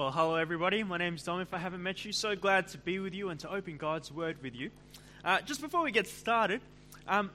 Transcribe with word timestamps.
Well, 0.00 0.12
hello 0.12 0.36
everybody. 0.36 0.82
My 0.82 0.96
name's 0.96 1.22
Dom. 1.24 1.42
If 1.42 1.52
I 1.52 1.58
haven't 1.58 1.82
met 1.82 2.06
you, 2.06 2.12
so 2.12 2.34
glad 2.34 2.68
to 2.68 2.78
be 2.78 2.98
with 3.00 3.12
you 3.12 3.28
and 3.28 3.38
to 3.40 3.50
open 3.52 3.76
God's 3.76 4.10
Word 4.10 4.42
with 4.42 4.54
you. 4.54 4.70
Uh, 5.22 5.42
just 5.42 5.60
before 5.60 5.82
we 5.82 5.90
get 5.90 6.06
started, 6.06 6.62
um, 7.06 7.30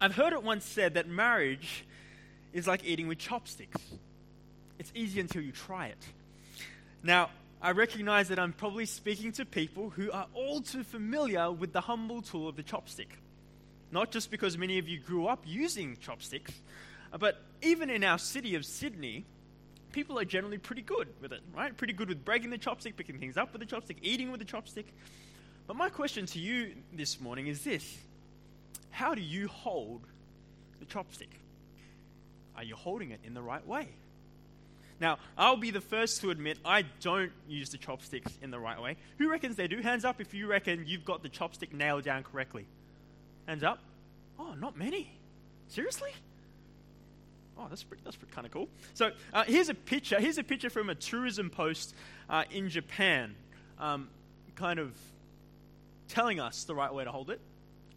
I've 0.00 0.14
heard 0.14 0.32
it 0.32 0.42
once 0.42 0.64
said 0.64 0.94
that 0.94 1.08
marriage 1.08 1.84
is 2.54 2.66
like 2.66 2.86
eating 2.86 3.06
with 3.06 3.18
chopsticks. 3.18 3.78
It's 4.78 4.90
easy 4.94 5.20
until 5.20 5.42
you 5.42 5.52
try 5.52 5.88
it. 5.88 5.98
Now, 7.02 7.28
I 7.60 7.72
recognize 7.72 8.28
that 8.28 8.38
I'm 8.38 8.54
probably 8.54 8.86
speaking 8.86 9.32
to 9.32 9.44
people 9.44 9.90
who 9.90 10.10
are 10.10 10.28
all 10.32 10.62
too 10.62 10.84
familiar 10.84 11.52
with 11.52 11.74
the 11.74 11.82
humble 11.82 12.22
tool 12.22 12.48
of 12.48 12.56
the 12.56 12.62
chopstick. 12.62 13.08
Not 13.92 14.10
just 14.10 14.30
because 14.30 14.56
many 14.56 14.78
of 14.78 14.88
you 14.88 15.00
grew 15.00 15.26
up 15.26 15.42
using 15.44 15.98
chopsticks, 16.00 16.62
but 17.20 17.42
even 17.60 17.90
in 17.90 18.04
our 18.04 18.18
city 18.18 18.54
of 18.54 18.64
Sydney, 18.64 19.26
people 19.94 20.18
are 20.18 20.24
generally 20.24 20.58
pretty 20.58 20.82
good 20.82 21.06
with 21.22 21.32
it, 21.32 21.40
right? 21.56 21.74
Pretty 21.74 21.92
good 21.92 22.08
with 22.08 22.24
breaking 22.24 22.50
the 22.50 22.58
chopstick, 22.58 22.96
picking 22.96 23.18
things 23.18 23.36
up 23.36 23.52
with 23.52 23.60
the 23.60 23.66
chopstick, 23.66 23.96
eating 24.02 24.32
with 24.32 24.40
the 24.40 24.44
chopstick. 24.44 24.86
But 25.68 25.76
my 25.76 25.88
question 25.88 26.26
to 26.26 26.40
you 26.40 26.72
this 26.92 27.20
morning 27.20 27.46
is 27.46 27.62
this 27.62 27.96
How 28.90 29.14
do 29.14 29.22
you 29.22 29.46
hold 29.46 30.02
the 30.80 30.84
chopstick? 30.84 31.28
Are 32.56 32.64
you 32.64 32.74
holding 32.74 33.12
it 33.12 33.20
in 33.24 33.34
the 33.34 33.40
right 33.40 33.64
way? 33.66 33.88
Now, 35.00 35.18
I'll 35.38 35.56
be 35.56 35.70
the 35.70 35.80
first 35.80 36.20
to 36.20 36.30
admit 36.30 36.58
I 36.64 36.82
don't 37.00 37.32
use 37.48 37.70
the 37.70 37.78
chopsticks 37.78 38.32
in 38.42 38.50
the 38.50 38.58
right 38.58 38.80
way. 38.80 38.96
Who 39.18 39.30
reckons 39.30 39.56
they 39.56 39.68
do? 39.68 39.80
Hands 39.80 40.04
up 40.04 40.20
if 40.20 40.34
you 40.34 40.48
reckon 40.48 40.84
you've 40.86 41.04
got 41.04 41.22
the 41.22 41.28
chopstick 41.28 41.72
nailed 41.72 42.04
down 42.04 42.24
correctly. 42.24 42.66
Hands 43.46 43.62
up. 43.62 43.78
Oh, 44.38 44.54
not 44.54 44.76
many. 44.76 45.10
Seriously? 45.68 46.10
Oh, 47.56 47.66
that's 47.68 47.84
pretty, 47.84 48.02
that's 48.04 48.16
kind 48.32 48.46
of 48.46 48.52
cool. 48.52 48.68
So 48.94 49.12
uh, 49.32 49.44
here's 49.44 49.68
a 49.68 49.74
picture. 49.74 50.18
Here's 50.20 50.38
a 50.38 50.44
picture 50.44 50.70
from 50.70 50.90
a 50.90 50.94
tourism 50.94 51.50
post 51.50 51.94
uh, 52.28 52.44
in 52.50 52.68
Japan, 52.68 53.34
um, 53.78 54.08
kind 54.56 54.78
of 54.78 54.92
telling 56.08 56.40
us 56.40 56.64
the 56.64 56.74
right 56.74 56.92
way 56.92 57.04
to 57.04 57.12
hold 57.12 57.30
it. 57.30 57.40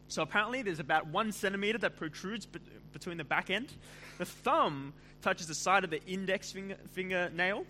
So 0.08 0.22
apparently, 0.22 0.62
there's 0.62 0.80
about 0.80 1.08
one 1.08 1.32
centimeter 1.32 1.78
that 1.80 1.98
protrudes 1.98 2.46
be- 2.46 2.60
between 2.94 3.18
the 3.18 3.24
back 3.24 3.50
end. 3.50 3.74
The 4.18 4.26
thumb 4.26 4.94
touches 5.22 5.48
the 5.48 5.56
side 5.56 5.84
of 5.84 5.90
the 5.90 6.04
index 6.06 6.52
finger, 6.52 6.78
fingernail. 6.92 7.66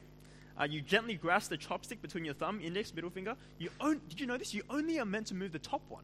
Uh, 0.59 0.63
you 0.69 0.81
gently 0.81 1.15
grasp 1.15 1.49
the 1.49 1.57
chopstick 1.57 2.01
between 2.01 2.25
your 2.25 2.33
thumb, 2.33 2.59
index, 2.63 2.93
middle 2.93 3.09
finger. 3.09 3.35
You 3.59 3.69
did 4.09 4.19
you 4.19 4.25
know 4.25 4.37
this? 4.37 4.53
You 4.53 4.63
only 4.69 4.99
are 4.99 5.05
meant 5.05 5.27
to 5.27 5.35
move 5.35 5.51
the 5.51 5.59
top 5.59 5.81
one. 5.87 6.03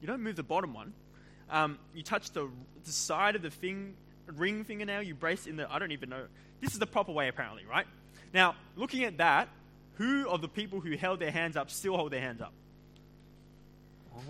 You 0.00 0.06
don't 0.06 0.22
move 0.22 0.36
the 0.36 0.42
bottom 0.42 0.74
one. 0.74 0.92
Um, 1.50 1.78
you 1.94 2.02
touch 2.02 2.30
the, 2.32 2.48
the 2.84 2.92
side 2.92 3.36
of 3.36 3.42
the 3.42 3.50
thing 3.50 3.94
ring 4.26 4.64
fingernail, 4.64 5.02
you 5.02 5.14
brace 5.14 5.46
in 5.46 5.56
the, 5.56 5.70
I 5.70 5.78
don't 5.78 5.92
even 5.92 6.10
know. 6.10 6.24
This 6.60 6.72
is 6.72 6.78
the 6.78 6.86
proper 6.86 7.12
way, 7.12 7.28
apparently, 7.28 7.64
right? 7.68 7.86
Now, 8.32 8.54
looking 8.76 9.04
at 9.04 9.18
that, 9.18 9.48
who 9.94 10.28
of 10.28 10.40
the 10.40 10.48
people 10.48 10.80
who 10.80 10.96
held 10.96 11.20
their 11.20 11.30
hands 11.30 11.56
up 11.56 11.70
still 11.70 11.96
hold 11.96 12.12
their 12.12 12.20
hands 12.20 12.40
up? 12.40 12.52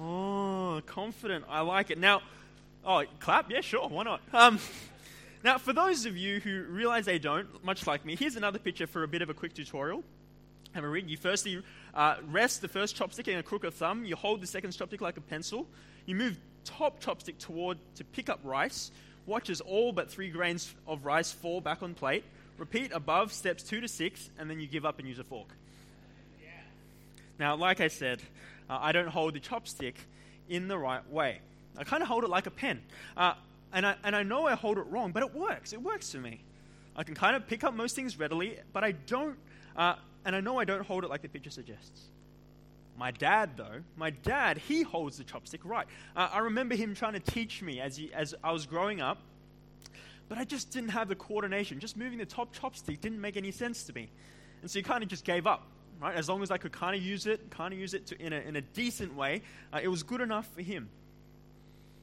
Oh, 0.01 0.81
confident. 0.87 1.45
I 1.49 1.61
like 1.61 1.91
it. 1.91 1.99
Now, 1.99 2.23
oh, 2.85 3.05
clap? 3.21 3.51
Yeah, 3.51 3.61
sure. 3.61 3.89
Why 3.89 4.05
not? 4.05 4.21
Um, 4.33 4.59
now, 5.45 5.59
for 5.59 5.73
those 5.73 6.07
of 6.07 6.17
you 6.17 6.41
who 6.41 6.63
realize 6.65 7.05
they 7.05 7.19
don't, 7.19 7.65
much 7.65 7.87
like 7.87 8.05
me, 8.05 8.17
here's 8.17 8.37
another 8.37 8.59
picture 8.59 8.87
for 8.87 9.03
a 9.03 9.09
bit 9.09 9.23
of 9.23 9.31
a 9.31 9.35
quick 9.35 9.55
tutorial. 9.55 10.03
Have 10.73 10.85
a 10.85 10.89
read. 10.89 11.09
You 11.09 11.17
firstly 11.17 11.63
uh, 11.95 12.17
rest 12.31 12.63
the 12.63 12.69
first 12.69 12.97
chopstick 12.97 13.29
in 13.29 13.39
a 13.39 13.43
crook 13.43 13.65
of 13.65 13.75
thumb. 13.75 14.05
You 14.05 14.17
hold 14.17 14.41
the 14.41 14.47
second 14.47 14.71
chopstick 14.71 15.01
like 15.01 15.19
a 15.19 15.21
pencil. 15.21 15.67
You 16.07 16.15
move 16.15 16.39
top 16.65 17.03
chopstick 17.03 17.39
toward 17.39 17.79
to 17.97 18.05
pick 18.05 18.29
up 18.29 18.41
rice. 18.43 18.91
Watch 19.27 19.51
as 19.51 19.61
all 19.61 19.93
but 19.93 20.11
three 20.11 20.31
grains 20.31 20.75
of 20.87 21.05
rice 21.05 21.33
fall 21.33 21.61
back 21.61 21.83
on 21.83 21.95
plate. 21.95 22.25
Repeat 22.59 22.93
above 22.93 23.33
steps 23.33 23.63
two 23.63 23.81
to 23.81 23.89
six, 23.89 24.31
and 24.39 24.51
then 24.51 24.61
you 24.61 24.67
give 24.67 24.85
up 24.85 24.99
and 24.99 25.09
use 25.09 25.19
a 25.19 25.25
fork. 25.25 25.49
Yeah. 26.43 26.49
Now, 27.39 27.57
like 27.57 27.81
I 27.81 27.89
said, 27.89 28.21
uh, 28.69 28.79
I 28.81 28.93
don't 28.93 29.09
hold 29.09 29.35
the 29.35 29.41
chopstick 29.41 29.95
in 30.49 30.69
the 30.69 30.79
right 30.79 31.09
way. 31.11 31.39
I 31.77 31.85
kind 31.85 32.03
of 32.03 32.09
hold 32.09 32.25
it 32.25 32.31
like 32.31 32.47
a 32.47 32.51
pen. 32.51 32.83
Uh, 33.17 33.35
and, 33.73 33.87
I, 33.87 33.97
and 34.05 34.15
I 34.15 34.23
know 34.23 34.47
I 34.47 34.55
hold 34.55 34.79
it 34.79 34.87
wrong, 34.89 35.13
but 35.13 35.23
it 35.23 35.35
works. 35.35 35.73
It 35.73 35.83
works 35.83 36.13
for 36.13 36.19
me. 36.19 36.41
I 36.95 37.05
can 37.05 37.15
kind 37.15 37.35
of 37.37 37.47
pick 37.47 37.65
up 37.65 37.73
most 37.75 37.97
things 37.97 38.19
readily, 38.19 38.59
but 38.73 38.85
I 38.85 38.93
don't, 38.93 39.39
uh, 39.77 39.95
and 40.25 40.37
I 40.37 40.41
know 40.41 40.59
I 40.59 40.65
don't 40.65 40.85
hold 40.85 41.05
it 41.05 41.11
like 41.11 41.23
the 41.23 41.29
picture 41.29 41.51
suggests. 41.51 42.03
My 42.99 43.11
dad, 43.11 43.57
though, 43.57 43.83
my 43.97 44.11
dad, 44.11 44.59
he 44.59 44.83
holds 44.83 45.17
the 45.17 45.25
chopstick 45.25 45.61
right. 45.65 45.87
Uh, 46.15 46.29
I 46.33 46.39
remember 46.41 46.75
him 46.75 46.95
trying 46.95 47.15
to 47.15 47.21
teach 47.21 47.63
me 47.63 47.81
as, 47.81 47.97
he, 47.97 48.13
as 48.13 48.35
I 48.45 48.53
was 48.53 48.67
growing 48.67 49.01
up, 49.01 49.19
but 50.29 50.39
I 50.39 50.45
just 50.45 50.71
didn't 50.71 50.91
have 50.91 51.09
the 51.09 51.15
coordination. 51.15 51.81
Just 51.81 51.97
moving 51.97 52.19
the 52.19 52.27
top 52.27 52.55
chopstick 52.55 53.01
didn't 53.01 53.21
make 53.21 53.37
any 53.37 53.51
sense 53.51 53.85
to 53.85 53.93
me. 53.93 54.09
And 54.61 54.71
so 54.71 54.79
he 54.79 54.83
kind 54.83 55.03
of 55.03 55.09
just 55.09 55.25
gave 55.25 55.47
up, 55.47 55.67
right? 56.01 56.15
As 56.15 56.29
long 56.29 56.43
as 56.43 56.51
I 56.51 56.59
could 56.59 56.73
kind 56.73 56.95
of 56.95 57.03
use 57.03 57.27
it, 57.27 57.51
kind 57.51 57.73
of 57.73 57.81
use 57.81 57.95
it 57.95 58.07
to, 58.09 58.21
in, 58.21 58.33
a, 58.33 58.37
in 58.37 58.57
a 58.57 58.61
decent 58.61 59.15
way, 59.15 59.43
uh, 59.73 59.81
it 59.83 59.89
was 59.89 60.03
good 60.03 60.21
enough 60.21 60.47
for 60.55 60.63
him. 60.63 60.89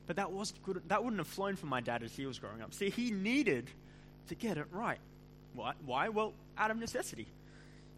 But 0.07 0.15
that, 0.15 0.31
was 0.31 0.53
good, 0.63 0.81
that 0.87 1.03
wouldn't 1.03 1.19
have 1.19 1.27
flown 1.27 1.55
for 1.55 1.67
my 1.67 1.81
dad 1.81 2.01
as 2.01 2.15
he 2.15 2.25
was 2.25 2.39
growing 2.39 2.61
up. 2.61 2.73
See, 2.73 2.89
he 2.89 3.11
needed 3.11 3.69
to 4.27 4.35
get 4.35 4.57
it 4.57 4.65
right. 4.71 4.99
Why? 5.53 5.73
Why? 5.85 6.09
Well, 6.09 6.33
out 6.57 6.71
of 6.71 6.77
necessity. 6.77 7.27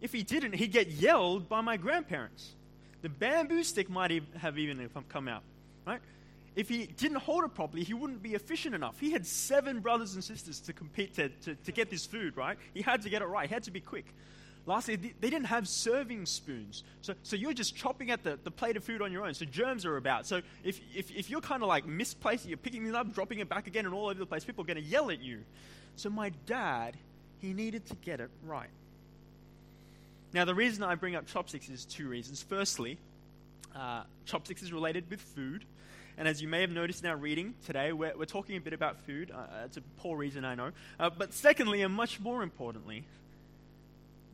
If 0.02 0.12
he 0.12 0.22
didn't, 0.22 0.54
he'd 0.54 0.72
get 0.72 0.88
yelled 0.88 1.48
by 1.48 1.62
my 1.62 1.76
grandparents 1.78 2.54
the 3.02 3.08
bamboo 3.08 3.62
stick 3.64 3.90
might 3.90 4.22
have 4.38 4.58
even 4.58 4.88
um, 4.94 5.04
come 5.08 5.28
out, 5.28 5.42
right? 5.86 6.00
If 6.54 6.68
he 6.68 6.86
didn't 6.86 7.18
hold 7.18 7.44
it 7.44 7.54
properly, 7.54 7.82
he 7.82 7.94
wouldn't 7.94 8.22
be 8.22 8.34
efficient 8.34 8.74
enough. 8.74 9.00
He 9.00 9.10
had 9.10 9.26
seven 9.26 9.80
brothers 9.80 10.14
and 10.14 10.22
sisters 10.22 10.60
to 10.60 10.72
compete 10.72 11.14
to, 11.14 11.28
to, 11.28 11.54
to 11.54 11.72
get 11.72 11.90
this 11.90 12.06
food, 12.06 12.36
right? 12.36 12.58
He 12.74 12.82
had 12.82 13.02
to 13.02 13.10
get 13.10 13.22
it 13.22 13.26
right. 13.26 13.48
He 13.48 13.54
had 13.54 13.62
to 13.64 13.70
be 13.70 13.80
quick. 13.80 14.06
Lastly, 14.64 14.94
they 14.94 15.30
didn't 15.30 15.46
have 15.46 15.66
serving 15.66 16.24
spoons. 16.26 16.84
So, 17.00 17.14
so 17.24 17.34
you're 17.34 17.54
just 17.54 17.74
chopping 17.74 18.12
at 18.12 18.22
the, 18.22 18.38
the 18.44 18.50
plate 18.50 18.76
of 18.76 18.84
food 18.84 19.02
on 19.02 19.10
your 19.10 19.24
own. 19.24 19.34
So 19.34 19.44
germs 19.44 19.84
are 19.84 19.96
about. 19.96 20.24
So 20.26 20.40
if, 20.62 20.80
if, 20.94 21.10
if 21.10 21.30
you're 21.30 21.40
kind 21.40 21.62
of 21.62 21.68
like 21.68 21.84
misplacing, 21.84 22.48
you're 22.48 22.58
picking 22.58 22.86
it 22.86 22.94
up, 22.94 23.12
dropping 23.12 23.40
it 23.40 23.48
back 23.48 23.66
again, 23.66 23.86
and 23.86 23.94
all 23.94 24.06
over 24.06 24.18
the 24.18 24.26
place, 24.26 24.44
people 24.44 24.62
are 24.62 24.66
going 24.66 24.76
to 24.76 24.88
yell 24.88 25.10
at 25.10 25.20
you. 25.20 25.40
So 25.96 26.10
my 26.10 26.30
dad, 26.46 26.96
he 27.40 27.54
needed 27.54 27.86
to 27.86 27.96
get 27.96 28.20
it 28.20 28.30
right. 28.46 28.68
Now, 30.32 30.46
the 30.46 30.54
reason 30.54 30.82
I 30.82 30.94
bring 30.94 31.14
up 31.14 31.26
chopsticks 31.26 31.68
is 31.68 31.84
two 31.84 32.08
reasons. 32.08 32.42
Firstly, 32.42 32.98
uh, 33.76 34.04
chopsticks 34.24 34.62
is 34.62 34.72
related 34.72 35.10
with 35.10 35.20
food. 35.20 35.64
And 36.16 36.26
as 36.28 36.40
you 36.40 36.48
may 36.48 36.60
have 36.60 36.70
noticed 36.70 37.04
in 37.04 37.10
our 37.10 37.16
reading 37.16 37.54
today, 37.66 37.92
we're, 37.92 38.16
we're 38.16 38.24
talking 38.24 38.56
a 38.56 38.60
bit 38.60 38.72
about 38.72 39.00
food. 39.00 39.30
Uh, 39.30 39.64
it's 39.64 39.76
a 39.76 39.82
poor 39.98 40.16
reason, 40.16 40.44
I 40.44 40.54
know. 40.54 40.70
Uh, 40.98 41.10
but 41.10 41.34
secondly, 41.34 41.82
and 41.82 41.92
much 41.92 42.20
more 42.20 42.42
importantly, 42.42 43.04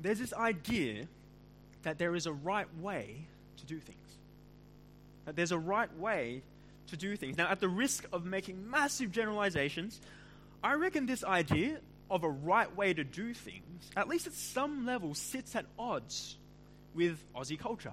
there's 0.00 0.18
this 0.18 0.32
idea 0.32 1.06
that 1.82 1.98
there 1.98 2.14
is 2.14 2.26
a 2.26 2.32
right 2.32 2.68
way 2.80 3.26
to 3.58 3.66
do 3.66 3.78
things. 3.78 3.98
That 5.24 5.36
there's 5.36 5.52
a 5.52 5.58
right 5.58 5.92
way 5.98 6.42
to 6.88 6.96
do 6.96 7.16
things. 7.16 7.36
Now, 7.36 7.48
at 7.48 7.60
the 7.60 7.68
risk 7.68 8.06
of 8.12 8.24
making 8.24 8.70
massive 8.70 9.12
generalizations, 9.12 10.00
I 10.62 10.74
reckon 10.74 11.06
this 11.06 11.24
idea 11.24 11.78
of 12.10 12.24
a 12.24 12.28
right 12.28 12.74
way 12.76 12.94
to 12.94 13.04
do 13.04 13.34
things, 13.34 13.90
at 13.96 14.08
least 14.08 14.26
at 14.26 14.32
some 14.32 14.86
level, 14.86 15.14
sits 15.14 15.54
at 15.54 15.66
odds 15.78 16.36
with 16.94 17.18
Aussie 17.34 17.58
culture. 17.58 17.92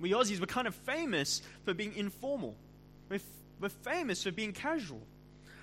We 0.00 0.12
Aussies 0.12 0.40
were 0.40 0.46
kind 0.46 0.66
of 0.66 0.74
famous 0.74 1.42
for 1.64 1.74
being 1.74 1.94
informal. 1.94 2.56
We're, 3.08 3.16
f- 3.16 3.22
we're 3.60 3.68
famous 3.68 4.22
for 4.22 4.32
being 4.32 4.52
casual. 4.52 5.02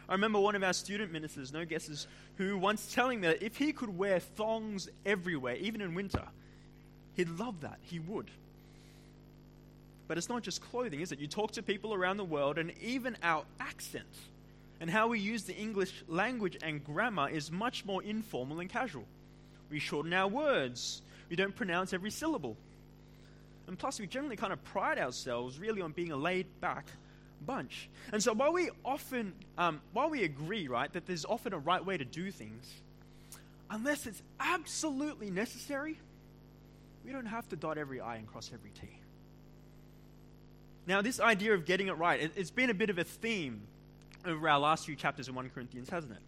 I 0.07 0.13
remember 0.13 0.39
one 0.39 0.55
of 0.55 0.63
our 0.63 0.73
student 0.73 1.11
ministers, 1.11 1.51
no 1.51 1.65
guesses, 1.65 2.07
who 2.37 2.57
once 2.57 2.93
telling 2.93 3.21
me 3.21 3.27
that 3.27 3.43
if 3.43 3.57
he 3.57 3.73
could 3.73 3.97
wear 3.97 4.19
thongs 4.19 4.87
everywhere, 5.05 5.55
even 5.55 5.81
in 5.81 5.95
winter, 5.95 6.23
he'd 7.15 7.29
love 7.29 7.61
that. 7.61 7.79
He 7.81 7.99
would. 7.99 8.29
But 10.07 10.17
it's 10.17 10.29
not 10.29 10.43
just 10.43 10.61
clothing, 10.61 11.01
is 11.01 11.11
it? 11.11 11.19
You 11.19 11.27
talk 11.27 11.51
to 11.53 11.63
people 11.63 11.93
around 11.93 12.17
the 12.17 12.23
world, 12.23 12.57
and 12.57 12.71
even 12.81 13.17
our 13.21 13.43
accent 13.59 14.05
and 14.79 14.89
how 14.89 15.07
we 15.07 15.19
use 15.19 15.43
the 15.43 15.55
English 15.55 16.03
language 16.07 16.57
and 16.61 16.83
grammar 16.83 17.29
is 17.29 17.51
much 17.51 17.85
more 17.85 18.03
informal 18.03 18.59
and 18.59 18.69
casual. 18.69 19.05
We 19.69 19.79
shorten 19.79 20.13
our 20.13 20.27
words, 20.27 21.01
we 21.29 21.35
don't 21.35 21.55
pronounce 21.55 21.93
every 21.93 22.11
syllable. 22.11 22.55
And 23.67 23.77
plus, 23.77 23.99
we 23.99 24.07
generally 24.07 24.37
kind 24.37 24.53
of 24.53 24.63
pride 24.63 24.97
ourselves 24.97 25.59
really 25.59 25.81
on 25.81 25.91
being 25.91 26.11
a 26.11 26.15
laid 26.15 26.45
back 26.61 26.85
bunch. 27.45 27.89
And 28.13 28.23
so, 28.23 28.33
while 28.33 28.53
we 28.53 28.69
often, 28.85 29.33
um, 29.57 29.81
while 29.91 30.09
we 30.09 30.23
agree, 30.23 30.67
right, 30.69 30.91
that 30.93 31.05
there's 31.05 31.25
often 31.25 31.53
a 31.53 31.59
right 31.59 31.85
way 31.85 31.97
to 31.97 32.05
do 32.05 32.31
things, 32.31 32.65
unless 33.69 34.05
it's 34.05 34.21
absolutely 34.39 35.29
necessary, 35.29 35.99
we 37.05 37.11
don't 37.11 37.25
have 37.25 37.47
to 37.49 37.57
dot 37.57 37.77
every 37.77 37.99
I 37.99 38.15
and 38.15 38.27
cross 38.27 38.51
every 38.53 38.71
T. 38.71 38.87
Now, 40.85 41.01
this 41.01 41.19
idea 41.19 41.53
of 41.53 41.65
getting 41.65 41.87
it 41.87 41.97
right, 41.97 42.21
it, 42.21 42.31
it's 42.37 42.51
been 42.51 42.69
a 42.69 42.73
bit 42.73 42.89
of 42.89 42.97
a 42.97 43.03
theme 43.03 43.61
over 44.27 44.49
our 44.49 44.59
last 44.59 44.85
few 44.85 44.95
chapters 44.95 45.27
in 45.27 45.35
1 45.35 45.49
Corinthians, 45.49 45.89
hasn't 45.89 46.13
it? 46.13 46.19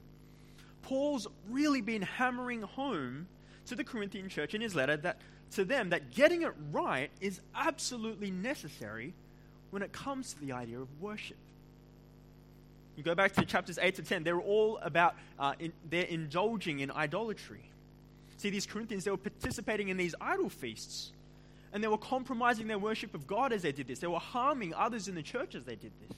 Paul's 0.84 1.28
really 1.50 1.82
been 1.82 2.02
hammering 2.02 2.62
home 2.62 3.28
to 3.68 3.76
the 3.76 3.84
Corinthian 3.84 4.30
church 4.30 4.54
in 4.54 4.62
his 4.62 4.76
letter 4.76 4.98
that 4.98 5.18
to 5.52 5.66
them 5.66 5.90
that 5.90 6.12
getting 6.12 6.44
it 6.44 6.54
right 6.72 7.10
is 7.22 7.42
absolutely 7.56 8.32
necessary 8.32 9.14
when 9.72 9.82
it 9.82 9.92
comes 9.92 10.34
to 10.34 10.40
the 10.40 10.52
idea 10.52 10.80
of 10.80 10.88
worship. 11.02 11.38
You 12.96 13.04
go 13.04 13.16
back 13.16 13.34
to 13.34 13.46
chapters 13.46 13.80
8 13.82 13.96
to 13.96 14.04
10, 14.04 14.24
they're 14.24 14.40
all 14.40 14.78
about, 14.80 15.16
uh, 15.40 15.54
in, 15.60 15.72
they're 15.90 16.04
indulging 16.04 16.82
in 16.82 16.92
idolatry. 16.92 17.64
See, 18.38 18.50
these 18.50 18.66
Corinthians, 18.66 19.06
they 19.06 19.12
were 19.12 19.18
participating 19.18 19.90
in 19.90 19.98
these 19.98 20.16
idol 20.20 20.50
feasts. 20.50 21.12
And 21.72 21.84
they 21.84 21.88
were 21.88 21.98
compromising 21.98 22.68
their 22.68 22.80
worship 22.80 23.14
of 23.14 23.28
God 23.28 23.54
as 23.54 23.62
they 23.62 23.72
did 23.72 23.88
this. 23.88 24.00
They 24.00 24.08
were 24.08 24.20
harming 24.20 24.74
others 24.74 25.08
in 25.08 25.16
the 25.16 25.22
church 25.22 25.56
as 25.56 25.64
they 25.64 25.76
did 25.76 25.92
this. 26.08 26.18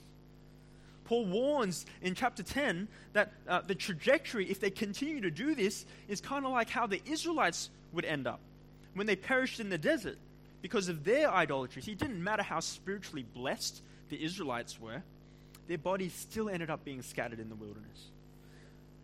Paul 1.12 1.26
warns 1.26 1.84
in 2.00 2.14
chapter 2.14 2.42
10 2.42 2.88
that 3.12 3.34
uh, 3.46 3.60
the 3.60 3.74
trajectory, 3.74 4.50
if 4.50 4.60
they 4.60 4.70
continue 4.70 5.20
to 5.20 5.30
do 5.30 5.54
this, 5.54 5.84
is 6.08 6.22
kind 6.22 6.46
of 6.46 6.52
like 6.52 6.70
how 6.70 6.86
the 6.86 7.02
Israelites 7.04 7.68
would 7.92 8.06
end 8.06 8.26
up 8.26 8.40
when 8.94 9.06
they 9.06 9.14
perished 9.14 9.60
in 9.60 9.68
the 9.68 9.76
desert 9.76 10.16
because 10.62 10.88
of 10.88 11.04
their 11.04 11.30
idolatry. 11.30 11.82
See, 11.82 11.92
it 11.92 11.98
didn't 11.98 12.24
matter 12.24 12.42
how 12.42 12.60
spiritually 12.60 13.26
blessed 13.34 13.82
the 14.08 14.24
Israelites 14.24 14.80
were, 14.80 15.02
their 15.68 15.76
bodies 15.76 16.14
still 16.14 16.48
ended 16.48 16.70
up 16.70 16.82
being 16.82 17.02
scattered 17.02 17.40
in 17.40 17.50
the 17.50 17.56
wilderness. 17.56 18.06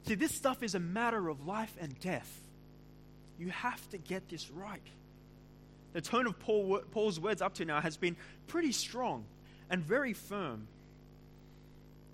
See, 0.07 0.15
this 0.15 0.35
stuff 0.35 0.63
is 0.63 0.75
a 0.75 0.81
matter 0.81 1.29
of 1.29 1.47
life 1.47 1.77
and 1.79 2.01
death. 2.01 2.41
You 3.39 3.51
have 3.51 3.87
to 3.91 3.99
get 3.99 4.31
this 4.31 4.51
right. 4.51 4.81
The 5.93 6.01
tone 6.01 6.27
of 6.27 6.39
Paul, 6.39 6.81
Paul's 6.91 7.21
words 7.21 7.43
up 7.43 7.53
to 7.57 7.67
now 7.67 7.83
has 7.83 7.99
been 7.99 8.17
pretty 8.47 8.73
strong 8.73 9.27
and 9.69 9.85
very 9.85 10.15
firm. 10.15 10.69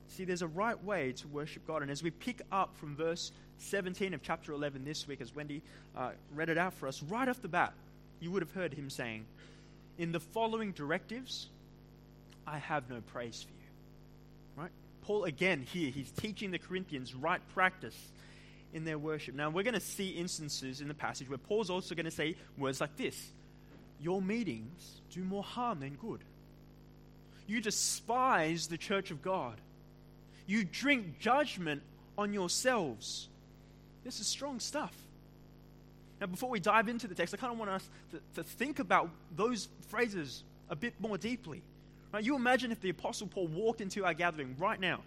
See, 0.08 0.24
there's 0.24 0.42
a 0.42 0.46
right 0.46 0.82
way 0.84 1.12
to 1.12 1.28
worship 1.28 1.66
God. 1.66 1.82
And 1.82 1.90
as 1.90 2.02
we 2.02 2.10
pick 2.10 2.42
up 2.52 2.76
from 2.76 2.96
verse 2.96 3.32
17 3.58 4.14
of 4.14 4.22
chapter 4.22 4.52
11 4.52 4.84
this 4.84 5.08
week, 5.08 5.20
as 5.20 5.34
Wendy 5.34 5.62
uh, 5.96 6.10
read 6.34 6.48
it 6.48 6.58
out 6.58 6.74
for 6.74 6.86
us, 6.86 7.02
right 7.02 7.28
off 7.28 7.40
the 7.42 7.48
bat, 7.48 7.72
you 8.20 8.30
would 8.30 8.42
have 8.42 8.52
heard 8.52 8.74
him 8.74 8.90
saying, 8.90 9.24
In 9.98 10.12
the 10.12 10.20
following 10.20 10.72
directives, 10.72 11.48
I 12.46 12.58
have 12.58 12.88
no 12.88 13.00
praise 13.00 13.42
for 13.42 13.52
you. 13.52 14.62
Right? 14.62 14.70
Paul, 15.02 15.24
again, 15.24 15.62
here, 15.62 15.90
he's 15.90 16.10
teaching 16.10 16.50
the 16.50 16.58
Corinthians 16.58 17.14
right 17.14 17.40
practice 17.54 17.96
in 18.72 18.84
their 18.84 18.98
worship. 18.98 19.34
Now, 19.34 19.50
we're 19.50 19.62
going 19.62 19.74
to 19.74 19.80
see 19.80 20.10
instances 20.10 20.80
in 20.80 20.88
the 20.88 20.94
passage 20.94 21.28
where 21.28 21.38
Paul's 21.38 21.70
also 21.70 21.94
going 21.94 22.04
to 22.04 22.10
say 22.10 22.36
words 22.58 22.80
like 22.80 22.96
this 22.96 23.32
Your 24.00 24.20
meetings 24.20 25.00
do 25.10 25.22
more 25.22 25.44
harm 25.44 25.80
than 25.80 25.94
good. 25.94 26.20
You 27.46 27.60
despise 27.60 28.66
the 28.66 28.78
church 28.78 29.10
of 29.10 29.22
God. 29.22 29.60
You 30.46 30.64
drink 30.64 31.18
judgment 31.18 31.82
on 32.16 32.32
yourselves. 32.32 33.28
This 34.04 34.20
is 34.20 34.26
strong 34.26 34.60
stuff. 34.60 34.94
Now, 36.20 36.26
before 36.26 36.50
we 36.50 36.60
dive 36.60 36.88
into 36.88 37.06
the 37.06 37.14
text, 37.14 37.34
I 37.34 37.36
kind 37.36 37.52
of 37.52 37.58
want 37.58 37.70
us 37.70 37.88
to, 38.12 38.20
to 38.36 38.44
think 38.44 38.78
about 38.78 39.10
those 39.36 39.68
phrases 39.88 40.42
a 40.70 40.76
bit 40.76 40.94
more 41.00 41.18
deeply. 41.18 41.62
Right? 42.12 42.22
You 42.22 42.36
imagine 42.36 42.72
if 42.72 42.80
the 42.80 42.90
Apostle 42.90 43.26
Paul 43.26 43.48
walked 43.48 43.80
into 43.80 44.04
our 44.04 44.14
gathering 44.14 44.54
right 44.58 44.78
now. 44.78 45.00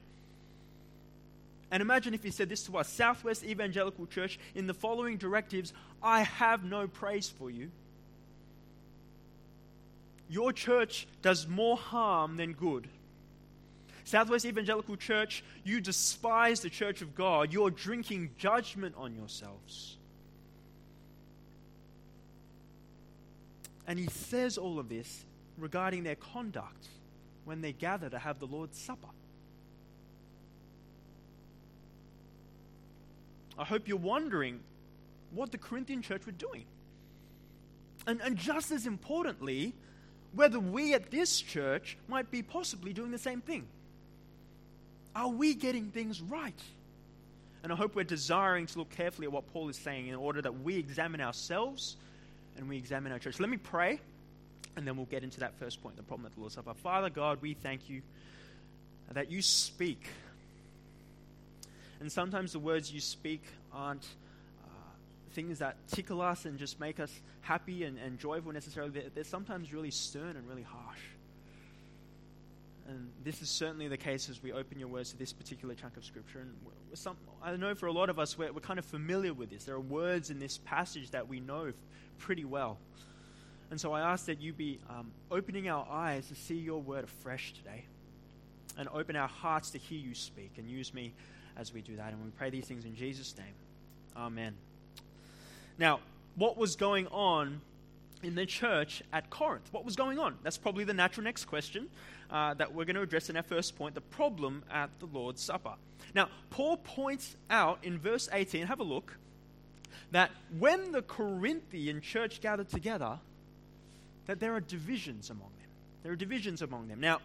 And 1.71 1.81
imagine 1.81 2.13
if 2.13 2.23
he 2.23 2.31
said 2.31 2.49
this 2.49 2.63
to 2.63 2.77
us 2.77 2.89
Southwest 2.89 3.43
Evangelical 3.43 4.05
Church, 4.05 4.39
in 4.55 4.67
the 4.67 4.73
following 4.73 5.17
directives, 5.17 5.73
I 6.01 6.21
have 6.21 6.63
no 6.63 6.87
praise 6.87 7.29
for 7.29 7.49
you. 7.49 7.71
Your 10.29 10.51
church 10.51 11.07
does 11.21 11.47
more 11.47 11.77
harm 11.77 12.37
than 12.37 12.53
good. 12.53 12.87
Southwest 14.07 14.45
Evangelical 14.45 14.95
Church, 14.95 15.43
you 15.65 15.81
despise 15.81 16.61
the 16.61 16.69
church 16.69 17.01
of 17.01 17.13
God. 17.13 17.51
You're 17.51 17.69
drinking 17.69 18.29
judgment 18.37 18.95
on 18.97 19.13
yourselves. 19.13 19.97
And 23.85 23.99
he 23.99 24.07
says 24.07 24.57
all 24.57 24.79
of 24.79 24.87
this 24.87 25.25
regarding 25.57 26.03
their 26.03 26.15
conduct 26.15 26.87
when 27.43 27.59
they 27.59 27.73
gather 27.73 28.09
to 28.09 28.17
have 28.17 28.39
the 28.39 28.45
Lord's 28.47 28.79
Supper. 28.79 29.09
I 33.59 33.65
hope 33.65 33.89
you're 33.89 33.97
wondering 33.97 34.61
what 35.31 35.51
the 35.51 35.57
Corinthian 35.57 36.01
church 36.01 36.25
were 36.25 36.31
doing. 36.31 36.63
And, 38.05 38.21
and 38.21 38.37
just 38.37 38.71
as 38.71 38.87
importantly, 38.87 39.73
whether 40.33 40.61
we 40.61 40.93
at 40.93 41.11
this 41.11 41.41
church 41.41 41.97
might 42.07 42.31
be 42.31 42.41
possibly 42.41 42.93
doing 42.93 43.11
the 43.11 43.17
same 43.17 43.41
thing. 43.41 43.67
Are 45.15 45.29
we 45.29 45.53
getting 45.55 45.85
things 45.91 46.21
right? 46.21 46.59
And 47.63 47.71
I 47.71 47.75
hope 47.75 47.95
we're 47.95 48.03
desiring 48.03 48.65
to 48.67 48.79
look 48.79 48.89
carefully 48.91 49.25
at 49.25 49.31
what 49.31 49.51
Paul 49.51 49.67
is 49.69 49.77
saying 49.77 50.07
in 50.07 50.15
order 50.15 50.41
that 50.41 50.61
we 50.61 50.77
examine 50.77 51.21
ourselves 51.21 51.97
and 52.55 52.69
we 52.69 52.77
examine 52.77 53.11
our 53.11 53.19
church. 53.19 53.39
Let 53.39 53.49
me 53.49 53.57
pray, 53.57 53.99
and 54.75 54.87
then 54.87 54.95
we'll 54.95 55.05
get 55.07 55.23
into 55.23 55.39
that 55.41 55.57
first 55.59 55.81
point 55.81 55.97
the 55.97 56.03
problem 56.03 56.27
at 56.27 56.33
the 56.33 56.39
Lord's 56.39 56.55
Supper. 56.55 56.73
Father 56.75 57.09
God, 57.09 57.41
we 57.41 57.53
thank 57.53 57.89
you 57.89 58.01
that 59.11 59.31
you 59.31 59.41
speak. 59.41 60.07
And 61.99 62.11
sometimes 62.11 62.51
the 62.51 62.59
words 62.59 62.91
you 62.91 62.99
speak 62.99 63.41
aren't 63.73 64.05
uh, 64.63 64.69
things 65.31 65.59
that 65.59 65.75
tickle 65.87 66.21
us 66.21 66.45
and 66.45 66.59
just 66.59 66.79
make 66.79 66.99
us 66.99 67.11
happy 67.41 67.83
and, 67.85 67.97
and 67.97 68.19
joyful 68.19 68.51
necessarily. 68.51 69.03
They're 69.13 69.23
sometimes 69.23 69.73
really 69.73 69.91
stern 69.91 70.35
and 70.35 70.47
really 70.47 70.63
harsh. 70.63 70.99
And 72.87 73.09
this 73.23 73.41
is 73.41 73.49
certainly 73.49 73.89
the 73.89 73.97
case 73.97 74.29
as 74.29 74.41
we 74.41 74.53
open 74.53 74.79
your 74.79 74.87
words 74.87 75.11
to 75.11 75.17
this 75.17 75.33
particular 75.33 75.75
chunk 75.75 75.97
of 75.97 76.05
Scripture. 76.05 76.39
And 76.39 76.53
some, 76.93 77.17
I 77.43 77.55
know 77.57 77.75
for 77.75 77.87
a 77.87 77.91
lot 77.91 78.09
of 78.09 78.17
us, 78.17 78.37
we're, 78.37 78.51
we're 78.51 78.61
kind 78.61 78.79
of 78.79 78.85
familiar 78.85 79.33
with 79.33 79.49
this. 79.49 79.65
There 79.65 79.75
are 79.75 79.79
words 79.79 80.29
in 80.29 80.39
this 80.39 80.59
passage 80.59 81.11
that 81.11 81.27
we 81.27 81.41
know 81.41 81.73
pretty 82.17 82.45
well. 82.45 82.77
And 83.69 83.79
so 83.79 83.91
I 83.91 83.99
ask 83.99 84.25
that 84.27 84.39
you 84.39 84.53
be 84.53 84.79
um, 84.89 85.11
opening 85.29 85.67
our 85.67 85.85
eyes 85.89 86.27
to 86.27 86.35
see 86.35 86.55
your 86.55 86.81
word 86.81 87.03
afresh 87.03 87.53
today 87.53 87.83
and 88.77 88.87
open 88.93 89.17
our 89.17 89.27
hearts 89.27 89.71
to 89.71 89.77
hear 89.77 89.99
you 89.99 90.15
speak 90.15 90.51
and 90.57 90.69
use 90.69 90.93
me 90.93 91.11
as 91.57 91.73
we 91.73 91.81
do 91.81 91.97
that. 91.97 92.13
And 92.13 92.23
we 92.23 92.31
pray 92.37 92.49
these 92.49 92.65
things 92.65 92.85
in 92.85 92.95
Jesus' 92.95 93.35
name. 93.37 93.53
Amen. 94.15 94.53
Now, 95.77 95.99
what 96.35 96.57
was 96.57 96.77
going 96.77 97.07
on 97.07 97.59
in 98.23 98.35
the 98.35 98.45
church 98.45 99.03
at 99.13 99.29
Corinth? 99.29 99.67
What 99.71 99.85
was 99.85 99.95
going 99.95 100.19
on? 100.19 100.35
That's 100.43 100.57
probably 100.57 100.83
the 100.83 100.93
natural 100.93 101.23
next 101.23 101.45
question 101.45 101.87
uh, 102.29 102.53
that 102.55 102.73
we're 102.73 102.85
going 102.85 102.95
to 102.95 103.01
address 103.01 103.29
in 103.29 103.37
our 103.37 103.43
first 103.43 103.77
point 103.77 103.95
the 103.95 104.01
problem 104.01 104.63
at 104.71 104.89
the 104.99 105.05
Lord's 105.05 105.41
Supper. 105.41 105.73
Now, 106.13 106.29
Paul 106.49 106.77
points 106.77 107.35
out 107.49 107.79
in 107.83 107.99
verse 107.99 108.29
18, 108.31 108.67
have 108.67 108.79
a 108.79 108.83
look 108.83 109.17
that 110.11 110.31
when 110.57 110.91
the 110.91 111.01
Corinthian 111.01 112.01
church 112.01 112.41
gathered 112.41 112.69
together, 112.69 113.19
that 114.25 114.39
there 114.39 114.53
are 114.55 114.61
divisions 114.61 115.29
among 115.29 115.49
them. 115.59 115.69
There 116.03 116.11
are 116.11 116.17
divisions 116.17 116.61
among 116.61 116.87
them. 116.87 116.99
Now, 116.99 117.19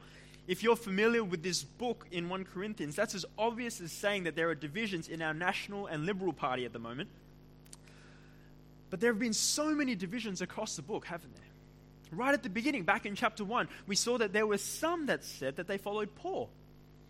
if 0.48 0.62
you're 0.62 0.76
familiar 0.76 1.22
with 1.22 1.42
this 1.42 1.62
book 1.62 2.06
in 2.10 2.28
1 2.28 2.44
Corinthians, 2.46 2.96
that's 2.96 3.14
as 3.14 3.24
obvious 3.38 3.80
as 3.80 3.92
saying 3.92 4.24
that 4.24 4.34
there 4.34 4.48
are 4.48 4.54
divisions 4.54 5.08
in 5.08 5.22
our 5.22 5.32
national 5.32 5.86
and 5.86 6.04
liberal 6.04 6.32
party 6.32 6.64
at 6.64 6.72
the 6.72 6.78
moment. 6.78 7.08
But 8.92 9.00
there 9.00 9.10
have 9.10 9.18
been 9.18 9.32
so 9.32 9.74
many 9.74 9.96
divisions 9.96 10.40
across 10.40 10.76
the 10.76 10.82
book, 10.82 11.06
haven't 11.06 11.34
there? 11.34 11.44
Right 12.12 12.34
at 12.34 12.42
the 12.44 12.50
beginning, 12.50 12.84
back 12.84 13.06
in 13.06 13.16
chapter 13.16 13.42
1, 13.42 13.66
we 13.86 13.96
saw 13.96 14.18
that 14.18 14.32
there 14.32 14.46
were 14.46 14.58
some 14.58 15.06
that 15.06 15.24
said 15.24 15.56
that 15.56 15.66
they 15.66 15.78
followed 15.78 16.14
Paul. 16.14 16.50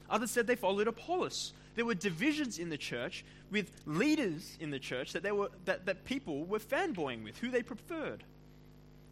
Others 0.08 0.30
said 0.30 0.46
they 0.46 0.56
followed 0.56 0.88
Apollos 0.88 1.52
there 1.74 1.84
were 1.84 1.94
divisions 1.94 2.58
in 2.58 2.68
the 2.68 2.76
church 2.76 3.24
with 3.50 3.70
leaders 3.86 4.56
in 4.60 4.70
the 4.70 4.78
church 4.78 5.12
that, 5.12 5.22
they 5.22 5.32
were, 5.32 5.50
that, 5.64 5.86
that 5.86 6.04
people 6.04 6.44
were 6.44 6.58
fanboying 6.58 7.24
with, 7.24 7.38
who 7.38 7.50
they 7.50 7.62
preferred. 7.62 8.24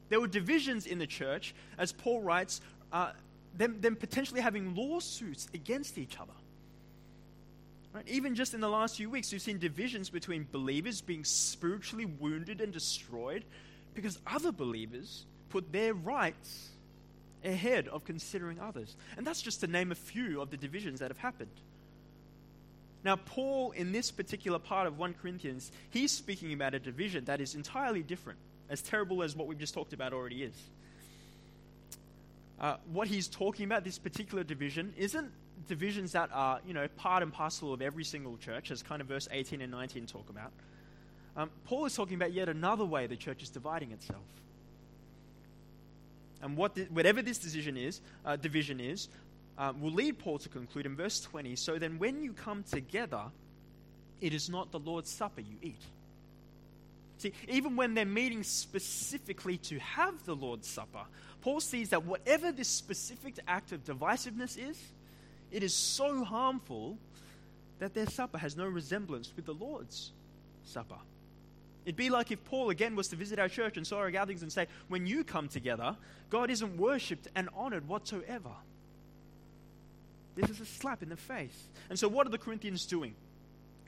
There 0.09 0.21
were 0.21 0.29
divisions 0.29 0.87
in 0.87 0.99
the 0.99 1.07
church, 1.07 1.55
as 1.79 1.93
Paul 1.93 2.21
writes, 2.21 2.61
uh, 2.93 3.13
them, 3.57 3.81
them 3.81 3.97
potentially 3.97 4.41
having 4.41 4.75
lawsuits 4.75 5.49
against 5.55 5.99
each 5.99 6.19
other. 6.19 6.33
Right? 7.93 8.07
Even 8.09 8.35
just 8.35 8.55
in 8.55 8.61
the 8.61 8.69
last 8.69 8.97
few 8.97 9.11
weeks, 9.11 9.33
we've 9.33 9.43
seen 9.43 9.59
divisions 9.59 10.11
between 10.11 10.47
believers 10.51 11.01
being 11.01 11.25
spiritually 11.25 12.05
wounded 12.05 12.61
and 12.61 12.73
destroyed 12.73 13.45
because 13.95 14.19
other 14.27 14.53
believers 14.53 15.25
put 15.49 15.73
their 15.73 15.95
rights 15.95 16.69
ahead 17.45 17.89
of 17.89 18.05
considering 18.05 18.61
others. 18.61 18.97
And 19.17 19.27
that's 19.27 19.43
just 19.43 19.61
to 19.61 19.67
name 19.67 19.91
a 19.91 19.97
few 19.97 20.41
of 20.41 20.51
the 20.51 20.57
divisions 20.57 21.01
that 21.01 21.11
have 21.11 21.19
happened. 21.19 21.51
Now, 23.03 23.17
Paul, 23.17 23.71
in 23.73 23.93
this 23.93 24.11
particular 24.11 24.59
part 24.59 24.87
of 24.87 24.99
1 24.99 25.15
Corinthians, 25.15 25.73
he's 25.89 26.13
speaking 26.13 26.53
about 26.53 26.75
a 26.75 26.79
division 26.79 27.25
that 27.25 27.41
is 27.41 27.55
entirely 27.55 28.03
different, 28.03 28.39
as 28.69 28.83
terrible 28.83 29.23
as 29.23 29.35
what 29.35 29.47
we've 29.47 29.59
just 29.59 29.75
talked 29.75 29.95
about 29.95 30.13
already 30.13 30.43
is. 30.43 30.55
Uh, 32.61 32.77
what 32.93 33.09
he's 33.09 33.27
talking 33.27 33.65
about, 33.65 33.85
this 33.85 33.99
particular 33.99 34.45
division, 34.45 34.93
isn't 34.99 35.33
divisions 35.69 36.13
that 36.13 36.31
are, 36.33 36.61
you 36.67 36.75
know, 36.75 36.87
part 36.97 37.23
and 37.23 37.33
parcel 37.33 37.73
of 37.73 37.83
every 37.83 38.05
single 38.05 38.37
church, 38.37 38.71
as 38.71 38.83
kind 38.83 39.01
of 39.01 39.09
verse 39.09 39.29
18 39.31 39.61
and 39.61 39.71
19 39.71 40.07
talk 40.07 40.29
about. 40.29 40.53
Um, 41.37 41.51
Paul 41.65 41.87
is 41.87 41.95
talking 41.95 42.15
about 42.17 42.33
yet 42.33 42.49
another 42.49 42.85
way 42.85 43.07
the 43.07 43.17
church 43.17 43.43
is 43.43 43.51
dividing 43.51 43.93
itself. 43.93 44.23
And 46.43 46.57
what 46.57 46.75
the, 46.75 46.85
whatever 46.85 47.23
this 47.23 47.39
decision 47.39 47.77
is, 47.77 48.01
uh, 48.25 48.37
division 48.37 48.81
is, 48.81 49.09
uh, 49.59 49.73
will 49.79 49.93
lead 49.93 50.19
Paul 50.19 50.39
to 50.39 50.49
conclude 50.49 50.87
in 50.87 50.97
verse 50.97 51.21
20 51.21 51.55
So 51.57 51.79
then, 51.79 51.99
when 51.99 52.23
you 52.23 52.33
come 52.33 52.63
together, 52.63 53.25
it 54.21 54.35
is 54.35 54.49
not 54.49 54.73
the 54.73 54.79
Lord's 54.79 55.11
Supper 55.11 55.41
you 55.41 55.57
eat. 55.63 55.83
See, 57.19 57.33
even 57.49 57.77
when 57.77 57.93
they're 57.93 58.07
meeting 58.07 58.43
specifically 58.43 59.59
to 59.59 59.79
have 59.79 60.25
the 60.25 60.35
Lord's 60.35 60.67
Supper, 60.67 61.05
Paul 61.43 61.61
sees 61.61 61.91
that 61.91 62.05
whatever 62.05 62.53
this 62.53 62.69
specific 62.69 63.35
act 63.47 63.73
of 63.73 63.85
divisiveness 63.85 64.57
is, 64.59 64.79
it 65.51 65.63
is 65.63 65.75
so 65.75 66.25
harmful 66.25 66.99
that 67.79 67.95
their 67.95 68.07
supper 68.07 68.39
has 68.39 68.57
no 68.57 68.67
resemblance 68.67 69.33
with 69.35 69.47
the 69.47 69.55
Lord's 69.55 70.13
Supper. 70.65 70.99
It'd 71.85 71.97
be 71.97 72.11
like 72.11 72.31
if 72.31 72.45
Paul 72.45 72.71
again 72.71 72.95
was 72.95 73.09
to 73.09 73.17
visit 73.17 73.39
our 73.39 73.49
church 73.49 73.77
and 73.77 73.87
saw 73.87 73.99
our 73.99 74.11
gatherings 74.11 74.43
and 74.43 74.53
say, 74.53 74.67
when 74.89 75.07
you 75.07 75.25
come 75.25 75.49
together, 75.49 75.97
God 76.29 76.51
isn't 76.51 76.77
worshipped 76.77 77.29
and 77.35 77.49
honored 77.57 77.89
whatsoever. 77.89 78.51
This 80.37 80.51
is 80.51 80.61
a 80.61 80.67
slap 80.67 81.03
in 81.03 81.09
the 81.09 81.17
face. 81.17 81.69
And 81.89 81.99
so, 81.99 82.07
what 82.07 82.27
are 82.27 82.31
the 82.31 82.39
Corinthians 82.39 82.87
doing 82.87 83.15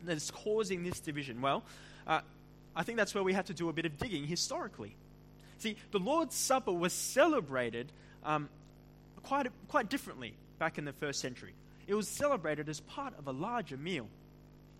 that's 0.02 0.30
causing 0.30 0.82
this 0.82 0.98
division? 1.00 1.40
Well, 1.40 1.62
uh, 2.06 2.22
I 2.74 2.82
think 2.82 2.98
that's 2.98 3.14
where 3.14 3.22
we 3.22 3.34
have 3.34 3.46
to 3.46 3.54
do 3.54 3.68
a 3.68 3.72
bit 3.72 3.84
of 3.84 3.98
digging 3.98 4.26
historically. 4.26 4.96
See, 5.58 5.76
the 5.92 5.98
Lord's 5.98 6.34
Supper 6.34 6.72
was 6.72 6.92
celebrated 6.92 7.92
um, 8.24 8.48
quite, 9.22 9.46
quite 9.68 9.88
differently 9.88 10.34
back 10.58 10.78
in 10.78 10.84
the 10.84 10.92
first 10.92 11.20
century. 11.20 11.54
It 11.86 11.94
was 11.94 12.08
celebrated 12.08 12.68
as 12.68 12.80
part 12.80 13.18
of 13.18 13.26
a 13.26 13.32
larger 13.32 13.76
meal. 13.76 14.08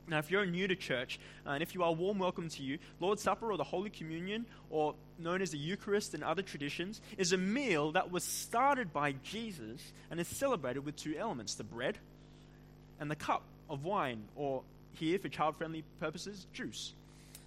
Now, 0.08 0.18
if 0.18 0.30
you're 0.30 0.44
new 0.44 0.66
to 0.66 0.74
church, 0.74 1.20
uh, 1.46 1.50
and 1.50 1.62
if 1.62 1.74
you 1.74 1.84
are 1.84 1.92
warm 1.92 2.18
welcome 2.18 2.48
to 2.48 2.62
you, 2.62 2.78
Lord's 3.00 3.22
Supper 3.22 3.52
or 3.52 3.56
the 3.56 3.64
Holy 3.64 3.90
Communion, 3.90 4.46
or 4.68 4.94
known 5.18 5.42
as 5.42 5.50
the 5.50 5.58
Eucharist 5.58 6.14
and 6.14 6.24
other 6.24 6.42
traditions, 6.42 7.00
is 7.18 7.32
a 7.32 7.38
meal 7.38 7.92
that 7.92 8.10
was 8.10 8.24
started 8.24 8.92
by 8.92 9.12
Jesus 9.22 9.92
and 10.10 10.18
is 10.18 10.26
celebrated 10.26 10.84
with 10.84 10.96
two 10.96 11.14
elements 11.16 11.54
the 11.54 11.64
bread 11.64 11.98
and 12.98 13.10
the 13.10 13.16
cup 13.16 13.42
of 13.70 13.84
wine, 13.84 14.24
or 14.36 14.62
here, 14.94 15.18
for 15.18 15.28
child 15.28 15.56
friendly 15.56 15.84
purposes, 16.00 16.46
juice. 16.52 16.92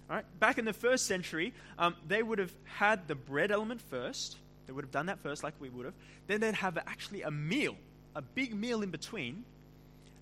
All 0.08 0.16
right? 0.16 0.24
Back 0.40 0.58
in 0.58 0.64
the 0.64 0.72
first 0.72 1.06
century, 1.06 1.52
um, 1.78 1.94
they 2.08 2.22
would 2.22 2.38
have 2.38 2.52
had 2.64 3.06
the 3.06 3.14
bread 3.14 3.50
element 3.50 3.80
first. 3.80 4.36
They 4.66 4.72
would 4.72 4.84
have 4.84 4.92
done 4.92 5.06
that 5.06 5.20
first, 5.20 5.44
like 5.44 5.54
we 5.60 5.68
would 5.68 5.84
have. 5.84 5.94
Then 6.26 6.40
they'd 6.40 6.54
have 6.54 6.78
actually 6.78 7.22
a 7.22 7.30
meal, 7.30 7.76
a 8.16 8.22
big 8.22 8.54
meal 8.54 8.82
in 8.82 8.90
between, 8.90 9.44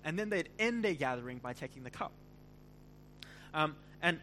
and 0.03 0.19
then 0.19 0.29
they'd 0.29 0.49
end 0.59 0.83
their 0.83 0.93
gathering 0.93 1.39
by 1.39 1.53
taking 1.53 1.83
the 1.83 1.89
cup. 1.89 2.11
Um, 3.53 3.75
and 4.01 4.19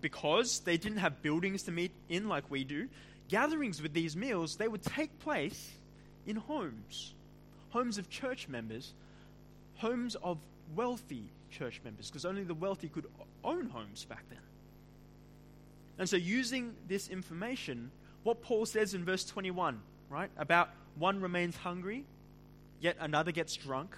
because 0.00 0.58
they 0.60 0.76
didn't 0.76 0.98
have 0.98 1.22
buildings 1.22 1.62
to 1.62 1.72
meet 1.72 1.92
in 2.10 2.28
like 2.28 2.50
we 2.50 2.64
do, 2.64 2.88
gatherings 3.28 3.80
with 3.80 3.94
these 3.94 4.16
meals, 4.16 4.56
they 4.56 4.68
would 4.68 4.82
take 4.82 5.18
place 5.20 5.70
in 6.26 6.36
homes. 6.36 7.14
Homes 7.70 7.98
of 7.98 8.10
church 8.10 8.48
members, 8.48 8.92
homes 9.76 10.16
of 10.16 10.38
wealthy 10.74 11.30
church 11.50 11.80
members, 11.84 12.10
because 12.10 12.24
only 12.24 12.42
the 12.42 12.54
wealthy 12.54 12.88
could 12.88 13.06
own 13.44 13.70
homes 13.70 14.04
back 14.04 14.24
then. 14.28 14.38
And 15.98 16.08
so, 16.08 16.16
using 16.16 16.74
this 16.88 17.08
information, 17.08 17.90
what 18.24 18.42
Paul 18.42 18.66
says 18.66 18.94
in 18.94 19.04
verse 19.04 19.24
21, 19.24 19.80
right, 20.10 20.30
about 20.36 20.70
one 20.96 21.20
remains 21.20 21.56
hungry, 21.56 22.04
yet 22.84 22.96
another 23.00 23.32
gets 23.32 23.56
drunk, 23.56 23.96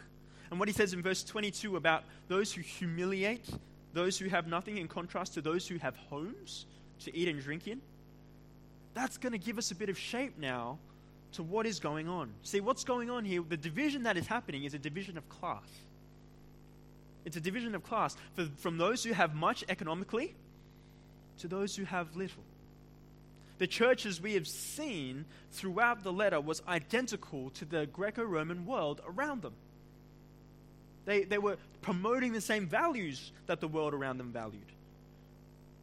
and 0.50 0.60
what 0.60 0.68
he 0.68 0.72
says 0.72 0.92
in 0.92 1.02
verse 1.02 1.24
22 1.24 1.76
about 1.76 2.04
those 2.28 2.52
who 2.52 2.62
humiliate 2.62 3.44
those 3.92 4.18
who 4.18 4.28
have 4.28 4.46
nothing 4.46 4.76
in 4.76 4.86
contrast 4.86 5.34
to 5.34 5.40
those 5.40 5.66
who 5.66 5.78
have 5.78 5.96
homes 5.96 6.66
to 7.00 7.16
eat 7.16 7.28
and 7.28 7.42
drink 7.42 7.66
in, 7.66 7.80
that's 8.94 9.16
going 9.16 9.32
to 9.32 9.38
give 9.38 9.58
us 9.58 9.70
a 9.70 9.74
bit 9.74 9.88
of 9.88 9.98
shape 9.98 10.38
now 10.38 10.78
to 11.32 11.42
what 11.42 11.66
is 11.66 11.80
going 11.80 12.08
on. 12.08 12.32
See, 12.42 12.60
what's 12.60 12.84
going 12.84 13.10
on 13.10 13.24
here, 13.24 13.42
the 13.48 13.56
division 13.56 14.04
that 14.04 14.16
is 14.16 14.26
happening 14.26 14.64
is 14.64 14.74
a 14.74 14.78
division 14.78 15.18
of 15.18 15.28
class. 15.28 15.66
It's 17.24 17.36
a 17.36 17.40
division 17.40 17.74
of 17.74 17.82
class 17.82 18.16
for, 18.34 18.46
from 18.58 18.78
those 18.78 19.02
who 19.02 19.12
have 19.12 19.34
much 19.34 19.64
economically 19.68 20.34
to 21.38 21.48
those 21.48 21.74
who 21.74 21.84
have 21.84 22.14
little. 22.14 22.44
The 23.58 23.66
church, 23.66 24.04
as 24.04 24.20
we 24.20 24.34
have 24.34 24.46
seen 24.46 25.24
throughout 25.52 26.02
the 26.02 26.12
letter, 26.12 26.40
was 26.40 26.62
identical 26.68 27.50
to 27.50 27.64
the 27.64 27.86
Greco 27.86 28.22
Roman 28.22 28.66
world 28.66 29.00
around 29.06 29.42
them. 29.42 29.54
They, 31.06 31.24
they 31.24 31.38
were 31.38 31.56
promoting 31.82 32.32
the 32.32 32.40
same 32.40 32.66
values 32.66 33.32
that 33.46 33.60
the 33.60 33.68
world 33.68 33.94
around 33.94 34.18
them 34.18 34.32
valued. 34.32 34.72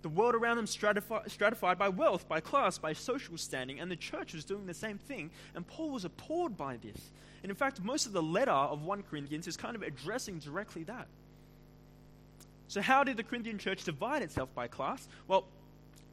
The 0.01 0.09
world 0.09 0.35
around 0.35 0.57
them 0.57 0.67
stratified, 0.67 1.31
stratified 1.31 1.79
by 1.79 1.89
wealth, 1.89 2.27
by 2.27 2.41
class, 2.41 2.77
by 2.77 2.91
social 2.91 3.37
standing, 3.37 3.79
and 3.79 3.89
the 3.89 3.95
church 3.95 4.33
was 4.33 4.43
doing 4.43 4.65
the 4.65 4.73
same 4.73 4.97
thing. 4.97 5.31
And 5.55 5.65
Paul 5.65 5.91
was 5.91 6.03
appalled 6.03 6.57
by 6.57 6.77
this. 6.77 7.11
And 7.41 7.49
in 7.49 7.55
fact, 7.55 7.81
most 7.81 8.05
of 8.05 8.11
the 8.11 8.21
letter 8.21 8.51
of 8.51 8.83
1 8.83 9.03
Corinthians 9.03 9.47
is 9.47 9.55
kind 9.55 9.75
of 9.75 9.81
addressing 9.81 10.39
directly 10.39 10.83
that. 10.83 11.07
So, 12.67 12.81
how 12.81 13.03
did 13.03 13.17
the 13.17 13.23
Corinthian 13.23 13.57
church 13.57 13.83
divide 13.83 14.23
itself 14.23 14.53
by 14.53 14.67
class? 14.67 15.07
Well, 15.27 15.45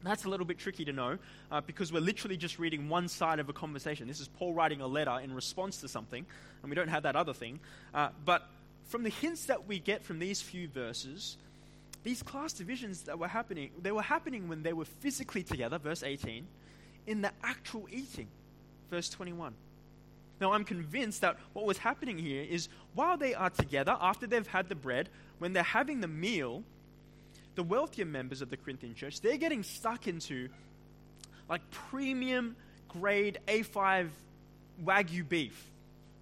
that's 0.03 0.25
a 0.25 0.29
little 0.29 0.45
bit 0.45 0.57
tricky 0.57 0.85
to 0.85 0.93
know 0.93 1.17
uh, 1.51 1.61
because 1.61 1.91
we're 1.93 2.01
literally 2.01 2.37
just 2.37 2.59
reading 2.59 2.89
one 2.89 3.07
side 3.07 3.39
of 3.39 3.49
a 3.49 3.53
conversation. 3.53 4.07
This 4.07 4.19
is 4.19 4.27
Paul 4.27 4.53
writing 4.53 4.81
a 4.81 4.87
letter 4.87 5.19
in 5.23 5.33
response 5.33 5.81
to 5.81 5.87
something, 5.87 6.25
and 6.61 6.69
we 6.69 6.75
don't 6.75 6.87
have 6.87 7.03
that 7.03 7.15
other 7.15 7.33
thing. 7.33 7.59
Uh, 7.93 8.09
but 8.25 8.47
from 8.85 9.03
the 9.03 9.09
hints 9.09 9.45
that 9.45 9.67
we 9.67 9.79
get 9.79 10.03
from 10.03 10.19
these 10.19 10.41
few 10.41 10.67
verses, 10.67 11.37
these 12.03 12.23
class 12.23 12.53
divisions 12.53 13.03
that 13.03 13.19
were 13.19 13.27
happening, 13.27 13.69
they 13.81 13.91
were 13.91 14.01
happening 14.01 14.47
when 14.47 14.63
they 14.63 14.73
were 14.73 14.85
physically 14.85 15.43
together, 15.43 15.77
verse 15.77 16.03
18, 16.03 16.47
in 17.07 17.21
the 17.21 17.31
actual 17.43 17.87
eating, 17.91 18.27
verse 18.89 19.09
21. 19.09 19.53
Now, 20.39 20.53
I'm 20.53 20.63
convinced 20.63 21.21
that 21.21 21.37
what 21.53 21.65
was 21.65 21.77
happening 21.77 22.17
here 22.17 22.43
is 22.43 22.67
while 22.95 23.15
they 23.15 23.35
are 23.35 23.51
together, 23.51 23.95
after 24.01 24.25
they've 24.25 24.47
had 24.47 24.69
the 24.69 24.75
bread, 24.75 25.09
when 25.37 25.53
they're 25.53 25.61
having 25.61 26.01
the 26.01 26.07
meal, 26.07 26.63
the 27.55 27.63
wealthier 27.63 28.05
members 28.05 28.41
of 28.41 28.49
the 28.49 28.57
Corinthian 28.57 28.95
church, 28.95 29.21
they're 29.21 29.37
getting 29.37 29.63
stuck 29.63 30.07
into 30.07 30.49
like 31.49 31.61
premium 31.71 32.55
grade 32.87 33.39
A5 33.47 34.09
Wagyu 34.83 35.27
beef 35.27 35.71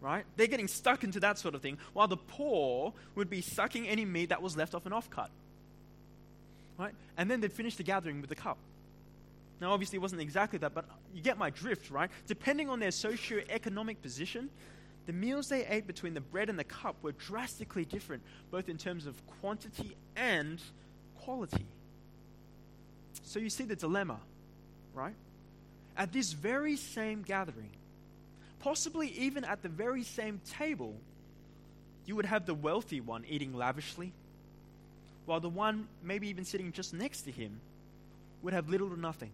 right? 0.02 0.26
They're 0.38 0.48
getting 0.48 0.68
stuck 0.68 1.04
into 1.04 1.20
that 1.22 1.40
sort 1.40 1.56
of 1.56 1.62
thing, 1.62 1.78
while 1.94 2.08
the 2.08 2.18
poor 2.18 2.94
would 3.16 3.30
be 3.30 3.42
sucking 3.42 3.88
any 3.88 4.06
meat 4.06 4.30
that 4.30 4.42
was 4.42 4.56
left 4.56 4.74
off 4.76 4.86
an 4.86 4.92
offcut. 4.92 5.30
Right? 6.78 6.94
And 7.18 7.30
then 7.30 7.42
they'd 7.42 7.52
finish 7.52 7.76
the 7.76 7.84
gathering 7.84 8.22
with 8.22 8.30
the 8.30 8.36
cup. 8.36 8.58
Now, 9.60 9.74
obviously, 9.74 9.98
it 9.98 10.02
wasn't 10.02 10.22
exactly 10.22 10.58
that, 10.60 10.74
but 10.74 10.86
you 11.14 11.22
get 11.22 11.38
my 11.38 11.50
drift, 11.50 11.92
right? 11.92 12.10
Depending 12.28 12.70
on 12.70 12.80
their 12.80 12.92
socio-economic 12.92 14.02
position, 14.02 14.50
the 15.06 15.12
meals 15.12 15.50
they 15.50 15.66
ate 15.66 15.86
between 15.86 16.14
the 16.14 16.22
bread 16.22 16.50
and 16.50 16.58
the 16.58 16.64
cup 16.64 16.96
were 17.02 17.12
drastically 17.12 17.84
different, 17.84 18.24
both 18.52 18.70
in 18.70 18.78
terms 18.78 19.06
of 19.06 19.16
quantity 19.42 19.98
and 20.16 20.62
So 23.24 23.40
you 23.40 23.50
see 23.50 23.66
the 23.66 23.76
dilemma, 23.76 24.20
right? 24.94 25.14
At 25.96 26.12
this 26.12 26.34
very 26.34 26.76
same 26.76 27.22
gathering, 27.22 27.70
possibly 28.60 29.10
even 29.10 29.44
at 29.44 29.62
the 29.62 29.70
very 29.70 30.04
same 30.04 30.42
table, 30.50 30.96
you 32.06 32.16
would 32.16 32.26
have 32.26 32.46
the 32.46 32.56
wealthy 32.56 33.02
one 33.02 33.24
eating 33.30 33.54
lavishly, 33.54 34.12
while 35.26 35.40
the 35.40 35.50
one 35.50 35.88
maybe 36.02 36.28
even 36.28 36.44
sitting 36.44 36.72
just 36.72 36.94
next 36.94 37.22
to 37.24 37.32
him 37.32 37.60
would 38.42 38.54
have 38.54 38.70
little 38.70 38.92
or 38.92 38.98
nothing. 38.98 39.32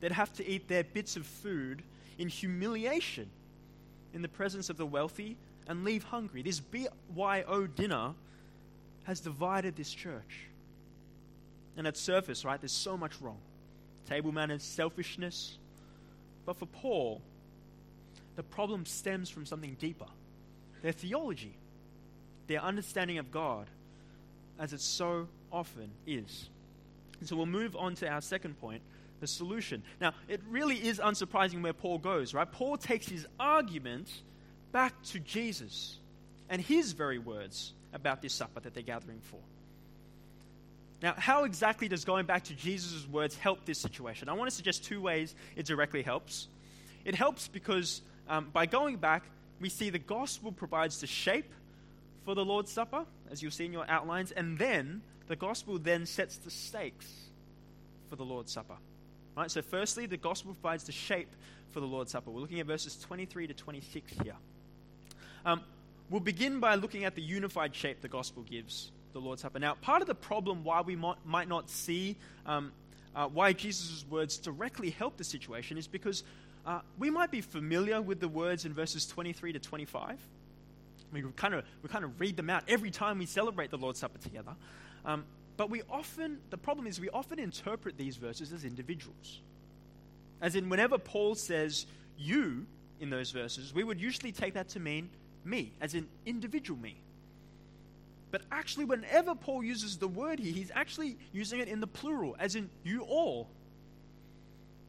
They'd 0.00 0.12
have 0.12 0.32
to 0.34 0.48
eat 0.48 0.68
their 0.68 0.82
bits 0.82 1.16
of 1.16 1.24
food 1.26 1.82
in 2.18 2.28
humiliation 2.28 3.28
in 4.12 4.22
the 4.22 4.28
presence 4.28 4.70
of 4.70 4.76
the 4.76 4.86
wealthy 4.86 5.36
and 5.68 5.84
leave 5.84 6.02
hungry. 6.02 6.42
This 6.42 6.60
BYO 6.60 7.66
dinner 7.66 8.14
has 9.04 9.20
divided 9.20 9.76
this 9.76 9.90
church. 9.90 10.48
And 11.78 11.86
at 11.86 11.96
surface, 11.96 12.44
right, 12.44 12.60
there's 12.60 12.72
so 12.72 12.96
much 12.96 13.12
wrong. 13.20 13.38
Table 14.08 14.32
manners, 14.32 14.64
selfishness. 14.64 15.56
But 16.44 16.56
for 16.56 16.66
Paul, 16.66 17.22
the 18.34 18.42
problem 18.42 18.84
stems 18.84 19.30
from 19.30 19.46
something 19.46 19.76
deeper 19.78 20.06
their 20.82 20.92
theology, 20.92 21.56
their 22.46 22.62
understanding 22.62 23.18
of 23.18 23.32
God, 23.32 23.66
as 24.58 24.72
it 24.72 24.80
so 24.80 25.26
often 25.52 25.90
is. 26.06 26.48
And 27.20 27.28
so 27.28 27.36
we'll 27.36 27.46
move 27.46 27.74
on 27.74 27.94
to 27.96 28.08
our 28.08 28.20
second 28.20 28.60
point 28.60 28.82
the 29.20 29.26
solution. 29.26 29.82
Now, 30.00 30.14
it 30.28 30.40
really 30.48 30.76
is 30.76 31.00
unsurprising 31.00 31.62
where 31.62 31.72
Paul 31.72 31.98
goes, 31.98 32.34
right? 32.34 32.50
Paul 32.50 32.76
takes 32.76 33.08
his 33.08 33.26
argument 33.40 34.08
back 34.70 35.00
to 35.06 35.18
Jesus 35.18 35.96
and 36.48 36.62
his 36.62 36.92
very 36.92 37.18
words 37.18 37.72
about 37.92 38.22
this 38.22 38.32
supper 38.32 38.60
that 38.60 38.74
they're 38.74 38.82
gathering 38.82 39.20
for. 39.20 39.40
Now, 41.02 41.14
how 41.16 41.44
exactly 41.44 41.88
does 41.88 42.04
going 42.04 42.26
back 42.26 42.44
to 42.44 42.54
Jesus' 42.54 43.06
words 43.06 43.36
help 43.36 43.64
this 43.64 43.78
situation? 43.78 44.28
I 44.28 44.32
want 44.32 44.50
to 44.50 44.56
suggest 44.56 44.84
two 44.84 45.00
ways 45.00 45.34
it 45.54 45.64
directly 45.64 46.02
helps. 46.02 46.48
It 47.04 47.14
helps 47.14 47.46
because 47.46 48.02
um, 48.28 48.48
by 48.52 48.66
going 48.66 48.96
back, 48.96 49.24
we 49.60 49.68
see 49.68 49.90
the 49.90 49.98
gospel 49.98 50.50
provides 50.50 51.00
the 51.00 51.06
shape 51.06 51.52
for 52.24 52.34
the 52.34 52.44
Lord's 52.44 52.72
Supper, 52.72 53.04
as 53.30 53.42
you'll 53.42 53.52
see 53.52 53.64
in 53.64 53.72
your 53.72 53.88
outlines, 53.88 54.32
and 54.32 54.58
then 54.58 55.02
the 55.28 55.36
gospel 55.36 55.78
then 55.78 56.04
sets 56.04 56.36
the 56.36 56.50
stakes 56.50 57.06
for 58.10 58.16
the 58.16 58.24
Lord's 58.24 58.52
Supper. 58.52 58.76
Right? 59.36 59.50
So, 59.50 59.62
firstly, 59.62 60.06
the 60.06 60.16
gospel 60.16 60.52
provides 60.52 60.84
the 60.84 60.92
shape 60.92 61.30
for 61.70 61.78
the 61.80 61.86
Lord's 61.86 62.10
Supper. 62.10 62.30
We're 62.30 62.40
looking 62.40 62.60
at 62.60 62.66
verses 62.66 62.98
23 62.98 63.46
to 63.46 63.54
26 63.54 64.12
here. 64.22 64.34
Um, 65.46 65.62
we'll 66.10 66.20
begin 66.20 66.58
by 66.58 66.74
looking 66.74 67.04
at 67.04 67.14
the 67.14 67.22
unified 67.22 67.74
shape 67.74 68.00
the 68.00 68.08
gospel 68.08 68.42
gives 68.42 68.90
the 69.18 69.24
Lord's 69.24 69.42
Supper. 69.42 69.58
Now, 69.58 69.74
part 69.74 70.00
of 70.00 70.08
the 70.08 70.14
problem 70.14 70.64
why 70.64 70.80
we 70.80 70.96
might, 70.96 71.48
not 71.48 71.68
see 71.68 72.16
um, 72.46 72.72
uh, 73.14 73.26
why 73.26 73.52
Jesus' 73.52 74.04
words 74.08 74.38
directly 74.38 74.90
help 74.90 75.16
the 75.16 75.24
situation 75.24 75.78
is 75.78 75.86
because 75.86 76.22
uh, 76.66 76.80
we 76.98 77.10
might 77.10 77.30
be 77.30 77.40
familiar 77.40 78.00
with 78.00 78.20
the 78.20 78.28
words 78.28 78.64
in 78.64 78.72
verses 78.74 79.06
23 79.06 79.54
to 79.54 79.58
25. 79.58 80.18
We 81.12 81.22
kind 81.36 81.54
of 81.54 81.64
we 81.82 81.88
kind 81.88 82.04
of 82.04 82.20
read 82.20 82.36
them 82.36 82.50
out 82.50 82.64
every 82.68 82.90
time 82.90 83.18
we 83.18 83.26
celebrate 83.26 83.70
the 83.70 83.78
Lord's 83.78 83.98
Supper 83.98 84.18
together. 84.18 84.54
Um, 85.04 85.24
But 85.58 85.70
we 85.70 85.82
often, 85.90 86.38
the 86.50 86.56
problem 86.56 86.86
is, 86.86 87.00
we 87.00 87.10
often 87.10 87.40
interpret 87.40 87.98
these 87.98 88.16
verses 88.16 88.52
as 88.52 88.64
individuals. 88.64 89.40
As 90.40 90.54
in, 90.54 90.68
whenever 90.68 90.98
Paul 90.98 91.34
says 91.34 91.84
you 92.16 92.64
in 93.00 93.10
those 93.10 93.32
verses, 93.32 93.74
we 93.74 93.82
would 93.82 94.00
usually 94.00 94.30
take 94.30 94.54
that 94.54 94.68
to 94.70 94.80
mean 94.80 95.10
me, 95.44 95.72
as 95.80 95.94
in 95.94 96.06
individual 96.24 96.78
me. 96.78 96.94
But 98.30 98.42
actually, 98.52 98.84
whenever 98.84 99.34
Paul 99.34 99.64
uses 99.64 99.96
the 99.96 100.08
word 100.08 100.38
here, 100.38 100.52
he's 100.52 100.70
actually 100.74 101.16
using 101.32 101.60
it 101.60 101.68
in 101.68 101.80
the 101.80 101.86
plural, 101.86 102.36
as 102.38 102.54
in 102.54 102.68
you 102.84 103.02
all. 103.02 103.48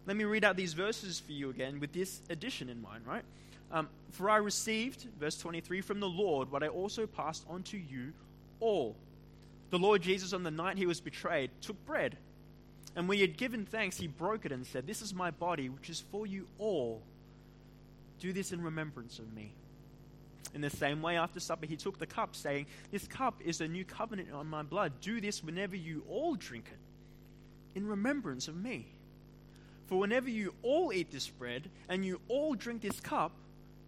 Let 0.06 0.18
me 0.18 0.24
read 0.24 0.44
out 0.44 0.58
these 0.58 0.74
verses 0.74 1.20
for 1.20 1.32
you 1.32 1.50
again 1.50 1.80
with 1.80 1.94
this 1.94 2.22
addition 2.30 2.70
in 2.70 2.82
mind, 2.82 3.06
right? 3.06 3.24
Um, 3.72 3.88
For 4.12 4.30
I 4.30 4.38
received, 4.38 5.08
verse 5.20 5.38
23, 5.38 5.82
from 5.82 6.00
the 6.00 6.10
Lord 6.10 6.52
what 6.52 6.64
I 6.64 6.68
also 6.68 7.06
passed 7.06 7.46
on 7.50 7.64
to 7.64 7.78
you 7.78 8.14
all. 8.60 8.96
The 9.70 9.80
Lord 9.80 10.02
Jesus, 10.02 10.34
on 10.34 10.44
the 10.44 10.52
night 10.52 10.78
he 10.78 10.88
was 10.88 11.00
betrayed, 11.00 11.52
took 11.62 11.86
bread. 11.86 12.18
And 12.96 13.08
when 13.08 13.18
he 13.18 13.22
had 13.22 13.38
given 13.38 13.66
thanks, 13.66 13.98
he 13.98 14.08
broke 14.08 14.46
it 14.46 14.52
and 14.52 14.66
said, 14.66 14.88
This 14.88 15.02
is 15.02 15.14
my 15.14 15.32
body, 15.32 15.70
which 15.70 15.90
is 15.90 16.04
for 16.12 16.26
you 16.26 16.48
all. 16.58 17.02
Do 18.20 18.34
this 18.34 18.52
in 18.52 18.62
remembrance 18.62 19.20
of 19.20 19.32
me. 19.34 19.54
In 20.54 20.62
the 20.62 20.70
same 20.70 21.02
way, 21.02 21.18
after 21.18 21.40
supper, 21.40 21.66
he 21.66 21.76
took 21.76 22.00
the 22.00 22.08
cup, 22.08 22.36
saying, 22.36 22.66
This 22.92 23.08
cup 23.08 23.42
is 23.44 23.62
a 23.62 23.68
new 23.68 23.86
covenant 23.86 24.32
on 24.32 24.48
my 24.48 24.64
blood. 24.64 24.94
Do 25.02 25.22
this 25.22 25.44
whenever 25.44 25.76
you 25.76 26.04
all 26.10 26.36
drink 26.36 26.66
it, 26.72 27.78
in 27.78 27.88
remembrance 27.88 28.48
of 28.48 28.56
me. 28.56 28.88
For 29.88 29.98
whenever 29.98 30.30
you 30.30 30.54
all 30.62 30.94
eat 30.94 31.12
this 31.12 31.28
bread 31.28 31.70
and 31.88 32.06
you 32.06 32.20
all 32.28 32.54
drink 32.54 32.82
this 32.82 33.00
cup, 33.00 33.32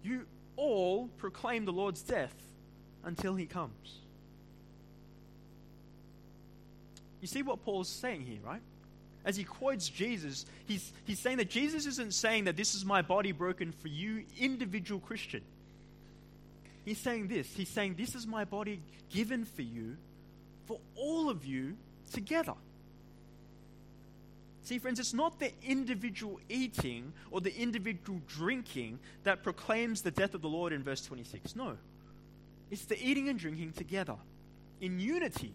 you 0.03 0.25
all 0.55 1.07
proclaim 1.17 1.65
the 1.65 1.71
Lord's 1.71 2.01
death 2.01 2.33
until 3.03 3.35
he 3.35 3.45
comes. 3.45 3.99
You 7.21 7.27
see 7.27 7.43
what 7.43 7.63
Paul's 7.63 7.87
saying 7.87 8.21
here, 8.21 8.39
right? 8.43 8.61
As 9.23 9.37
he 9.37 9.43
quotes 9.43 9.87
Jesus, 9.87 10.45
he's, 10.65 10.91
he's 11.05 11.19
saying 11.19 11.37
that 11.37 11.49
Jesus 11.49 11.85
isn't 11.85 12.15
saying 12.15 12.45
that 12.45 12.57
this 12.57 12.73
is 12.73 12.83
my 12.83 13.03
body 13.03 13.31
broken 13.31 13.71
for 13.71 13.87
you, 13.87 14.23
individual 14.39 14.99
Christian. 14.99 15.43
He's 16.85 16.99
saying 16.99 17.27
this. 17.27 17.47
He's 17.53 17.69
saying, 17.69 17.95
This 17.95 18.15
is 18.15 18.25
my 18.25 18.45
body 18.45 18.81
given 19.09 19.45
for 19.45 19.61
you, 19.61 19.97
for 20.65 20.79
all 20.95 21.29
of 21.29 21.45
you 21.45 21.75
together. 22.11 22.53
See, 24.63 24.77
friends, 24.79 24.99
it's 24.99 25.13
not 25.13 25.39
the 25.39 25.51
individual 25.63 26.39
eating 26.47 27.13
or 27.31 27.41
the 27.41 27.55
individual 27.55 28.21
drinking 28.27 28.99
that 29.23 29.43
proclaims 29.43 30.01
the 30.01 30.11
death 30.11 30.33
of 30.33 30.41
the 30.41 30.49
Lord 30.49 30.71
in 30.71 30.83
verse 30.83 31.01
26. 31.01 31.55
No. 31.55 31.77
It's 32.69 32.85
the 32.85 32.97
eating 33.03 33.27
and 33.27 33.37
drinking 33.37 33.73
together, 33.73 34.15
in 34.79 34.99
unity, 34.99 35.53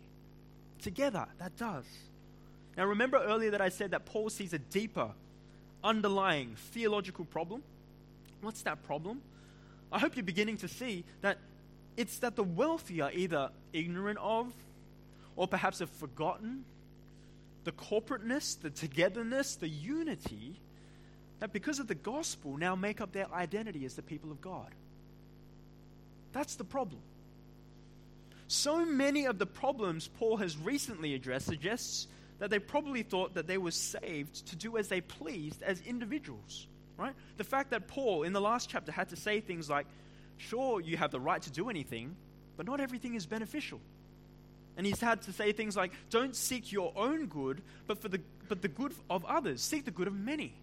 together, 0.83 1.27
that 1.39 1.57
does. 1.57 1.85
Now, 2.77 2.85
remember 2.85 3.17
earlier 3.17 3.53
that 3.53 3.61
I 3.63 3.71
said 3.71 3.93
that 3.93 4.05
Paul 4.05 4.29
sees 4.29 4.53
a 4.53 4.59
deeper, 4.59 5.13
underlying 5.83 6.57
theological 6.73 7.25
problem? 7.25 7.63
What's 8.43 8.63
that 8.63 8.85
problem? 8.85 9.23
I 9.93 9.99
hope 9.99 10.17
you're 10.17 10.25
beginning 10.25 10.59
to 10.59 10.69
see 10.69 11.05
that 11.21 11.39
it's 11.97 12.19
that 12.19 12.37
the 12.37 12.45
wealthy 12.45 13.01
are 13.01 13.13
either 13.13 13.51
ignorant 13.73 14.19
of 14.19 14.53
or 15.37 15.47
perhaps 15.47 15.79
have 15.79 15.91
forgotten 15.91 16.65
the 17.65 17.73
corporateness, 17.73 18.55
the 18.61 18.71
togetherness, 18.71 19.57
the 19.57 19.69
unity 19.69 20.61
that 21.41 21.53
because 21.53 21.79
of 21.79 21.89
the 21.89 21.95
gospel 21.95 22.57
now 22.57 22.75
make 22.75 23.01
up 23.01 23.13
their 23.13 23.33
identity 23.33 23.85
as 23.85 23.95
the 23.95 24.03
people 24.03 24.31
of 24.31 24.41
God. 24.41 24.71
That's 26.33 26.57
the 26.57 26.65
problem. 26.65 27.01
So 28.49 28.85
many 28.85 29.27
of 29.27 29.39
the 29.39 29.47
problems 29.47 30.09
Paul 30.09 30.37
has 30.37 30.57
recently 30.57 31.15
addressed 31.15 31.47
suggests 31.47 32.07
that 32.39 32.51
they 32.51 32.59
probably 32.59 33.03
thought 33.03 33.35
that 33.35 33.47
they 33.47 33.59
were 33.59 33.71
saved 33.71 34.47
to 34.49 34.57
do 34.57 34.77
as 34.77 34.89
they 34.89 35.01
pleased 35.01 35.63
as 35.63 35.81
individuals 35.83 36.67
right? 36.97 37.15
The 37.37 37.45
fact 37.45 37.71
that 37.71 37.89
Paul, 37.89 38.23
in 38.23 38.33
the 38.33 38.41
last 38.41 38.69
chapter, 38.69 38.93
had 38.93 39.09
to 39.11 39.17
say 39.17 39.41
things 39.41 39.69
like, 39.69 39.87
sure, 40.37 40.81
you 40.81 40.97
have 40.97 41.11
the 41.11 41.21
right 41.21 41.41
to 41.43 41.51
do 41.51 41.69
anything, 41.69 42.17
but 42.57 42.67
not 42.67 42.81
everything 42.81 43.15
is 43.15 43.27
beneficial. 43.27 43.81
And 44.77 44.87
he's 44.87 45.01
had 45.01 45.23
to 45.23 45.33
say 45.33 45.53
things 45.53 45.77
like, 45.77 45.93
don't 46.11 46.37
seek 46.37 46.71
your 46.71 46.93
own 46.97 47.27
good, 47.27 47.63
but, 47.87 48.01
for 48.01 48.09
the, 48.09 48.21
but 48.49 48.61
the 48.61 48.69
good 48.69 48.95
of 49.09 49.25
others. 49.25 49.63
Seek 49.63 49.85
the 49.85 49.91
good 49.91 50.07
of 50.07 50.15
many. 50.15 50.55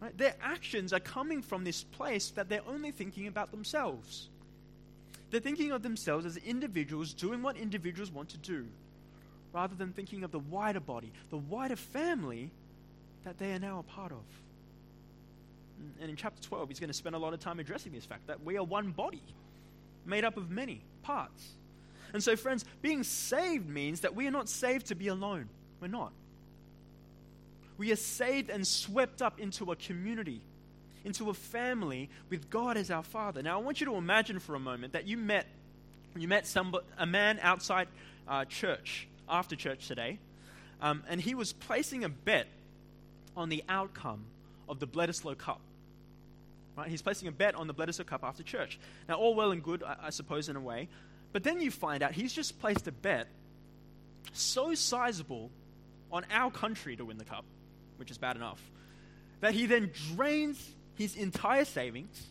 Right? 0.00 0.16
Their 0.16 0.34
actions 0.40 0.92
are 0.92 1.00
coming 1.00 1.42
from 1.42 1.64
this 1.64 1.82
place 1.82 2.30
that 2.30 2.48
they're 2.48 2.66
only 2.68 2.92
thinking 2.92 3.26
about 3.26 3.50
themselves. 3.50 4.28
They're 5.30 5.40
thinking 5.40 5.72
of 5.72 5.82
themselves 5.82 6.26
as 6.26 6.36
individuals 6.36 7.12
doing 7.12 7.42
what 7.42 7.56
individuals 7.56 8.12
want 8.12 8.28
to 8.28 8.38
do, 8.38 8.66
rather 9.52 9.74
than 9.74 9.92
thinking 9.92 10.22
of 10.22 10.30
the 10.30 10.38
wider 10.38 10.80
body, 10.80 11.10
the 11.30 11.38
wider 11.38 11.76
family 11.76 12.52
that 13.24 13.38
they 13.38 13.52
are 13.52 13.58
now 13.58 13.78
a 13.78 13.82
part 13.82 14.12
of. 14.12 14.22
And 16.00 16.10
in 16.10 16.16
chapter 16.16 16.42
12, 16.42 16.68
he's 16.68 16.80
going 16.80 16.88
to 16.88 16.94
spend 16.94 17.14
a 17.14 17.18
lot 17.18 17.34
of 17.34 17.40
time 17.40 17.58
addressing 17.58 17.92
this 17.92 18.04
fact 18.04 18.26
that 18.28 18.42
we 18.44 18.56
are 18.56 18.64
one 18.64 18.90
body, 18.90 19.22
made 20.06 20.24
up 20.24 20.36
of 20.36 20.50
many 20.50 20.82
parts. 21.02 21.50
And 22.12 22.22
so, 22.22 22.36
friends, 22.36 22.64
being 22.80 23.02
saved 23.02 23.68
means 23.68 24.00
that 24.00 24.14
we 24.14 24.26
are 24.26 24.30
not 24.30 24.48
saved 24.48 24.86
to 24.86 24.94
be 24.94 25.08
alone. 25.08 25.48
We're 25.80 25.88
not. 25.88 26.12
We 27.76 27.90
are 27.90 27.96
saved 27.96 28.50
and 28.50 28.66
swept 28.66 29.20
up 29.20 29.40
into 29.40 29.72
a 29.72 29.76
community, 29.76 30.40
into 31.04 31.28
a 31.28 31.34
family 31.34 32.08
with 32.30 32.50
God 32.50 32.76
as 32.76 32.90
our 32.90 33.02
Father. 33.02 33.42
Now, 33.42 33.58
I 33.58 33.62
want 33.62 33.80
you 33.80 33.86
to 33.86 33.96
imagine 33.96 34.38
for 34.38 34.54
a 34.54 34.60
moment 34.60 34.92
that 34.92 35.08
you 35.08 35.16
met, 35.16 35.46
you 36.16 36.28
met 36.28 36.46
somebody, 36.46 36.86
a 36.96 37.06
man 37.06 37.40
outside 37.42 37.88
uh, 38.28 38.44
church, 38.44 39.08
after 39.28 39.56
church 39.56 39.88
today, 39.88 40.18
um, 40.80 41.02
and 41.08 41.20
he 41.20 41.34
was 41.34 41.52
placing 41.52 42.04
a 42.04 42.08
bet 42.08 42.46
on 43.36 43.48
the 43.48 43.64
outcome 43.68 44.24
of 44.68 44.80
the 44.80 44.86
Bledisloe 44.86 45.36
Cup. 45.36 45.60
Right? 46.76 46.88
He's 46.88 47.02
placing 47.02 47.28
a 47.28 47.32
bet 47.32 47.54
on 47.54 47.66
the 47.66 47.74
Bledisloe 47.74 48.06
Cup 48.06 48.24
after 48.24 48.42
church. 48.42 48.78
Now, 49.08 49.14
all 49.16 49.34
well 49.34 49.52
and 49.52 49.62
good, 49.62 49.82
I, 49.82 49.96
I 50.04 50.10
suppose, 50.10 50.48
in 50.48 50.56
a 50.56 50.60
way. 50.60 50.88
But 51.32 51.42
then 51.42 51.60
you 51.60 51.70
find 51.70 52.02
out 52.02 52.12
he's 52.12 52.32
just 52.32 52.60
placed 52.60 52.86
a 52.86 52.92
bet 52.92 53.28
so 54.32 54.74
sizable 54.74 55.50
on 56.10 56.24
our 56.30 56.50
country 56.50 56.96
to 56.96 57.04
win 57.04 57.18
the 57.18 57.24
cup, 57.24 57.44
which 57.96 58.10
is 58.10 58.18
bad 58.18 58.36
enough, 58.36 58.62
that 59.40 59.52
he 59.52 59.66
then 59.66 59.90
drains 60.14 60.74
his 60.94 61.16
entire 61.16 61.64
savings 61.64 62.28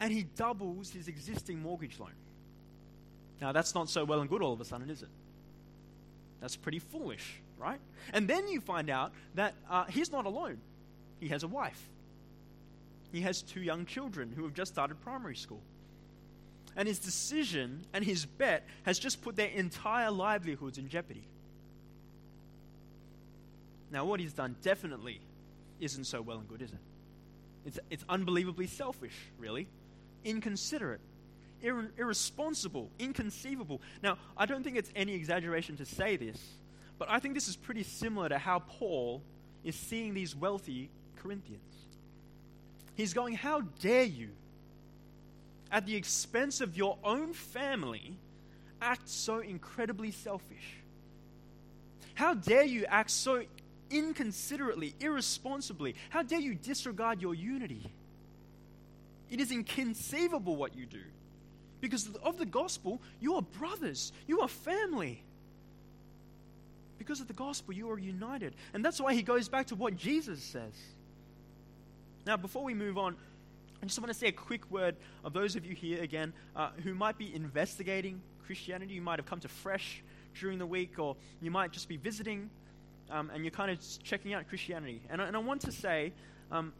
and 0.00 0.12
he 0.12 0.22
doubles 0.22 0.90
his 0.90 1.08
existing 1.08 1.60
mortgage 1.60 1.98
loan. 2.00 2.10
Now, 3.40 3.52
that's 3.52 3.74
not 3.74 3.90
so 3.90 4.04
well 4.04 4.20
and 4.20 4.30
good 4.30 4.42
all 4.42 4.52
of 4.52 4.60
a 4.60 4.64
sudden, 4.64 4.88
is 4.88 5.02
it? 5.02 5.08
That's 6.40 6.56
pretty 6.56 6.78
foolish 6.78 7.40
right? 7.58 7.80
And 8.12 8.28
then 8.28 8.48
you 8.48 8.60
find 8.60 8.90
out 8.90 9.12
that 9.34 9.54
uh, 9.70 9.84
he's 9.84 10.10
not 10.10 10.26
alone, 10.26 10.58
he 11.20 11.28
has 11.28 11.42
a 11.42 11.48
wife. 11.48 11.80
He 13.12 13.20
has 13.20 13.42
two 13.42 13.60
young 13.60 13.86
children 13.86 14.32
who 14.34 14.42
have 14.42 14.54
just 14.54 14.72
started 14.72 15.00
primary 15.02 15.36
school. 15.36 15.62
And 16.76 16.88
his 16.88 16.98
decision 16.98 17.82
and 17.92 18.04
his 18.04 18.26
bet 18.26 18.66
has 18.82 18.98
just 18.98 19.22
put 19.22 19.36
their 19.36 19.48
entire 19.48 20.10
livelihoods 20.10 20.78
in 20.78 20.88
jeopardy. 20.88 21.24
Now, 23.92 24.04
what 24.04 24.18
he's 24.18 24.32
done 24.32 24.56
definitely 24.62 25.20
isn't 25.78 26.04
so 26.04 26.20
well 26.20 26.38
and 26.38 26.48
good, 26.48 26.62
is 26.62 26.72
it? 26.72 26.78
It's, 27.66 27.78
it's 27.90 28.04
unbelievably 28.08 28.66
selfish, 28.66 29.14
really, 29.38 29.68
inconsiderate, 30.24 31.00
ir- 31.62 31.92
irresponsible, 31.96 32.90
inconceivable. 32.98 33.80
Now, 34.02 34.18
I 34.36 34.46
don't 34.46 34.64
think 34.64 34.76
it's 34.76 34.90
any 34.96 35.14
exaggeration 35.14 35.76
to 35.76 35.86
say 35.86 36.16
this 36.16 36.40
but 36.98 37.10
I 37.10 37.18
think 37.18 37.34
this 37.34 37.48
is 37.48 37.56
pretty 37.56 37.82
similar 37.82 38.28
to 38.28 38.38
how 38.38 38.60
Paul 38.60 39.22
is 39.64 39.74
seeing 39.74 40.14
these 40.14 40.34
wealthy 40.36 40.90
Corinthians. 41.16 41.62
He's 42.94 43.12
going, 43.12 43.34
How 43.34 43.62
dare 43.80 44.04
you, 44.04 44.30
at 45.72 45.86
the 45.86 45.96
expense 45.96 46.60
of 46.60 46.76
your 46.76 46.98
own 47.02 47.32
family, 47.32 48.16
act 48.80 49.08
so 49.08 49.40
incredibly 49.40 50.10
selfish? 50.10 50.76
How 52.14 52.34
dare 52.34 52.64
you 52.64 52.84
act 52.86 53.10
so 53.10 53.42
inconsiderately, 53.90 54.94
irresponsibly? 55.00 55.96
How 56.10 56.22
dare 56.22 56.40
you 56.40 56.54
disregard 56.54 57.20
your 57.20 57.34
unity? 57.34 57.90
It 59.30 59.40
is 59.40 59.50
inconceivable 59.50 60.54
what 60.54 60.76
you 60.76 60.86
do. 60.86 61.02
Because 61.80 62.08
of 62.22 62.38
the 62.38 62.46
gospel, 62.46 63.02
you 63.20 63.34
are 63.34 63.42
brothers, 63.42 64.12
you 64.26 64.40
are 64.40 64.48
family. 64.48 65.22
Because 66.98 67.20
of 67.20 67.28
the 67.28 67.34
gospel, 67.34 67.74
you 67.74 67.90
are 67.90 67.98
united. 67.98 68.54
And 68.72 68.84
that's 68.84 69.00
why 69.00 69.14
he 69.14 69.22
goes 69.22 69.48
back 69.48 69.66
to 69.68 69.74
what 69.74 69.96
Jesus 69.96 70.42
says. 70.42 70.74
Now, 72.26 72.36
before 72.36 72.64
we 72.64 72.74
move 72.74 72.96
on, 72.96 73.16
I 73.82 73.86
just 73.86 73.98
want 73.98 74.08
to 74.08 74.18
say 74.18 74.28
a 74.28 74.32
quick 74.32 74.70
word 74.70 74.96
of 75.24 75.32
those 75.32 75.56
of 75.56 75.66
you 75.66 75.74
here 75.74 76.02
again 76.02 76.32
uh, 76.56 76.70
who 76.82 76.94
might 76.94 77.18
be 77.18 77.34
investigating 77.34 78.22
Christianity. 78.46 78.94
You 78.94 79.02
might 79.02 79.18
have 79.18 79.26
come 79.26 79.40
to 79.40 79.48
Fresh 79.48 80.02
during 80.40 80.58
the 80.58 80.66
week, 80.66 80.98
or 80.98 81.16
you 81.42 81.50
might 81.50 81.72
just 81.72 81.88
be 81.88 81.96
visiting 81.96 82.50
um, 83.10 83.30
and 83.32 83.44
you're 83.44 83.50
kind 83.50 83.70
of 83.70 83.78
checking 84.02 84.32
out 84.34 84.48
Christianity. 84.48 85.02
And 85.10 85.20
I, 85.20 85.26
and 85.26 85.36
I 85.36 85.40
want 85.40 85.62
to 85.62 85.72
say 85.72 86.12
um, 86.50 86.72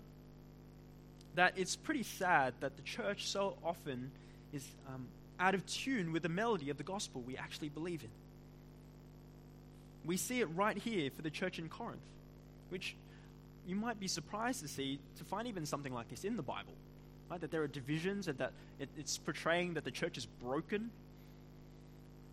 that 1.35 1.55
it's 1.57 1.77
pretty 1.77 2.03
sad 2.03 2.55
that 2.61 2.77
the 2.77 2.83
church 2.83 3.27
so 3.29 3.57
often 3.63 4.11
is 4.53 4.67
um, 4.89 5.07
out 5.39 5.55
of 5.55 5.67
tune 5.67 6.13
with 6.13 6.23
the 6.23 6.29
melody 6.29 6.71
of 6.71 6.77
the 6.77 6.85
gospel 6.85 7.23
we 7.23 7.37
actually 7.37 7.69
believe 7.69 8.03
in. 8.03 8.11
We 10.05 10.17
see 10.17 10.41
it 10.41 10.47
right 10.55 10.77
here 10.77 11.11
for 11.11 11.23
the 11.23 11.31
church 11.31 11.59
in 11.59 11.69
Corinth, 11.69 12.03
which 12.69 12.95
you 13.67 13.77
might 13.77 13.99
be 13.99 14.09
surprised 14.09 14.61
to 14.61 14.69
see, 14.69 14.99
to 15.19 15.25
find 15.25 15.49
even 15.49 15.65
something 15.65 15.93
like 15.93 16.09
this 16.09 16.25
in 16.25 16.37
the 16.37 16.43
Bible. 16.43 16.75
Right? 17.31 17.41
That 17.41 17.51
there 17.51 17.63
are 17.63 17.69
divisions 17.69 18.29
and 18.29 18.37
that 18.39 18.53
it, 18.79 18.89
it's 18.99 19.17
portraying 19.19 19.75
that 19.75 19.85
the 19.85 19.91
church 19.91 20.19
is 20.19 20.27
broken. 20.27 20.91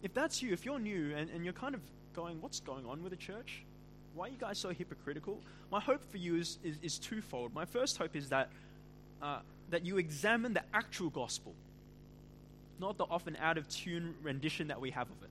If 0.04 0.14
that's 0.14 0.42
you, 0.42 0.52
if 0.52 0.66
you're 0.66 0.80
new 0.80 1.16
and, 1.16 1.30
and 1.30 1.46
you're 1.46 1.54
kind 1.54 1.76
of 1.76 1.82
going, 2.14 2.42
what's 2.42 2.60
going 2.60 2.86
on 2.86 3.02
with 3.02 3.12
the 3.12 3.18
church? 3.18 3.64
Why 4.14 4.28
are 4.28 4.30
you 4.30 4.38
guys 4.38 4.58
so 4.58 4.70
hypocritical? 4.70 5.40
My 5.72 5.80
hope 5.80 6.04
for 6.12 6.18
you 6.18 6.36
is, 6.36 6.58
is, 6.64 6.76
is 6.82 7.00
twofold. 7.00 7.54
My 7.54 7.66
first 7.66 7.98
hope 7.98 8.16
is 8.16 8.30
that, 8.30 8.50
uh, 9.22 9.40
that 9.70 9.86
you 9.86 9.98
examine 9.98 10.54
the 10.54 10.64
actual 10.74 11.10
gospel, 11.10 11.54
not 12.80 12.98
the 12.98 13.06
often 13.06 13.38
out 13.40 13.58
of 13.58 13.70
tune 13.70 14.16
rendition 14.22 14.68
that 14.68 14.82
we 14.82 14.92
have 14.92 15.08
of 15.08 15.24
it. 15.24 15.30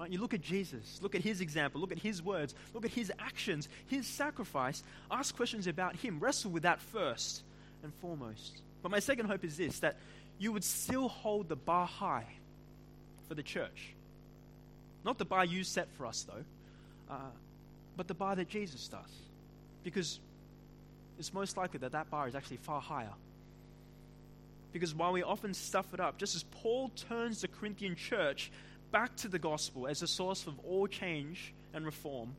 Right? 0.00 0.10
You 0.10 0.18
look 0.18 0.32
at 0.32 0.40
Jesus, 0.40 0.98
look 1.02 1.14
at 1.14 1.20
his 1.20 1.42
example, 1.42 1.78
look 1.78 1.92
at 1.92 1.98
his 1.98 2.22
words, 2.22 2.54
look 2.72 2.86
at 2.86 2.90
his 2.90 3.12
actions, 3.18 3.68
his 3.86 4.06
sacrifice. 4.06 4.82
Ask 5.10 5.36
questions 5.36 5.66
about 5.66 5.94
him. 5.94 6.18
Wrestle 6.18 6.50
with 6.50 6.62
that 6.62 6.80
first 6.80 7.42
and 7.82 7.92
foremost. 8.00 8.62
But 8.82 8.90
my 8.90 8.98
second 8.98 9.26
hope 9.26 9.44
is 9.44 9.58
this 9.58 9.80
that 9.80 9.96
you 10.38 10.52
would 10.52 10.64
still 10.64 11.08
hold 11.08 11.50
the 11.50 11.56
bar 11.56 11.86
high 11.86 12.24
for 13.28 13.34
the 13.34 13.42
church. 13.42 13.92
Not 15.04 15.18
the 15.18 15.26
bar 15.26 15.44
you 15.44 15.64
set 15.64 15.88
for 15.98 16.06
us, 16.06 16.26
though, 16.26 17.14
uh, 17.14 17.18
but 17.94 18.08
the 18.08 18.14
bar 18.14 18.34
that 18.36 18.48
Jesus 18.48 18.88
does. 18.88 19.10
Because 19.84 20.18
it's 21.18 21.34
most 21.34 21.58
likely 21.58 21.78
that 21.80 21.92
that 21.92 22.08
bar 22.08 22.26
is 22.26 22.34
actually 22.34 22.56
far 22.56 22.80
higher. 22.80 23.12
Because 24.72 24.94
while 24.94 25.12
we 25.12 25.22
often 25.22 25.52
stuff 25.52 25.92
it 25.92 26.00
up, 26.00 26.16
just 26.16 26.34
as 26.36 26.44
Paul 26.44 26.90
turns 26.90 27.42
the 27.42 27.48
Corinthian 27.48 27.96
church 27.96 28.50
back 28.90 29.16
to 29.16 29.28
the 29.28 29.38
gospel 29.38 29.86
as 29.86 30.02
a 30.02 30.06
source 30.06 30.46
of 30.46 30.58
all 30.60 30.86
change 30.86 31.52
and 31.72 31.84
reform, 31.84 32.34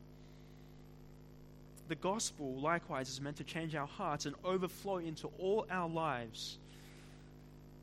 the 1.88 1.96
gospel 1.96 2.54
likewise 2.56 3.10
is 3.10 3.20
meant 3.20 3.38
to 3.38 3.44
change 3.44 3.76
our 3.76 3.88
hearts 3.88 4.26
and 4.26 4.36
overflow 4.46 4.98
into 4.98 5.28
all 5.40 5.66
our 5.70 5.90
lives. 5.90 6.58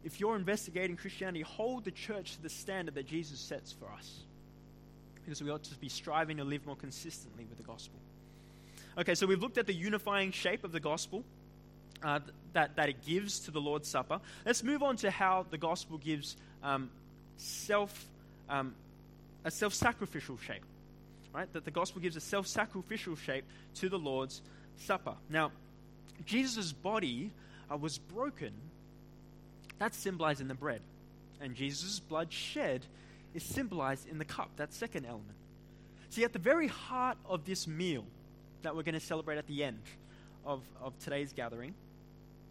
If 0.05 0.21
you're 0.21 0.37
investigating 0.37 0.97
Christianity, 0.97 1.43
hold 1.43 1.85
the 1.85 1.91
church 1.91 2.37
to 2.37 2.43
the 2.43 2.49
standard 2.49 2.95
that 2.95 3.07
Jesus 3.07 3.39
sets 3.39 3.73
for 3.73 3.87
us. 3.93 4.21
Because 5.15 5.43
we 5.43 5.51
ought 5.51 5.65
to 5.65 5.75
be 5.75 5.91
striving 5.91 6.39
to 6.39 6.45
live 6.45 6.65
more 6.65 6.77
consistently 6.77 7.45
with 7.45 7.59
the 7.59 7.65
gospel. 7.65 7.99
Okay, 8.97 9.15
so 9.15 9.27
we've 9.27 9.43
looked 9.43 9.59
at 9.59 9.67
the 9.67 9.75
unifying 9.75 10.33
shape 10.33 10.65
of 10.65 10.73
the 10.73 10.81
gospel 10.81 11.23
uh, 12.03 12.21
that, 12.53 12.77
that 12.77 12.89
it 12.89 13.05
gives 13.05 13.41
to 13.41 13.51
the 13.51 13.61
Lord's 13.61 13.89
Supper. 13.89 14.21
Let's 14.47 14.63
move 14.63 14.83
on 14.83 14.97
to 14.97 15.11
how 15.11 15.45
the 15.51 15.59
gospel 15.59 15.99
gives 15.99 16.37
um, 16.63 16.91
self, 17.37 18.07
um, 18.49 18.75
a 19.45 19.51
self 19.51 19.75
sacrificial 19.75 20.37
shape 20.39 20.65
right? 21.33 21.53
That 21.53 21.65
the 21.65 21.71
gospel 21.71 22.01
gives 22.01 22.17
a 22.17 22.21
self 22.21 22.47
sacrificial 22.47 23.17
shape 23.17 23.45
to 23.77 23.89
the 23.89 23.99
Lord's 23.99 24.43
Supper. 24.77 25.15
Now, 25.29 25.53
Jesus' 26.25 26.73
body 26.73 27.31
uh, 27.71 27.77
was 27.77 27.99
broken. 27.99 28.53
That's 29.79 29.97
symbolized 29.97 30.41
in 30.41 30.49
the 30.49 30.55
bread. 30.55 30.81
And 31.41 31.55
Jesus' 31.55 32.01
blood 32.01 32.33
shed 32.33 32.85
is 33.35 33.45
symbolized 33.45 34.09
in 34.09 34.19
the 34.19 34.25
cup, 34.25 34.51
that 34.57 34.73
second 34.73 35.07
element. 35.07 35.37
See, 36.11 36.25
at 36.25 36.33
the 36.33 36.39
very 36.39 36.67
heart 36.67 37.19
of 37.25 37.45
this 37.45 37.67
meal 37.69 38.05
that 38.63 38.75
we're 38.75 38.83
going 38.83 38.95
to 38.95 39.01
celebrate 39.01 39.39
at 39.39 39.47
the 39.47 39.63
end 39.63 39.79
of, 40.45 40.63
of 40.83 40.99
today's 40.99 41.33
gathering, 41.33 41.75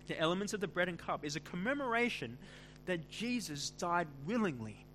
the 0.07 0.17
elements 0.17 0.53
of 0.53 0.61
the 0.61 0.67
bread 0.67 0.87
and 0.87 0.97
cup 0.97 1.25
is 1.25 1.35
a 1.35 1.41
commemoration 1.41 2.37
that 2.85 3.09
Jesus 3.09 3.71
died 3.71 4.07
willingly. 4.25 4.85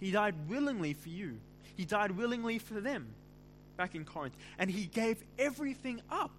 He 0.00 0.10
died 0.10 0.34
willingly 0.48 0.94
for 0.94 1.10
you 1.10 1.38
he 1.80 1.86
died 1.86 2.10
willingly 2.10 2.58
for 2.58 2.78
them 2.78 3.06
back 3.78 3.94
in 3.94 4.04
Corinth. 4.04 4.36
And 4.58 4.70
he 4.70 4.84
gave 4.84 5.24
everything 5.38 6.02
up 6.10 6.30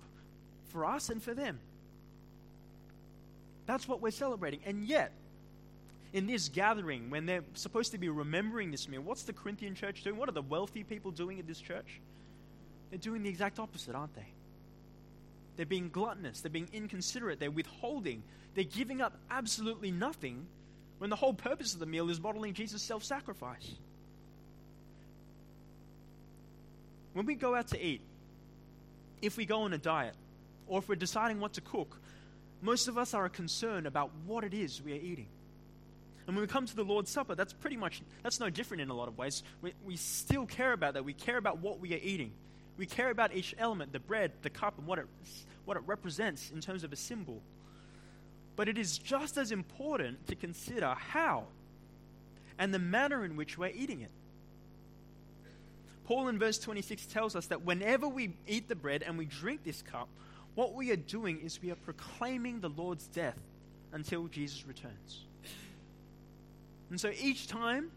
for 0.70 0.86
us 0.86 1.10
and 1.10 1.22
for 1.22 1.34
them. 1.34 1.60
That's 3.66 3.88
what 3.88 4.02
we're 4.02 4.12
celebrating. 4.12 4.60
And 4.68 4.86
yet, 4.86 5.12
in 6.14 6.28
this 6.28 6.48
gathering, 6.48 7.10
when 7.10 7.26
they're 7.26 7.44
supposed 7.56 7.92
to 7.94 7.98
be 7.98 8.08
remembering 8.08 8.70
this 8.70 8.88
meal, 8.88 9.02
what's 9.02 9.24
the 9.24 9.34
Corinthian 9.34 9.74
church 9.74 10.04
doing? 10.04 10.16
What 10.16 10.30
are 10.30 10.34
the 10.34 10.44
wealthy 10.44 10.84
people 10.84 11.10
doing 11.10 11.40
at 11.40 11.48
this 11.48 11.60
church? 11.60 12.00
They're 12.92 13.00
doing 13.00 13.24
the 13.24 13.30
exact 13.30 13.58
opposite, 13.58 13.96
aren't 13.96 14.14
they? 14.14 14.28
They're 15.58 15.66
being 15.66 15.90
gluttonous, 15.90 16.42
they're 16.42 16.52
being 16.52 16.70
inconsiderate, 16.72 17.40
they're 17.40 17.50
withholding, 17.50 18.22
they're 18.54 18.64
giving 18.64 19.02
up 19.02 19.18
absolutely 19.32 19.90
nothing 19.90 20.46
when 21.02 21.10
the 21.10 21.16
whole 21.16 21.34
purpose 21.34 21.74
of 21.74 21.80
the 21.80 21.88
meal 21.88 22.12
is 22.12 22.22
modeling 22.22 22.54
Jesus' 22.54 22.84
self 22.84 23.04
sacrifice. 23.04 23.74
When 27.14 27.26
we 27.26 27.34
go 27.34 27.56
out 27.56 27.70
to 27.70 27.84
eat, 27.84 28.02
if 29.20 29.36
we 29.36 29.48
go 29.48 29.64
on 29.64 29.74
a 29.74 29.80
diet, 29.80 30.14
or 30.68 30.78
if 30.78 30.88
we're 30.88 30.94
deciding 30.94 31.40
what 31.40 31.54
to 31.54 31.62
cook, 31.62 32.00
most 32.62 32.88
of 32.88 33.00
us 33.00 33.16
are 33.16 33.28
concerned 33.30 33.88
about 33.88 34.12
what 34.28 34.44
it 34.44 34.54
is 34.54 34.80
we 34.80 34.94
are 34.94 35.02
eating. 35.02 35.26
And 36.28 36.36
when 36.36 36.44
we 36.44 36.48
come 36.48 36.68
to 36.68 36.76
the 36.76 36.86
Lord's 36.86 37.10
Supper, 37.10 37.34
that's 37.34 37.52
pretty 37.52 37.78
much, 37.78 38.04
that's 38.22 38.40
no 38.40 38.52
different 38.52 38.82
in 38.82 38.92
a 38.92 38.94
lot 38.94 39.08
of 39.08 39.18
ways. 39.18 39.42
We, 39.64 39.74
we 39.84 39.96
still 39.96 40.46
care 40.46 40.72
about 40.72 40.94
that. 40.94 41.04
We 41.04 41.14
care 41.14 41.38
about 41.38 41.58
what 41.58 41.80
we 41.80 41.96
are 41.96 42.00
eating. 42.04 42.32
We 42.78 42.86
care 42.86 43.10
about 43.10 43.34
each 43.34 43.56
element, 43.58 43.92
the 43.92 44.00
bread, 44.00 44.34
the 44.44 44.52
cup, 44.52 44.78
and 44.78 44.86
what 44.86 45.00
it, 45.00 45.08
what 45.66 45.78
it 45.78 45.84
represents 45.88 46.52
in 46.52 46.62
terms 46.62 46.84
of 46.84 46.94
a 46.94 46.96
symbol. 46.96 47.42
But 48.62 48.70
it 48.70 48.78
is 48.78 49.00
just 49.00 49.40
as 49.40 49.52
important 49.52 50.28
to 50.28 50.36
consider 50.36 50.94
how 50.94 51.46
and 52.60 52.72
the 52.72 52.78
manner 52.78 53.26
in 53.26 53.36
which 53.36 53.58
we're 53.58 53.72
eating 53.74 54.02
it. 54.02 54.12
Paul 56.04 56.28
in 56.28 56.38
verse 56.38 56.60
26 56.60 57.08
tells 57.08 57.36
us 57.36 57.48
that 57.48 57.64
whenever 57.64 58.08
we 58.08 58.36
eat 58.46 58.70
the 58.70 58.76
bread 58.76 59.02
and 59.02 59.18
we 59.18 59.26
drink 59.26 59.64
this 59.64 59.82
cup, 59.82 60.08
what 60.54 60.76
we 60.76 60.92
are 60.92 60.96
doing 60.96 61.40
is 61.40 61.60
we 61.60 61.72
are 61.72 61.76
proclaiming 61.76 62.60
the 62.60 62.70
Lord's 62.70 63.08
death 63.08 63.40
until 63.94 64.28
Jesus 64.28 64.64
returns. 64.68 65.26
And 66.92 67.02
so 67.02 67.12
each 67.20 67.48
time 67.48 67.90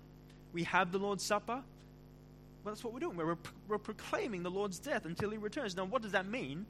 we 0.54 0.62
have 0.62 0.92
the 0.92 0.98
Lord's 0.98 1.24
Supper, 1.24 1.62
well, 2.64 2.74
that's 2.74 2.82
what 2.82 2.94
we're 2.94 3.00
doing. 3.00 3.18
We're, 3.18 3.36
we're 3.68 3.76
proclaiming 3.76 4.42
the 4.42 4.50
Lord's 4.50 4.78
death 4.78 5.04
until 5.04 5.28
he 5.28 5.36
returns. 5.36 5.76
Now, 5.76 5.84
what 5.84 6.00
does 6.00 6.12
that 6.12 6.26
mean? 6.26 6.64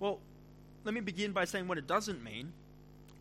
Well, 0.00 0.18
let 0.82 0.94
me 0.94 1.00
begin 1.00 1.30
by 1.30 1.44
saying 1.44 1.68
what 1.68 1.78
it 1.78 1.86
doesn't 1.86 2.24
mean. 2.24 2.52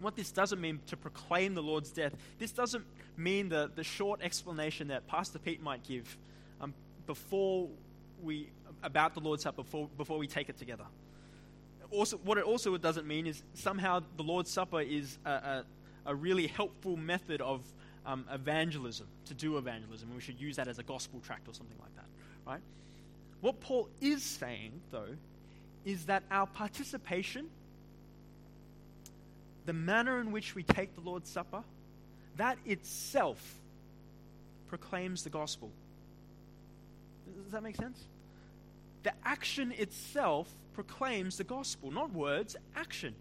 What 0.01 0.15
this 0.15 0.31
doesn't 0.31 0.61
mean 0.61 0.79
to 0.87 0.97
proclaim 0.97 1.53
the 1.53 1.63
Lord's 1.63 1.91
death, 1.91 2.13
this 2.37 2.51
doesn't 2.51 2.85
mean 3.17 3.49
the, 3.49 3.69
the 3.75 3.83
short 3.83 4.21
explanation 4.21 4.87
that 4.89 5.07
Pastor 5.07 5.39
Pete 5.39 5.61
might 5.61 5.83
give 5.83 6.17
um, 6.61 6.73
before 7.05 7.67
we 8.23 8.49
about 8.83 9.13
the 9.13 9.19
Lord's 9.19 9.43
Supper 9.43 9.63
before, 9.63 9.89
before 9.97 10.17
we 10.17 10.27
take 10.27 10.49
it 10.49 10.57
together. 10.57 10.85
Also, 11.91 12.17
what 12.17 12.37
it 12.37 12.43
also 12.43 12.77
doesn't 12.77 13.07
mean 13.07 13.27
is 13.27 13.43
somehow 13.55 14.01
the 14.15 14.23
Lord's 14.23 14.51
Supper 14.51 14.81
is 14.81 15.17
a, 15.25 15.29
a, 15.29 15.65
a 16.05 16.15
really 16.15 16.47
helpful 16.47 16.95
method 16.95 17.41
of 17.41 17.61
um, 18.05 18.25
evangelism, 18.31 19.07
to 19.25 19.33
do 19.33 19.57
evangelism. 19.57 20.07
And 20.09 20.15
we 20.15 20.21
should 20.21 20.39
use 20.39 20.55
that 20.57 20.67
as 20.67 20.79
a 20.79 20.83
gospel 20.83 21.19
tract 21.19 21.47
or 21.47 21.53
something 21.53 21.77
like 21.79 21.95
that, 21.95 22.05
right? 22.45 22.61
What 23.41 23.59
Paul 23.59 23.89
is 24.01 24.23
saying, 24.23 24.71
though, 24.91 25.15
is 25.85 26.05
that 26.05 26.23
our 26.29 26.45
participation, 26.47 27.49
the 29.69 29.73
manner 29.73 30.19
in 30.19 30.31
which 30.31 30.55
we 30.55 30.63
take 30.63 30.95
the 30.95 31.01
Lord's 31.01 31.29
Supper, 31.29 31.61
that 32.37 32.57
itself 32.65 33.39
proclaims 34.67 35.23
the 35.23 35.29
gospel. 35.29 35.69
Does 37.43 37.51
that 37.51 37.61
make 37.61 37.75
sense? 37.75 37.99
The 39.03 39.13
action 39.23 39.71
itself 39.73 40.51
proclaims 40.73 41.37
the 41.37 41.43
gospel, 41.43 41.91
not 41.91 42.11
words, 42.11 42.55
action. 42.75 43.13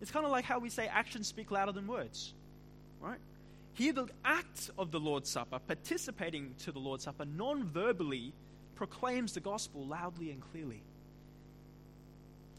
It's 0.00 0.10
kind 0.10 0.24
of 0.24 0.32
like 0.32 0.46
how 0.46 0.58
we 0.58 0.70
say 0.70 0.86
actions 0.86 1.26
speak 1.26 1.50
louder 1.50 1.72
than 1.72 1.86
words, 1.86 2.32
right? 2.98 3.20
Here, 3.74 3.92
the 3.92 4.08
act 4.24 4.70
of 4.78 4.92
the 4.92 5.00
Lord's 5.00 5.28
Supper, 5.28 5.58
participating 5.58 6.54
to 6.60 6.72
the 6.72 6.78
Lord's 6.78 7.04
Supper 7.04 7.26
non 7.26 7.64
verbally, 7.64 8.32
proclaims 8.74 9.34
the 9.34 9.40
gospel 9.40 9.86
loudly 9.86 10.30
and 10.30 10.40
clearly. 10.50 10.80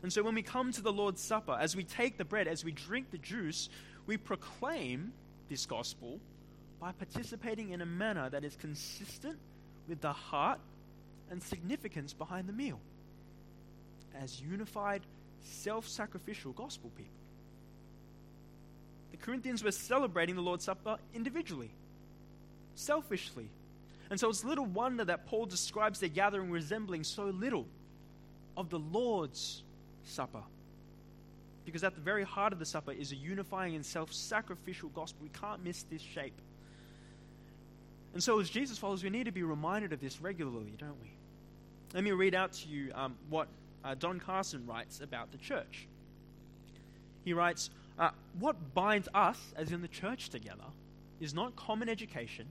And 0.03 0.11
so 0.11 0.23
when 0.23 0.35
we 0.35 0.41
come 0.41 0.71
to 0.71 0.81
the 0.81 0.91
Lord's 0.91 1.21
Supper, 1.21 1.57
as 1.59 1.75
we 1.75 1.83
take 1.83 2.17
the 2.17 2.25
bread, 2.25 2.47
as 2.47 2.65
we 2.65 2.71
drink 2.71 3.11
the 3.11 3.17
juice, 3.19 3.69
we 4.07 4.17
proclaim 4.17 5.13
this 5.49 5.65
gospel 5.65 6.19
by 6.79 6.91
participating 6.93 7.69
in 7.69 7.81
a 7.81 7.85
manner 7.85 8.29
that 8.29 8.43
is 8.43 8.55
consistent 8.55 9.37
with 9.87 10.01
the 10.01 10.11
heart 10.11 10.59
and 11.29 11.41
significance 11.41 12.13
behind 12.13 12.49
the 12.49 12.53
meal 12.53 12.79
as 14.19 14.41
unified, 14.41 15.01
self 15.41 15.87
sacrificial 15.87 16.51
gospel 16.51 16.91
people. 16.97 17.13
The 19.11 19.17
Corinthians 19.17 19.63
were 19.63 19.71
celebrating 19.71 20.35
the 20.35 20.41
Lord's 20.41 20.65
Supper 20.65 20.97
individually, 21.13 21.71
selfishly. 22.75 23.49
And 24.09 24.19
so 24.19 24.29
it's 24.29 24.43
little 24.43 24.65
wonder 24.65 25.05
that 25.05 25.27
Paul 25.27 25.45
describes 25.45 25.99
their 25.99 26.09
gathering 26.09 26.51
resembling 26.51 27.03
so 27.03 27.25
little 27.25 27.65
of 28.57 28.69
the 28.69 28.79
Lord's 28.79 29.63
Supper. 30.05 30.43
Because 31.65 31.83
at 31.83 31.95
the 31.95 32.01
very 32.01 32.23
heart 32.23 32.53
of 32.53 32.59
the 32.59 32.65
supper 32.65 32.91
is 32.91 33.11
a 33.11 33.15
unifying 33.15 33.75
and 33.75 33.85
self 33.85 34.11
sacrificial 34.11 34.89
gospel. 34.89 35.23
We 35.23 35.29
can't 35.29 35.63
miss 35.63 35.83
this 35.83 36.01
shape. 36.01 36.39
And 38.13 38.21
so, 38.21 38.39
as 38.39 38.49
Jesus 38.49 38.77
followers, 38.77 39.03
we 39.03 39.09
need 39.09 39.25
to 39.25 39.31
be 39.31 39.43
reminded 39.43 39.93
of 39.93 40.01
this 40.01 40.21
regularly, 40.21 40.73
don't 40.77 40.99
we? 41.01 41.11
Let 41.93 42.03
me 42.03 42.11
read 42.11 42.35
out 42.35 42.53
to 42.53 42.67
you 42.67 42.91
um, 42.93 43.15
what 43.29 43.47
uh, 43.83 43.95
Don 43.95 44.19
Carson 44.19 44.65
writes 44.65 45.01
about 45.01 45.31
the 45.31 45.37
church. 45.37 45.87
He 47.23 47.33
writes, 47.33 47.69
uh, 47.99 48.09
What 48.39 48.73
binds 48.73 49.07
us, 49.13 49.39
as 49.55 49.71
in 49.71 49.81
the 49.81 49.87
church, 49.87 50.29
together 50.29 50.63
is 51.19 51.33
not 51.33 51.55
common 51.55 51.87
education, 51.87 52.47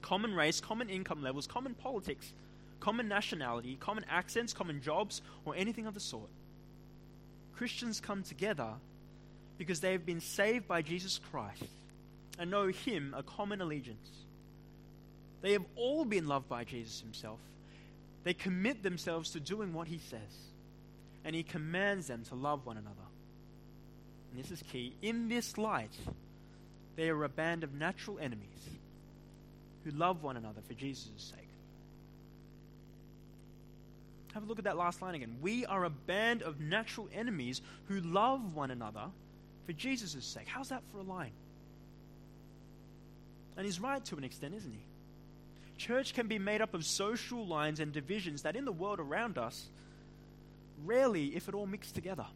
common 0.00 0.34
race, 0.34 0.60
common 0.60 0.88
income 0.88 1.22
levels, 1.22 1.46
common 1.46 1.74
politics, 1.74 2.32
common 2.80 3.08
nationality, 3.08 3.76
common 3.80 4.04
accents, 4.08 4.52
common 4.52 4.80
jobs, 4.80 5.22
or 5.44 5.54
anything 5.56 5.86
of 5.86 5.94
the 5.94 6.00
sort. 6.00 6.30
Christians 7.56 8.00
come 8.00 8.22
together 8.22 8.70
because 9.58 9.80
they 9.80 9.92
have 9.92 10.04
been 10.04 10.20
saved 10.20 10.66
by 10.66 10.82
Jesus 10.82 11.20
Christ 11.30 11.62
and 12.38 12.50
know 12.50 12.68
Him 12.68 13.14
a 13.16 13.22
common 13.22 13.60
allegiance. 13.60 14.08
They 15.42 15.52
have 15.52 15.64
all 15.76 16.04
been 16.04 16.26
loved 16.26 16.48
by 16.48 16.64
Jesus 16.64 17.00
Himself. 17.00 17.38
They 18.24 18.34
commit 18.34 18.82
themselves 18.82 19.30
to 19.32 19.40
doing 19.40 19.72
what 19.72 19.86
He 19.86 19.98
says, 19.98 20.20
and 21.24 21.36
He 21.36 21.42
commands 21.42 22.06
them 22.06 22.24
to 22.30 22.34
love 22.34 22.66
one 22.66 22.78
another. 22.78 22.96
And 24.30 24.42
this 24.42 24.50
is 24.50 24.62
key. 24.72 24.94
In 25.02 25.28
this 25.28 25.58
light, 25.58 25.94
they 26.96 27.08
are 27.08 27.24
a 27.24 27.28
band 27.28 27.62
of 27.62 27.74
natural 27.74 28.18
enemies 28.18 28.48
who 29.84 29.90
love 29.90 30.22
one 30.22 30.36
another 30.36 30.62
for 30.66 30.74
Jesus' 30.74 31.32
sake. 31.36 31.43
Have 34.34 34.42
a 34.42 34.46
look 34.46 34.58
at 34.58 34.64
that 34.64 34.76
last 34.76 35.00
line 35.00 35.14
again. 35.14 35.36
We 35.40 35.64
are 35.64 35.84
a 35.84 35.90
band 35.90 36.42
of 36.42 36.60
natural 36.60 37.08
enemies 37.14 37.62
who 37.86 38.00
love 38.00 38.54
one 38.54 38.72
another 38.72 39.06
for 39.64 39.72
Jesus' 39.72 40.24
sake. 40.24 40.48
How's 40.48 40.70
that 40.70 40.82
for 40.90 40.98
a 40.98 41.02
line? 41.02 41.30
And 43.56 43.64
he's 43.64 43.78
right 43.78 44.04
to 44.06 44.16
an 44.16 44.24
extent, 44.24 44.54
isn't 44.56 44.72
he? 44.72 44.80
Church 45.78 46.14
can 46.14 46.26
be 46.26 46.40
made 46.40 46.60
up 46.60 46.74
of 46.74 46.84
social 46.84 47.46
lines 47.46 47.78
and 47.78 47.92
divisions 47.92 48.42
that 48.42 48.56
in 48.56 48.64
the 48.64 48.72
world 48.72 48.98
around 48.98 49.38
us, 49.38 49.66
rarely, 50.84 51.26
if 51.36 51.48
at 51.48 51.54
all, 51.54 51.66
mix 51.66 51.92
together. 51.92 52.26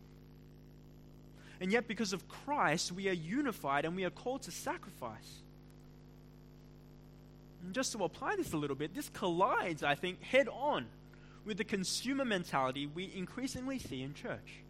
And 1.60 1.72
yet, 1.72 1.88
because 1.88 2.12
of 2.12 2.28
Christ, 2.28 2.92
we 2.92 3.08
are 3.08 3.12
unified 3.12 3.84
and 3.84 3.96
we 3.96 4.04
are 4.04 4.10
called 4.10 4.42
to 4.42 4.52
sacrifice. 4.52 5.42
And 7.64 7.74
just 7.74 7.90
to 7.92 8.04
apply 8.04 8.36
this 8.36 8.52
a 8.52 8.56
little 8.56 8.76
bit, 8.76 8.94
this 8.94 9.08
collides, 9.08 9.82
I 9.82 9.96
think, 9.96 10.22
head 10.22 10.46
on 10.48 10.86
with 11.48 11.56
the 11.56 11.64
consumer 11.64 12.26
mentality 12.26 12.86
we 12.86 13.10
increasingly 13.16 13.78
see 13.78 14.02
in 14.02 14.12
church, 14.12 14.60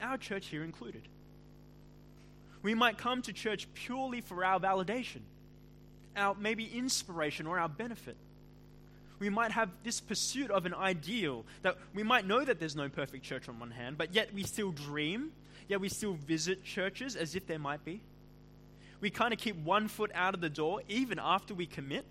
our 0.00 0.18
church 0.18 0.46
here 0.46 0.64
included. 0.64 1.02
We 2.60 2.74
might 2.74 2.98
come 2.98 3.22
to 3.22 3.32
church 3.32 3.68
purely 3.72 4.20
for 4.20 4.44
our 4.44 4.58
validation, 4.58 5.20
our 6.16 6.34
maybe 6.34 6.68
inspiration, 6.74 7.46
or 7.46 7.60
our 7.60 7.68
benefit. 7.68 8.16
We 9.20 9.30
might 9.30 9.52
have 9.52 9.70
this 9.84 10.00
pursuit 10.00 10.50
of 10.50 10.66
an 10.66 10.74
ideal 10.74 11.44
that 11.62 11.78
we 11.94 12.02
might 12.02 12.26
know 12.26 12.44
that 12.44 12.58
there's 12.58 12.74
no 12.74 12.88
perfect 12.88 13.24
church 13.24 13.48
on 13.48 13.60
one 13.60 13.70
hand, 13.70 13.96
but 13.96 14.12
yet 14.12 14.34
we 14.34 14.42
still 14.42 14.72
dream, 14.72 15.30
yet 15.68 15.80
we 15.80 15.88
still 15.88 16.14
visit 16.14 16.64
churches 16.64 17.14
as 17.14 17.36
if 17.36 17.46
there 17.46 17.60
might 17.60 17.84
be. 17.84 18.00
We 19.00 19.10
kind 19.10 19.32
of 19.32 19.38
keep 19.38 19.54
one 19.54 19.86
foot 19.86 20.10
out 20.16 20.34
of 20.34 20.40
the 20.40 20.50
door 20.50 20.82
even 20.88 21.20
after 21.20 21.54
we 21.54 21.66
commit. 21.66 22.04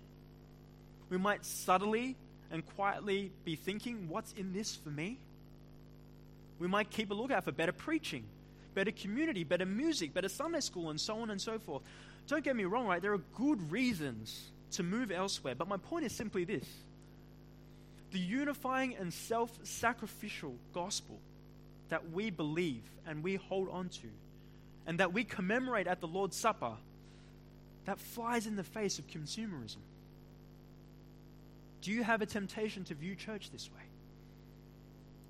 We 1.10 1.18
might 1.18 1.44
subtly 1.44 2.16
and 2.50 2.64
quietly 2.76 3.30
be 3.44 3.56
thinking, 3.56 4.08
what's 4.08 4.32
in 4.32 4.52
this 4.52 4.74
for 4.76 4.90
me? 4.90 5.18
We 6.58 6.66
might 6.66 6.90
keep 6.90 7.10
a 7.10 7.14
lookout 7.14 7.44
for 7.44 7.52
better 7.52 7.72
preaching, 7.72 8.24
better 8.74 8.90
community, 8.90 9.44
better 9.44 9.66
music, 9.66 10.12
better 10.14 10.28
Sunday 10.28 10.60
school, 10.60 10.90
and 10.90 11.00
so 11.00 11.20
on 11.20 11.30
and 11.30 11.40
so 11.40 11.58
forth. 11.58 11.82
Don't 12.26 12.44
get 12.44 12.56
me 12.56 12.64
wrong, 12.64 12.86
right? 12.86 13.00
There 13.00 13.12
are 13.12 13.22
good 13.36 13.70
reasons 13.70 14.50
to 14.72 14.82
move 14.82 15.10
elsewhere, 15.10 15.54
but 15.54 15.68
my 15.68 15.76
point 15.76 16.04
is 16.04 16.12
simply 16.12 16.44
this 16.44 16.66
the 18.10 18.18
unifying 18.18 18.96
and 18.96 19.12
self 19.12 19.50
sacrificial 19.64 20.54
gospel 20.72 21.18
that 21.90 22.10
we 22.10 22.30
believe 22.30 22.82
and 23.06 23.22
we 23.22 23.36
hold 23.36 23.68
on 23.70 23.88
to, 23.88 24.08
and 24.86 25.00
that 25.00 25.12
we 25.12 25.24
commemorate 25.24 25.86
at 25.86 26.00
the 26.00 26.06
Lord's 26.06 26.36
Supper, 26.36 26.72
that 27.86 27.98
flies 27.98 28.46
in 28.46 28.56
the 28.56 28.64
face 28.64 28.98
of 28.98 29.06
consumerism. 29.06 29.76
Do 31.82 31.92
you 31.92 32.02
have 32.02 32.22
a 32.22 32.26
temptation 32.26 32.84
to 32.84 32.94
view 32.94 33.14
church 33.14 33.50
this 33.50 33.70
way? 33.70 33.82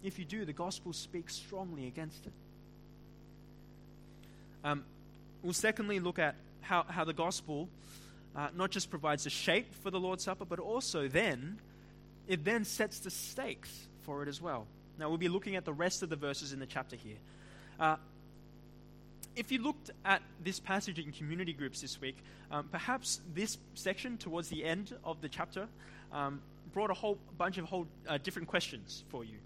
If 0.02 0.18
you 0.18 0.24
do, 0.24 0.44
the 0.44 0.52
gospel 0.52 0.92
speaks 0.92 1.34
strongly 1.34 1.86
against 1.86 2.26
it. 2.26 2.32
Um, 4.64 4.84
we'll 5.42 5.52
secondly 5.52 6.00
look 6.00 6.18
at 6.18 6.36
how, 6.60 6.84
how 6.84 7.04
the 7.04 7.12
gospel 7.12 7.68
uh, 8.36 8.48
not 8.54 8.70
just 8.70 8.90
provides 8.90 9.26
a 9.26 9.30
shape 9.30 9.74
for 9.82 9.90
the 9.90 9.98
Lord's 9.98 10.24
Supper, 10.24 10.44
but 10.44 10.58
also 10.58 11.08
then, 11.08 11.58
it 12.26 12.44
then 12.44 12.64
sets 12.64 13.00
the 13.00 13.10
stakes 13.10 13.88
for 14.02 14.22
it 14.22 14.28
as 14.28 14.40
well. 14.40 14.66
Now, 14.98 15.08
we'll 15.08 15.18
be 15.18 15.28
looking 15.28 15.56
at 15.56 15.64
the 15.64 15.72
rest 15.72 16.02
of 16.02 16.08
the 16.08 16.16
verses 16.16 16.52
in 16.52 16.60
the 16.60 16.66
chapter 16.66 16.96
here. 16.96 17.16
Uh, 17.78 17.96
if 19.36 19.52
you 19.52 19.62
looked 19.62 19.90
at 20.04 20.22
this 20.42 20.58
passage 20.58 20.98
in 20.98 21.12
community 21.12 21.52
groups 21.52 21.80
this 21.80 22.00
week, 22.00 22.16
um, 22.50 22.68
perhaps 22.70 23.20
this 23.34 23.56
section 23.74 24.18
towards 24.18 24.48
the 24.48 24.64
end 24.64 24.94
of 25.04 25.20
the 25.20 25.28
chapter 25.28 25.68
um, 26.12 26.40
brought 26.72 26.90
a 26.90 26.94
whole 26.94 27.18
bunch 27.36 27.58
of 27.58 27.64
whole 27.64 27.86
uh, 28.08 28.18
different 28.18 28.48
questions 28.48 29.04
for 29.08 29.24
you, 29.24 29.36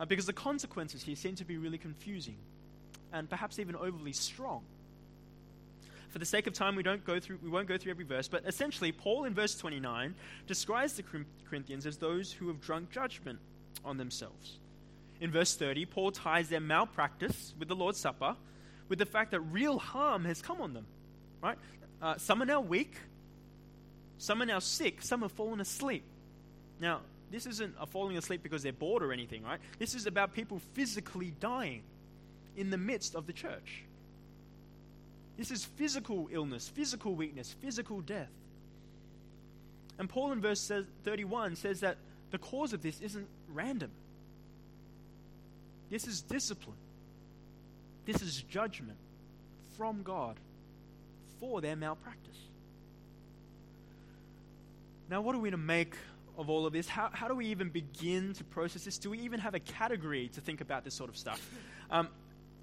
uh, 0.00 0.04
because 0.04 0.26
the 0.26 0.32
consequences 0.32 1.02
here 1.02 1.16
seem 1.16 1.34
to 1.36 1.44
be 1.44 1.56
really 1.56 1.78
confusing, 1.78 2.36
and 3.12 3.28
perhaps 3.28 3.58
even 3.58 3.76
overly 3.76 4.12
strong. 4.12 4.62
For 6.10 6.18
the 6.18 6.24
sake 6.24 6.46
of 6.46 6.54
time, 6.54 6.76
we 6.76 6.82
don't 6.82 7.04
go 7.04 7.20
through. 7.20 7.38
We 7.42 7.50
won't 7.50 7.68
go 7.68 7.76
through 7.76 7.90
every 7.90 8.04
verse, 8.04 8.28
but 8.28 8.44
essentially, 8.46 8.92
Paul 8.92 9.24
in 9.24 9.34
verse 9.34 9.56
29 9.56 10.14
describes 10.46 10.94
the 10.94 11.04
Corinthians 11.48 11.86
as 11.86 11.98
those 11.98 12.32
who 12.32 12.48
have 12.48 12.60
drunk 12.60 12.90
judgment 12.90 13.38
on 13.84 13.96
themselves. 13.98 14.58
In 15.20 15.30
verse 15.30 15.54
30, 15.56 15.86
Paul 15.86 16.12
ties 16.12 16.48
their 16.48 16.60
malpractice 16.60 17.54
with 17.58 17.68
the 17.68 17.76
Lord's 17.76 17.98
Supper 17.98 18.36
with 18.88 18.98
the 18.98 19.06
fact 19.06 19.32
that 19.32 19.40
real 19.40 19.78
harm 19.78 20.24
has 20.24 20.42
come 20.42 20.60
on 20.60 20.74
them. 20.74 20.86
Right? 21.42 21.58
Uh, 22.00 22.16
some 22.18 22.42
are 22.42 22.46
now 22.46 22.60
weak, 22.60 22.94
some 24.18 24.42
are 24.42 24.46
now 24.46 24.58
sick, 24.58 25.02
some 25.02 25.22
have 25.22 25.32
fallen 25.32 25.60
asleep. 25.60 26.04
Now, 26.80 27.00
this 27.30 27.46
isn't 27.46 27.74
a 27.80 27.86
falling 27.86 28.16
asleep 28.16 28.42
because 28.42 28.62
they're 28.62 28.72
bored 28.72 29.02
or 29.02 29.12
anything, 29.12 29.42
right? 29.42 29.60
This 29.78 29.94
is 29.94 30.06
about 30.06 30.32
people 30.32 30.60
physically 30.74 31.32
dying 31.40 31.82
in 32.56 32.70
the 32.70 32.78
midst 32.78 33.14
of 33.14 33.26
the 33.26 33.32
church. 33.32 33.82
This 35.36 35.50
is 35.50 35.64
physical 35.64 36.28
illness, 36.32 36.68
physical 36.68 37.14
weakness, 37.14 37.54
physical 37.60 38.00
death. 38.00 38.30
And 39.98 40.08
Paul 40.08 40.32
in 40.32 40.40
verse 40.40 40.70
31 41.04 41.56
says 41.56 41.80
that 41.80 41.96
the 42.30 42.38
cause 42.38 42.72
of 42.72 42.82
this 42.82 43.00
isn't 43.00 43.26
random. 43.52 43.90
This 45.90 46.06
is 46.06 46.20
discipline. 46.22 46.76
This 48.06 48.22
is 48.22 48.42
judgment 48.42 48.98
from 49.76 50.02
God 50.02 50.36
for 51.40 51.60
their 51.60 51.76
malpractice. 51.76 52.38
Now, 55.08 55.20
what 55.20 55.34
are 55.34 55.38
we 55.38 55.50
to 55.50 55.56
make 55.56 55.94
of 56.36 56.50
all 56.50 56.66
of 56.66 56.72
this? 56.72 56.88
How, 56.88 57.10
how 57.12 57.28
do 57.28 57.34
we 57.34 57.46
even 57.46 57.68
begin 57.68 58.34
to 58.34 58.44
process 58.44 58.84
this? 58.84 58.98
Do 58.98 59.10
we 59.10 59.18
even 59.20 59.40
have 59.40 59.54
a 59.54 59.60
category 59.60 60.28
to 60.34 60.40
think 60.40 60.60
about 60.60 60.84
this 60.84 60.94
sort 60.94 61.10
of 61.10 61.16
stuff? 61.16 61.48
Um, 61.90 62.08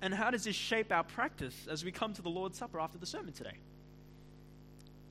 and 0.02 0.14
how 0.14 0.32
does 0.32 0.44
this 0.44 0.56
shape 0.56 0.92
our 0.92 1.04
practice 1.04 1.56
as 1.70 1.86
we 1.86 1.92
come 1.92 2.14
to 2.14 2.22
the 2.22 2.30
Lord's 2.30 2.58
Supper 2.58 2.80
after 2.80 2.98
the 2.98 3.06
sermon 3.06 3.34
today? 3.34 3.58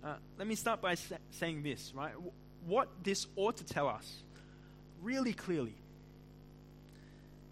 Uh, 0.04 0.14
let 0.38 0.46
me 0.46 0.54
start 0.54 0.82
by 0.82 0.94
sa- 0.94 1.16
saying 1.30 1.62
this, 1.62 1.92
right? 1.94 2.12
W- 2.12 2.32
what 2.66 2.88
this 3.02 3.26
ought 3.36 3.56
to 3.56 3.64
tell 3.64 3.88
us 3.88 4.22
really 5.00 5.32
clearly 5.32 5.74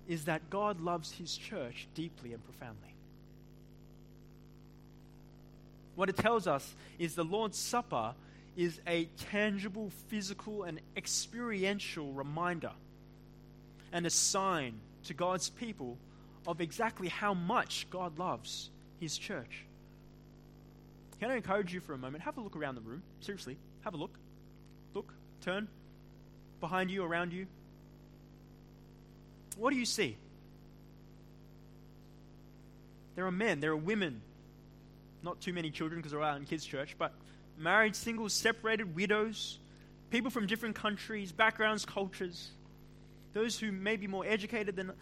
is 0.06 0.24
that 0.26 0.50
God 0.50 0.80
loves 0.80 1.12
his 1.12 1.36
church 1.36 1.88
deeply 1.94 2.32
and 2.32 2.44
profoundly. 2.44 2.94
What 5.94 6.08
it 6.08 6.16
tells 6.16 6.46
us 6.46 6.74
is 6.98 7.14
the 7.14 7.24
Lord's 7.24 7.58
Supper 7.58 8.14
is 8.56 8.80
a 8.86 9.04
tangible, 9.30 9.90
physical, 10.08 10.64
and 10.64 10.80
experiential 10.96 12.12
reminder 12.12 12.72
and 13.92 14.06
a 14.06 14.10
sign 14.10 14.74
to 15.04 15.14
God's 15.14 15.50
people 15.50 15.96
of 16.46 16.60
exactly 16.60 17.08
how 17.08 17.34
much 17.34 17.86
God 17.90 18.18
loves 18.18 18.70
His 19.00 19.16
church. 19.16 19.64
Can 21.20 21.30
I 21.30 21.36
encourage 21.36 21.72
you 21.74 21.80
for 21.80 21.92
a 21.92 21.98
moment? 21.98 22.24
Have 22.24 22.38
a 22.38 22.40
look 22.40 22.56
around 22.56 22.76
the 22.76 22.80
room. 22.80 23.02
Seriously, 23.20 23.56
have 23.82 23.94
a 23.94 23.96
look. 23.96 24.14
Look, 24.94 25.12
turn. 25.42 25.68
Behind 26.60 26.90
you, 26.90 27.04
around 27.04 27.32
you. 27.32 27.46
What 29.56 29.70
do 29.70 29.76
you 29.76 29.84
see? 29.84 30.16
There 33.16 33.26
are 33.26 33.32
men, 33.32 33.60
there 33.60 33.72
are 33.72 33.76
women. 33.76 34.22
Not 35.22 35.40
too 35.40 35.52
many 35.52 35.70
children 35.70 36.00
because 36.00 36.12
they're 36.12 36.22
out 36.22 36.38
in 36.38 36.46
kids' 36.46 36.64
church, 36.64 36.96
but 36.98 37.12
married, 37.60 37.94
singles, 37.94 38.32
separated, 38.32 38.94
widows, 38.94 39.58
people 40.10 40.30
from 40.30 40.46
different 40.46 40.74
countries, 40.74 41.30
backgrounds, 41.30 41.84
cultures, 41.84 42.50
those 43.32 43.58
who 43.58 43.70
may 43.70 43.96
be 43.96 44.06
more 44.06 44.24
educated 44.26 44.74
than 44.74 44.92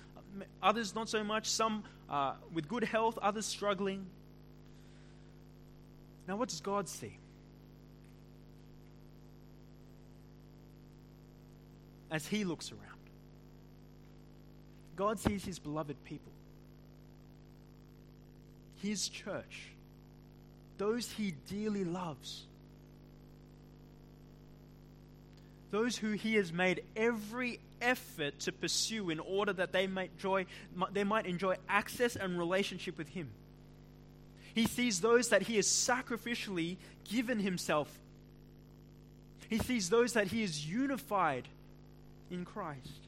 others, 0.62 0.94
not 0.94 1.08
so 1.08 1.24
much, 1.24 1.46
some 1.46 1.84
uh, 2.10 2.34
with 2.52 2.68
good 2.68 2.84
health, 2.84 3.18
others 3.22 3.46
struggling. 3.46 4.04
Now, 6.26 6.36
what 6.36 6.50
does 6.50 6.60
God 6.60 6.88
see? 6.88 7.18
as 12.10 12.26
he 12.26 12.44
looks 12.44 12.72
around. 12.72 12.82
God 14.96 15.18
sees 15.18 15.44
his 15.44 15.58
beloved 15.58 16.02
people, 16.04 16.32
his 18.76 19.08
church, 19.08 19.70
those 20.78 21.10
he 21.10 21.34
dearly 21.48 21.84
loves, 21.84 22.46
those 25.70 25.96
who 25.96 26.12
he 26.12 26.36
has 26.36 26.52
made 26.52 26.82
every 26.96 27.60
effort 27.80 28.38
to 28.40 28.52
pursue 28.52 29.10
in 29.10 29.20
order 29.20 29.52
that 29.52 29.72
they 29.72 29.86
might 29.86 30.10
enjoy, 30.16 30.46
they 30.92 31.04
might 31.04 31.26
enjoy 31.26 31.56
access 31.68 32.16
and 32.16 32.38
relationship 32.38 32.96
with 32.96 33.08
him. 33.08 33.28
He 34.54 34.66
sees 34.66 35.00
those 35.00 35.28
that 35.28 35.42
he 35.42 35.56
has 35.56 35.66
sacrificially 35.66 36.78
given 37.04 37.38
himself. 37.38 37.88
He 39.48 39.58
sees 39.58 39.90
those 39.90 40.14
that 40.14 40.28
he 40.28 40.42
has 40.42 40.66
unified 40.66 41.48
in 42.30 42.44
Christ. 42.44 43.07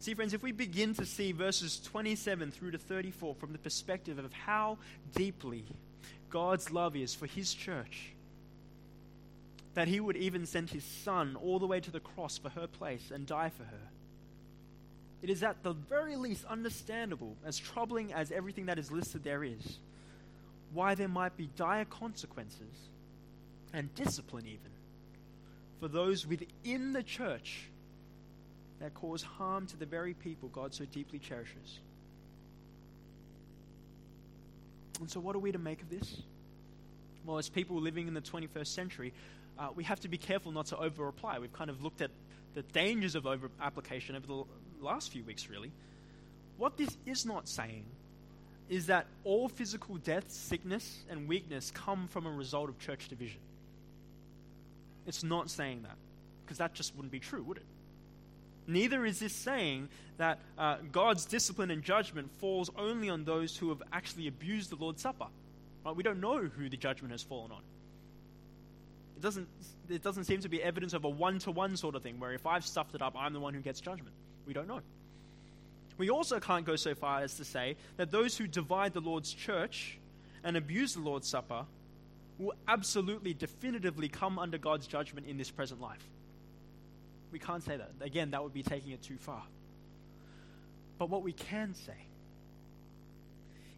See, 0.00 0.14
friends, 0.14 0.32
if 0.32 0.42
we 0.42 0.52
begin 0.52 0.94
to 0.94 1.04
see 1.04 1.32
verses 1.32 1.80
27 1.80 2.52
through 2.52 2.70
to 2.70 2.78
34 2.78 3.34
from 3.34 3.52
the 3.52 3.58
perspective 3.58 4.18
of 4.18 4.32
how 4.32 4.78
deeply 5.14 5.64
God's 6.30 6.70
love 6.70 6.94
is 6.94 7.14
for 7.14 7.26
his 7.26 7.52
church, 7.52 8.12
that 9.74 9.88
he 9.88 9.98
would 9.98 10.16
even 10.16 10.46
send 10.46 10.70
his 10.70 10.84
son 10.84 11.36
all 11.42 11.58
the 11.58 11.66
way 11.66 11.80
to 11.80 11.90
the 11.90 12.00
cross 12.00 12.38
for 12.38 12.48
her 12.50 12.68
place 12.68 13.10
and 13.12 13.26
die 13.26 13.48
for 13.48 13.64
her. 13.64 13.88
It 15.20 15.30
is 15.30 15.42
at 15.42 15.64
the 15.64 15.72
very 15.72 16.14
least 16.14 16.44
understandable, 16.44 17.36
as 17.44 17.58
troubling 17.58 18.12
as 18.12 18.30
everything 18.30 18.66
that 18.66 18.78
is 18.78 18.92
listed 18.92 19.24
there 19.24 19.42
is, 19.42 19.78
why 20.72 20.94
there 20.94 21.08
might 21.08 21.36
be 21.36 21.48
dire 21.56 21.84
consequences 21.84 22.88
and 23.72 23.92
discipline, 23.96 24.46
even, 24.46 24.70
for 25.80 25.88
those 25.88 26.24
within 26.24 26.92
the 26.92 27.02
church 27.02 27.68
that 28.80 28.94
cause 28.94 29.22
harm 29.22 29.66
to 29.66 29.76
the 29.76 29.86
very 29.86 30.14
people 30.14 30.48
God 30.48 30.74
so 30.74 30.84
deeply 30.84 31.18
cherishes. 31.18 31.80
And 35.00 35.10
so, 35.10 35.20
what 35.20 35.36
are 35.36 35.40
we 35.40 35.52
to 35.52 35.58
make 35.58 35.82
of 35.82 35.90
this? 35.90 36.22
Well, 37.24 37.38
as 37.38 37.48
people 37.48 37.80
living 37.80 38.08
in 38.08 38.14
the 38.14 38.20
21st 38.20 38.66
century, 38.68 39.12
uh, 39.58 39.68
we 39.74 39.84
have 39.84 40.00
to 40.00 40.08
be 40.08 40.16
careful 40.16 40.52
not 40.52 40.66
to 40.66 40.78
over 40.78 41.08
apply. 41.08 41.38
We've 41.38 41.52
kind 41.52 41.70
of 41.70 41.82
looked 41.82 42.00
at 42.00 42.10
the 42.54 42.62
dangers 42.62 43.14
of 43.14 43.26
over 43.26 43.50
application 43.60 44.16
over 44.16 44.26
the 44.26 44.44
last 44.80 45.12
few 45.12 45.22
weeks, 45.24 45.48
really. 45.48 45.70
What 46.56 46.76
this 46.76 46.96
is 47.06 47.24
not 47.24 47.48
saying 47.48 47.84
is 48.68 48.86
that 48.86 49.06
all 49.24 49.48
physical 49.48 49.96
death, 49.96 50.30
sickness, 50.30 51.04
and 51.10 51.28
weakness 51.28 51.70
come 51.70 52.08
from 52.08 52.26
a 52.26 52.30
result 52.30 52.68
of 52.68 52.78
church 52.78 53.08
division. 53.08 53.40
It's 55.06 55.24
not 55.24 55.50
saying 55.50 55.82
that, 55.82 55.96
because 56.44 56.58
that 56.58 56.74
just 56.74 56.94
wouldn't 56.94 57.12
be 57.12 57.20
true, 57.20 57.42
would 57.44 57.58
it? 57.58 57.66
Neither 58.68 59.06
is 59.06 59.18
this 59.18 59.32
saying 59.32 59.88
that 60.18 60.38
uh, 60.58 60.76
God's 60.92 61.24
discipline 61.24 61.70
and 61.70 61.82
judgment 61.82 62.30
falls 62.38 62.70
only 62.76 63.08
on 63.08 63.24
those 63.24 63.56
who 63.56 63.70
have 63.70 63.82
actually 63.92 64.28
abused 64.28 64.70
the 64.70 64.76
Lord's 64.76 65.00
Supper. 65.00 65.26
Right? 65.84 65.96
We 65.96 66.02
don't 66.02 66.20
know 66.20 66.38
who 66.38 66.68
the 66.68 66.76
judgment 66.76 67.12
has 67.12 67.22
fallen 67.22 67.50
on. 67.50 67.62
It 69.16 69.22
doesn't, 69.22 69.48
it 69.88 70.02
doesn't 70.02 70.24
seem 70.24 70.40
to 70.40 70.48
be 70.50 70.62
evidence 70.62 70.92
of 70.92 71.04
a 71.04 71.08
one 71.08 71.38
to 71.40 71.50
one 71.50 71.78
sort 71.78 71.94
of 71.94 72.02
thing, 72.02 72.20
where 72.20 72.34
if 72.34 72.46
I've 72.46 72.64
stuffed 72.64 72.94
it 72.94 73.00
up, 73.00 73.14
I'm 73.18 73.32
the 73.32 73.40
one 73.40 73.54
who 73.54 73.60
gets 73.60 73.80
judgment. 73.80 74.14
We 74.46 74.52
don't 74.52 74.68
know. 74.68 74.80
We 75.96 76.10
also 76.10 76.38
can't 76.38 76.66
go 76.66 76.76
so 76.76 76.94
far 76.94 77.22
as 77.22 77.36
to 77.38 77.44
say 77.44 77.76
that 77.96 78.10
those 78.10 78.36
who 78.36 78.46
divide 78.46 78.92
the 78.92 79.00
Lord's 79.00 79.32
church 79.32 79.98
and 80.44 80.56
abuse 80.56 80.94
the 80.94 81.00
Lord's 81.00 81.26
Supper 81.26 81.64
will 82.38 82.54
absolutely, 82.68 83.32
definitively 83.32 84.08
come 84.08 84.38
under 84.38 84.58
God's 84.58 84.86
judgment 84.86 85.26
in 85.26 85.38
this 85.38 85.50
present 85.50 85.80
life. 85.80 86.06
We 87.30 87.38
can't 87.38 87.62
say 87.62 87.76
that. 87.76 87.92
Again, 88.00 88.30
that 88.30 88.42
would 88.42 88.54
be 88.54 88.62
taking 88.62 88.92
it 88.92 89.02
too 89.02 89.18
far. 89.18 89.42
But 90.98 91.10
what 91.10 91.22
we 91.22 91.32
can 91.32 91.74
say 91.74 91.96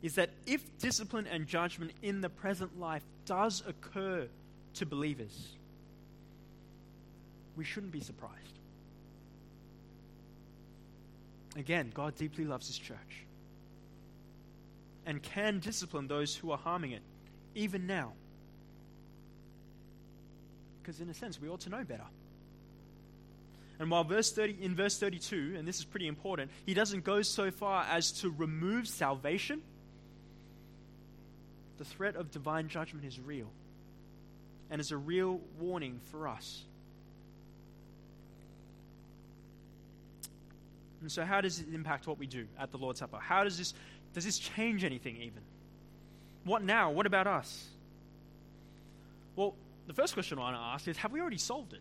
is 0.02 0.14
that 0.14 0.30
if 0.46 0.62
discipline 0.78 1.26
and 1.26 1.46
judgment 1.46 1.92
in 2.02 2.20
the 2.20 2.30
present 2.30 2.78
life 2.80 3.02
does 3.26 3.62
occur 3.66 4.26
to 4.74 4.86
believers, 4.86 5.52
we 7.56 7.64
shouldn't 7.64 7.92
be 7.92 8.00
surprised. 8.00 8.36
Again, 11.56 11.90
God 11.92 12.14
deeply 12.16 12.44
loves 12.44 12.68
His 12.68 12.78
church 12.78 13.26
and 15.04 15.22
can 15.22 15.58
discipline 15.58 16.06
those 16.06 16.34
who 16.34 16.52
are 16.52 16.58
harming 16.58 16.92
it, 16.92 17.02
even 17.54 17.86
now. 17.86 18.12
Because, 20.80 21.00
in 21.00 21.10
a 21.10 21.14
sense, 21.14 21.40
we 21.40 21.48
ought 21.48 21.60
to 21.60 21.68
know 21.68 21.84
better. 21.84 22.06
And 23.80 23.90
while 23.90 24.04
verse 24.04 24.30
30, 24.30 24.58
in 24.60 24.76
verse 24.76 24.98
32, 24.98 25.54
and 25.56 25.66
this 25.66 25.78
is 25.78 25.86
pretty 25.86 26.06
important, 26.06 26.50
he 26.66 26.74
doesn't 26.74 27.02
go 27.02 27.22
so 27.22 27.50
far 27.50 27.86
as 27.90 28.12
to 28.20 28.28
remove 28.30 28.86
salvation, 28.86 29.62
the 31.78 31.86
threat 31.86 32.14
of 32.14 32.30
divine 32.30 32.68
judgment 32.68 33.06
is 33.06 33.18
real 33.18 33.50
and 34.70 34.82
is 34.82 34.90
a 34.92 34.98
real 34.98 35.40
warning 35.58 35.98
for 36.10 36.28
us. 36.28 36.62
And 41.00 41.10
so, 41.10 41.24
how 41.24 41.40
does 41.40 41.60
it 41.60 41.68
impact 41.72 42.06
what 42.06 42.18
we 42.18 42.26
do 42.26 42.46
at 42.58 42.72
the 42.72 42.76
Lord's 42.76 43.00
Supper? 43.00 43.16
How 43.18 43.44
does 43.44 43.56
this, 43.56 43.72
does 44.12 44.26
this 44.26 44.38
change 44.38 44.84
anything, 44.84 45.16
even? 45.16 45.40
What 46.44 46.62
now? 46.62 46.90
What 46.90 47.06
about 47.06 47.26
us? 47.26 47.66
Well, 49.36 49.54
the 49.86 49.94
first 49.94 50.12
question 50.12 50.38
I 50.38 50.42
want 50.42 50.56
to 50.56 50.60
ask 50.60 50.86
is 50.86 50.98
have 50.98 51.12
we 51.12 51.20
already 51.22 51.38
solved 51.38 51.72
it? 51.72 51.80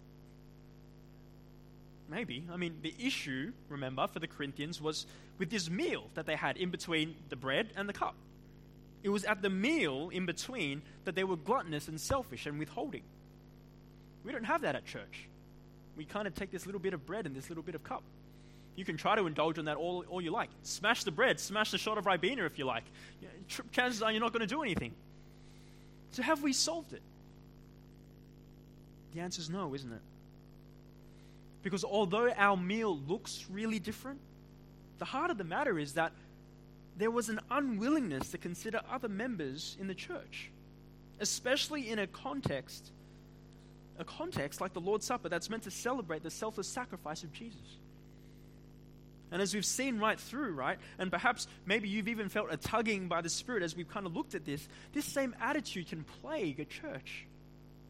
Maybe. 2.10 2.44
I 2.52 2.58
mean, 2.58 2.78
the 2.82 2.94
issue, 3.00 3.52
remember, 3.70 4.08
for 4.08 4.20
the 4.20 4.28
Corinthians 4.28 4.82
was 4.82 5.06
with 5.38 5.50
this 5.50 5.70
meal 5.70 6.10
that 6.16 6.26
they 6.26 6.36
had 6.36 6.58
in 6.58 6.72
between 6.72 7.16
the 7.30 7.36
bread 7.36 7.70
and 7.76 7.88
the 7.88 7.94
cup. 7.94 8.16
It 9.04 9.10
was 9.10 9.24
at 9.24 9.42
the 9.42 9.50
meal 9.50 10.10
in 10.12 10.26
between 10.26 10.82
that 11.06 11.16
they 11.16 11.24
were 11.24 11.38
gluttonous 11.38 11.88
and 11.88 12.02
selfish 12.02 12.46
and 12.46 12.58
withholding. 12.60 13.04
We 14.24 14.32
don't 14.32 14.44
have 14.44 14.62
that 14.62 14.76
at 14.76 14.86
church. 14.86 15.28
We 15.96 16.06
kind 16.06 16.28
of 16.28 16.36
take 16.36 16.52
this 16.52 16.66
little 16.66 16.82
bit 16.82 16.94
of 16.94 17.06
bread 17.06 17.26
and 17.26 17.36
this 17.36 17.50
little 17.50 17.64
bit 17.64 17.76
of 17.76 17.84
cup. 17.84 18.04
You 18.76 18.86
can 18.86 18.98
try 18.98 19.16
to 19.16 19.28
indulge 19.28 19.58
in 19.58 19.66
that 19.66 19.78
all, 19.78 20.06
all 20.10 20.22
you 20.22 20.32
like. 20.32 20.50
Smash 20.64 21.04
the 21.04 21.12
bread, 21.12 21.40
smash 21.40 21.72
the 21.72 21.78
shot 21.78 21.98
of 21.98 22.06
Ribena 22.06 22.46
if 22.46 22.58
you 22.58 22.66
like. 22.66 22.86
Chances 23.72 24.02
are 24.02 24.12
you're 24.12 24.22
not 24.22 24.34
going 24.34 24.42
to 24.42 24.48
do 24.48 24.64
anything. 24.64 24.94
So, 26.12 26.24
have 26.24 26.42
we 26.42 26.54
solved 26.54 26.94
it? 26.94 27.02
The 29.14 29.22
answer 29.22 29.42
is 29.42 29.50
no, 29.50 29.76
isn't 29.76 29.92
it? 29.92 30.02
Because 31.62 31.84
although 31.84 32.32
our 32.32 32.56
meal 32.56 32.98
looks 33.08 33.46
really 33.50 33.80
different, 33.80 34.20
the 34.98 35.06
heart 35.06 35.32
of 35.32 35.38
the 35.38 35.44
matter 35.44 35.78
is 35.78 35.94
that 35.94 36.14
there 36.98 37.12
was 37.12 37.30
an 37.30 37.40
unwillingness 37.50 38.30
to 38.32 38.38
consider 38.38 38.82
other 38.90 39.08
members 39.08 39.78
in 39.80 39.88
the 39.88 39.96
church, 39.96 40.52
especially 41.20 41.90
in 41.90 42.00
a 42.00 42.08
context 42.08 42.92
a 44.00 44.06
context 44.06 44.62
like 44.62 44.74
the 44.74 44.80
Lord's 44.80 45.06
Supper 45.06 45.28
that's 45.30 45.50
meant 45.50 45.64
to 45.64 45.72
celebrate 45.72 46.24
the 46.24 46.32
selfless 46.32 46.68
sacrifice 46.68 47.24
of 47.24 47.34
Jesus. 47.34 47.78
And 49.32 49.42
as 49.42 49.54
we've 49.54 49.66
seen 49.66 50.00
right 50.00 50.20
through, 50.20 50.54
right, 50.54 50.80
and 50.98 51.12
perhaps 51.12 51.48
maybe 51.66 51.88
you've 51.90 52.08
even 52.08 52.30
felt 52.30 52.48
a 52.50 52.58
tugging 52.58 53.10
by 53.10 53.22
the 53.22 53.30
Spirit 53.30 53.62
as 53.62 53.76
we've 53.76 53.90
kind 53.90 54.08
of 54.08 54.16
looked 54.16 54.34
at 54.34 54.46
this, 54.46 54.68
this 54.94 55.06
same 55.06 55.36
attitude 55.40 55.88
can 55.88 56.04
plague 56.22 56.60
a 56.60 56.66
church. 56.66 57.28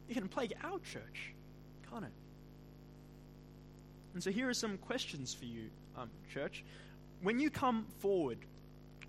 It 0.10 0.16
can 0.16 0.28
plague 0.28 0.54
our 0.64 0.80
church, 0.80 1.34
can't 1.90 2.04
it? 2.04 2.12
And 4.14 4.24
so 4.24 4.32
here 4.32 4.50
are 4.50 4.54
some 4.54 4.78
questions 4.78 5.34
for 5.34 5.46
you, 5.46 5.70
um, 5.98 6.10
church. 6.34 6.64
When 7.22 7.40
you 7.40 7.50
come 7.50 7.86
forward, 8.00 8.40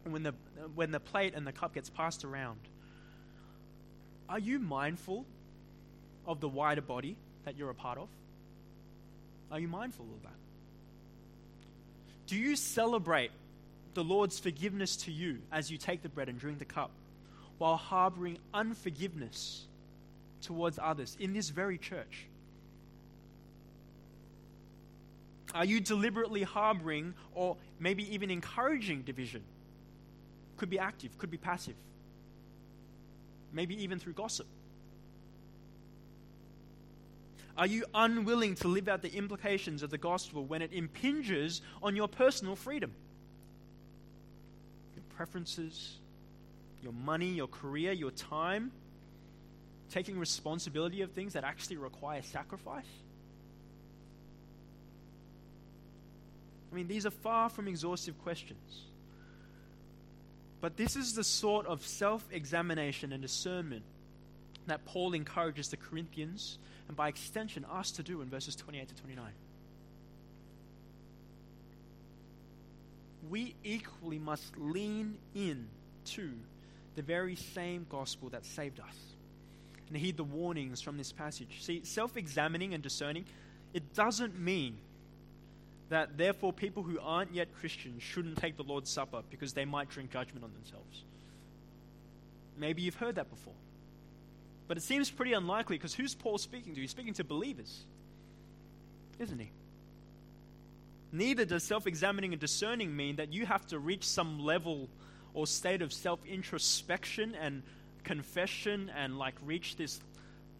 when 0.04 0.22
the, 0.22 0.34
when 0.74 0.90
the 0.90 1.00
plate 1.00 1.34
and 1.34 1.46
the 1.46 1.52
cup 1.52 1.74
gets 1.74 1.88
passed 1.90 2.24
around, 2.24 2.58
are 4.28 4.38
you 4.38 4.58
mindful 4.58 5.24
of 6.26 6.40
the 6.40 6.48
wider 6.48 6.82
body 6.82 7.16
that 7.44 7.56
you're 7.56 7.70
a 7.70 7.74
part 7.74 7.98
of? 7.98 8.08
Are 9.50 9.58
you 9.58 9.68
mindful 9.68 10.04
of 10.04 10.22
that? 10.22 10.32
Do 12.26 12.36
you 12.36 12.54
celebrate 12.54 13.32
the 13.94 14.04
Lord's 14.04 14.38
forgiveness 14.38 14.96
to 14.98 15.10
you 15.10 15.38
as 15.50 15.70
you 15.70 15.78
take 15.78 16.02
the 16.02 16.08
bread 16.08 16.28
and 16.28 16.38
drink 16.38 16.60
the 16.60 16.64
cup 16.64 16.92
while 17.58 17.76
harboring 17.76 18.38
unforgiveness 18.54 19.66
towards 20.42 20.78
others 20.80 21.16
in 21.18 21.32
this 21.32 21.48
very 21.48 21.76
church? 21.76 22.26
Are 25.54 25.64
you 25.64 25.80
deliberately 25.80 26.42
harboring 26.42 27.14
or 27.34 27.56
maybe 27.78 28.12
even 28.14 28.30
encouraging 28.30 29.02
division? 29.02 29.42
Could 30.56 30.70
be 30.70 30.78
active, 30.78 31.16
could 31.18 31.30
be 31.30 31.38
passive. 31.38 31.74
Maybe 33.52 33.82
even 33.82 33.98
through 33.98 34.12
gossip. 34.12 34.46
Are 37.56 37.66
you 37.66 37.84
unwilling 37.92 38.54
to 38.56 38.68
live 38.68 38.88
out 38.88 39.02
the 39.02 39.12
implications 39.12 39.82
of 39.82 39.90
the 39.90 39.98
gospel 39.98 40.44
when 40.44 40.62
it 40.62 40.72
impinges 40.72 41.60
on 41.82 41.96
your 41.96 42.08
personal 42.08 42.56
freedom? 42.56 42.92
Your 44.94 45.04
preferences, 45.16 45.98
your 46.82 46.92
money, 46.92 47.28
your 47.28 47.48
career, 47.48 47.92
your 47.92 48.12
time, 48.12 48.70
taking 49.90 50.18
responsibility 50.18 51.02
of 51.02 51.10
things 51.10 51.32
that 51.32 51.44
actually 51.44 51.76
require 51.76 52.22
sacrifice? 52.22 52.86
I 56.70 56.74
mean, 56.74 56.86
these 56.86 57.06
are 57.06 57.10
far 57.10 57.48
from 57.48 57.68
exhaustive 57.68 58.18
questions. 58.22 58.84
But 60.60 60.76
this 60.76 60.94
is 60.94 61.14
the 61.14 61.24
sort 61.24 61.66
of 61.66 61.86
self 61.86 62.26
examination 62.30 63.12
and 63.12 63.22
discernment 63.22 63.82
that 64.66 64.84
Paul 64.84 65.14
encourages 65.14 65.68
the 65.68 65.76
Corinthians 65.76 66.58
and 66.86 66.96
by 66.96 67.08
extension 67.08 67.64
us 67.64 67.90
to 67.92 68.02
do 68.02 68.20
in 68.20 68.28
verses 68.28 68.54
28 68.56 68.88
to 68.88 68.94
29. 68.94 69.24
We 73.28 73.54
equally 73.64 74.18
must 74.18 74.56
lean 74.58 75.16
in 75.34 75.66
to 76.06 76.30
the 76.96 77.02
very 77.02 77.36
same 77.36 77.86
gospel 77.88 78.28
that 78.30 78.44
saved 78.44 78.80
us 78.80 78.96
and 79.88 79.96
heed 79.96 80.16
the 80.16 80.24
warnings 80.24 80.80
from 80.80 80.96
this 80.98 81.12
passage. 81.12 81.58
See, 81.60 81.82
self 81.84 82.16
examining 82.16 82.74
and 82.74 82.82
discerning, 82.82 83.24
it 83.72 83.94
doesn't 83.94 84.38
mean 84.38 84.76
that 85.90 86.16
therefore 86.16 86.52
people 86.52 86.82
who 86.82 86.98
aren't 87.00 87.34
yet 87.34 87.48
Christians 87.60 88.02
shouldn't 88.02 88.38
take 88.38 88.56
the 88.56 88.62
Lord's 88.62 88.88
Supper 88.88 89.22
because 89.30 89.52
they 89.52 89.64
might 89.64 89.90
drink 89.90 90.12
judgment 90.12 90.44
on 90.44 90.52
themselves. 90.52 91.02
Maybe 92.56 92.82
you've 92.82 92.94
heard 92.94 93.16
that 93.16 93.28
before. 93.28 93.54
But 94.68 94.76
it 94.76 94.82
seems 94.82 95.10
pretty 95.10 95.32
unlikely 95.32 95.76
because 95.76 95.94
who's 95.94 96.14
Paul 96.14 96.38
speaking 96.38 96.74
to? 96.76 96.80
He's 96.80 96.92
speaking 96.92 97.14
to 97.14 97.24
believers, 97.24 97.80
isn't 99.18 99.38
he? 99.38 99.50
Neither 101.12 101.44
does 101.44 101.64
self 101.64 101.88
examining 101.88 102.32
and 102.32 102.40
discerning 102.40 102.94
mean 102.94 103.16
that 103.16 103.32
you 103.32 103.44
have 103.46 103.66
to 103.68 103.78
reach 103.80 104.04
some 104.06 104.38
level 104.44 104.88
or 105.34 105.48
state 105.48 105.82
of 105.82 105.92
self 105.92 106.24
introspection 106.24 107.34
and 107.34 107.64
confession 108.04 108.92
and 108.96 109.18
like 109.18 109.34
reach 109.44 109.74
this 109.74 109.98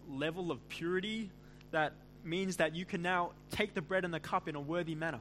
level 0.09 0.51
of 0.51 0.69
purity 0.69 1.31
that 1.71 1.93
means 2.25 2.57
that 2.57 2.75
you 2.75 2.85
can 2.85 3.03
now 3.03 3.33
take 3.51 3.75
the 3.75 3.83
bread 3.83 4.05
and 4.05 4.13
the 4.13 4.21
cup 4.21 4.49
in 4.49 4.57
a 4.57 4.61
worthy 4.61 4.95
manner. 4.95 5.21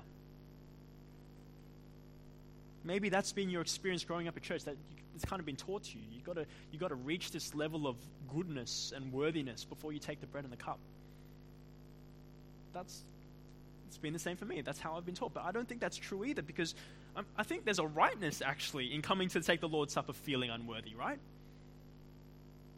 Maybe 2.83 3.09
that's 3.09 3.31
been 3.31 3.49
your 3.49 3.61
experience 3.61 4.03
growing 4.03 4.27
up 4.27 4.37
at 4.37 4.43
church. 4.43 4.63
That 4.63 4.75
it's 5.15 5.25
kind 5.25 5.39
of 5.39 5.45
been 5.45 5.55
taught 5.55 5.83
to 5.83 5.97
you. 5.97 6.03
You 6.11 6.21
got 6.21 6.35
to 6.35 6.45
you 6.71 6.79
got 6.79 6.89
to 6.89 6.95
reach 6.95 7.31
this 7.31 7.53
level 7.53 7.87
of 7.87 7.97
goodness 8.33 8.93
and 8.95 9.11
worthiness 9.11 9.65
before 9.65 9.91
you 9.91 9.99
take 9.99 10.21
the 10.21 10.27
bread 10.27 10.43
and 10.43 10.53
the 10.53 10.57
cup. 10.57 10.79
That's 12.73 13.03
it's 13.87 13.97
been 13.97 14.13
the 14.13 14.19
same 14.19 14.37
for 14.37 14.45
me. 14.45 14.61
That's 14.61 14.79
how 14.79 14.95
I've 14.95 15.05
been 15.05 15.15
taught. 15.15 15.33
But 15.33 15.45
I 15.45 15.51
don't 15.51 15.67
think 15.67 15.81
that's 15.81 15.97
true 15.97 16.23
either 16.23 16.41
because 16.41 16.75
um, 17.15 17.25
I 17.35 17.43
think 17.43 17.65
there's 17.65 17.79
a 17.79 17.87
rightness 17.87 18.41
actually 18.45 18.93
in 18.93 19.01
coming 19.01 19.29
to 19.29 19.41
take 19.41 19.61
the 19.61 19.67
Lord's 19.67 19.93
Supper 19.93 20.13
feeling 20.13 20.51
unworthy, 20.51 20.93
right? 20.95 21.17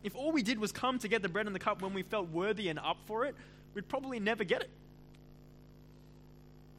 If 0.04 0.16
all 0.16 0.32
we 0.32 0.42
did 0.42 0.58
was 0.58 0.72
come 0.72 1.00
to 1.00 1.08
get 1.08 1.22
the 1.22 1.30
bread 1.30 1.46
and 1.48 1.56
the 1.56 1.60
cup 1.60 1.82
when 1.82 1.94
we 1.94 2.02
felt 2.02 2.30
worthy 2.30 2.70
and 2.70 2.80
up 2.80 2.98
for 3.06 3.26
it, 3.26 3.36
we'd 3.74 3.88
probably 3.88 4.20
never 4.20 4.44
get 4.44 4.62
it. 4.62 4.70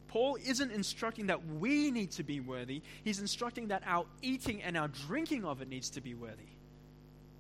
Paul 0.09 0.37
isn't 0.45 0.71
instructing 0.71 1.29
that 1.29 1.47
we 1.47 1.91
need 1.91 2.11
to 2.13 2.23
be 2.23 2.41
worthy, 2.41 2.83
he's 3.03 3.19
instructing 3.19 3.69
that 3.69 3.83
our 3.87 4.05
eating 4.21 4.63
and 4.63 4.77
our 4.77 4.89
drinking 4.89 5.45
of 5.45 5.63
it 5.63 5.69
needs 5.69 5.91
to 5.91 6.01
be 6.01 6.15
worthy. 6.15 6.51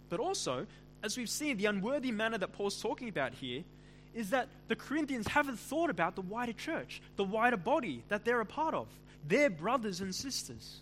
But 0.08 0.20
also, 0.20 0.66
as 1.02 1.16
we've 1.16 1.28
seen, 1.28 1.56
the 1.56 1.66
unworthy 1.66 2.12
manner 2.12 2.38
that 2.38 2.52
Paul's 2.52 2.80
talking 2.80 3.08
about 3.08 3.34
here 3.34 3.64
is 4.14 4.30
that 4.30 4.48
the 4.68 4.76
Corinthians 4.76 5.26
haven't 5.26 5.58
thought 5.58 5.90
about 5.90 6.16
the 6.16 6.22
wider 6.22 6.52
church, 6.52 7.02
the 7.16 7.24
wider 7.24 7.56
body 7.56 8.04
that 8.08 8.24
they're 8.24 8.40
a 8.40 8.46
part 8.46 8.74
of, 8.74 8.86
their 9.26 9.50
brothers 9.50 10.00
and 10.00 10.14
sisters. 10.14 10.80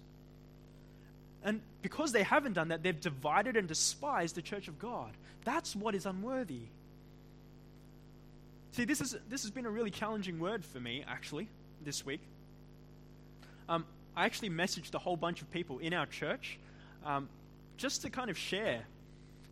And 1.43 1.61
because 1.83 2.13
they 2.13 2.23
haven't 2.23 2.53
done 2.53 2.69
that, 2.69 2.83
they've 2.83 3.01
divided 3.01 3.57
and 3.57 3.67
despised 3.67 4.35
the 4.35 4.43
church 4.43 4.69
of 4.69 4.79
God. 4.79 5.11
That's 5.45 5.75
what 5.75 5.95
is 5.95 6.07
unworthy. 6.07 6.63
See, 8.73 8.85
this, 8.85 9.01
is, 9.01 9.17
this 9.29 9.43
has 9.43 9.51
been 9.51 9.67
a 9.67 9.71
really 9.71 9.91
challenging 9.91 10.39
word 10.39 10.65
for 10.65 10.79
me, 10.79 11.05
actually, 11.09 11.49
this 11.85 12.07
week. 12.07 12.21
Um, 13.69 13.85
I 14.17 14.27
actually 14.27 14.51
messaged 14.51 14.95
a 14.95 14.99
whole 14.99 15.17
bunch 15.17 15.43
of 15.43 15.51
people 15.51 15.79
in 15.81 15.93
our 15.93 16.07
church 16.07 16.59
um, 17.05 17.29
just 17.77 18.03
to 18.03 18.11
kind 18.11 18.31
of 18.31 18.39
share 18.39 18.83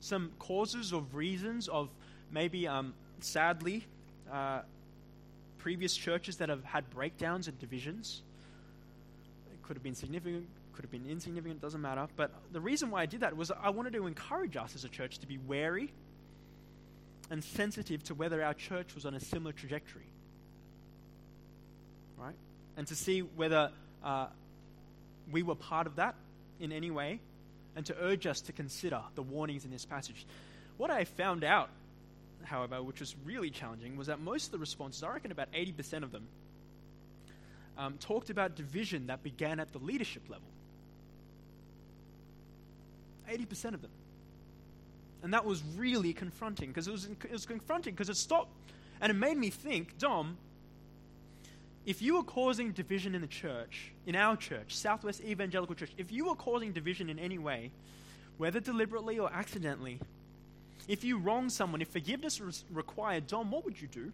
some 0.01 0.31
causes 0.39 0.93
of 0.93 1.17
reasons 1.17 1.67
of 1.67 1.89
maybe, 2.31 2.69
um, 2.69 2.95
sadly, 3.21 3.85
uh, 4.31 4.61
previous 5.59 5.97
churches 5.97 6.37
that 6.37 6.49
have 6.49 6.63
had 6.63 6.89
breakdowns 6.91 7.49
and 7.49 7.59
divisions. 7.59 8.23
It 9.53 9.61
could 9.63 9.77
have 9.77 9.83
been 9.83 9.97
significant, 9.97 10.47
could 10.75 10.85
have 10.85 10.93
been 10.93 11.11
insignificant, 11.11 11.61
doesn't 11.61 11.81
matter. 11.81 12.07
But 12.15 12.31
the 12.53 12.61
reason 12.61 12.91
why 12.93 13.03
I 13.03 13.07
did 13.07 13.21
that 13.21 13.37
was 13.37 13.51
I 13.51 13.71
wanted 13.71 13.95
to 13.95 14.07
encourage 14.07 14.57
us 14.57 14.77
as 14.77 14.85
a 14.85 14.89
church 14.89 15.19
to 15.19 15.27
be 15.27 15.39
wary 15.39 15.93
and 17.31 17.43
sensitive 17.43 18.03
to 18.05 18.15
whether 18.15 18.43
our 18.43 18.55
church 18.55 18.95
was 18.95 19.05
on 19.05 19.15
a 19.15 19.21
similar 19.21 19.53
trajectory. 19.53 20.07
Right? 22.17 22.35
And 22.77 22.87
to 22.87 22.95
see 22.95 23.21
whether 23.21 23.71
uh, 24.03 24.27
we 25.31 25.43
were 25.43 25.55
part 25.55 25.87
of 25.87 25.97
that 25.97 26.15
in 26.61 26.73
any 26.73 26.91
way, 26.91 27.21
and 27.77 27.87
to 27.87 27.97
urge 28.01 28.27
us 28.27 28.41
to 28.43 28.53
consider 28.53 29.01
the 29.15 29.23
warnings 29.23 29.65
in 29.65 29.71
this 29.71 29.85
passage. 29.85 30.27
What 30.79 30.91
I 30.91 31.05
found 31.05 31.45
out, 31.45 31.69
however, 32.45 32.83
which 32.83 33.01
was 33.01 33.15
really 33.25 33.51
challenging, 33.51 33.97
was 33.97 34.09
that 34.09 34.21
most 34.21 34.47
of 34.47 34.53
the 34.53 34.59
responses, 34.59 35.03
I 35.03 35.13
reckon 35.13 35.31
about 35.31 35.53
80% 35.53 36.03
of 36.03 36.11
them, 36.11 36.27
um, 37.77 37.95
talked 37.99 38.31
about 38.31 38.57
division 38.57 39.07
that 39.07 39.23
began 39.23 39.61
at 39.61 39.73
the 39.73 39.79
leadership 39.79 40.23
level. 40.29 40.49
80% 43.31 43.75
of 43.75 43.83
them. 43.83 43.91
And 45.23 45.35
that 45.35 45.45
was 45.45 45.63
really 45.77 46.13
confronting 46.13 46.69
because 46.69 46.87
it 46.87 46.93
was, 46.93 47.07
it 47.07 47.33
was 47.33 47.47
confronting 47.47 47.95
because 47.95 48.09
it 48.09 48.17
stopped 48.17 48.51
and 49.01 49.11
it 49.11 49.15
made 49.15 49.37
me 49.37 49.51
think, 49.51 49.99
Dom, 49.99 50.37
if 51.87 52.03
you 52.03 52.17
were 52.17 52.23
causing 52.23 52.73
division 52.73 53.15
in 53.15 53.21
the 53.21 53.27
church, 53.27 53.93
in 54.07 54.15
our 54.15 54.37
church, 54.37 54.77
Southwest 54.77 55.23
Evangelical 55.25 55.75
Church, 55.75 55.93
if 55.97 56.13
you 56.13 56.27
were 56.27 56.35
causing 56.35 56.73
division 56.73 57.09
in 57.09 57.19
any 57.19 57.39
way, 57.39 57.71
whether 58.37 58.61
deliberately 58.61 59.19
or 59.19 59.33
accidentally, 59.33 59.99
if 60.87 61.03
you 61.03 61.19
wrong 61.19 61.49
someone, 61.49 61.83
if 61.83 61.89
forgiveness 61.89 62.41
was 62.41 62.65
required, 62.73 63.27
Dom, 63.27 63.51
what 63.51 63.65
would 63.65 63.81
you 63.81 63.89
do? 63.89 64.13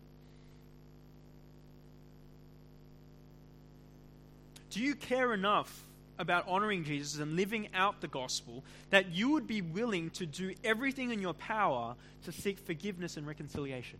Do 4.70 4.80
you 4.80 4.94
care 4.94 5.34
enough 5.34 5.84
about 6.18 6.46
honoring 6.48 6.84
Jesus 6.84 7.18
and 7.20 7.36
living 7.36 7.68
out 7.74 8.00
the 8.00 8.08
gospel, 8.08 8.64
that 8.90 9.12
you 9.12 9.30
would 9.30 9.46
be 9.46 9.62
willing 9.62 10.10
to 10.10 10.26
do 10.26 10.54
everything 10.62 11.10
in 11.10 11.20
your 11.20 11.34
power 11.34 11.94
to 12.24 12.32
seek 12.32 12.58
forgiveness 12.58 13.16
and 13.16 13.26
reconciliation. 13.26 13.98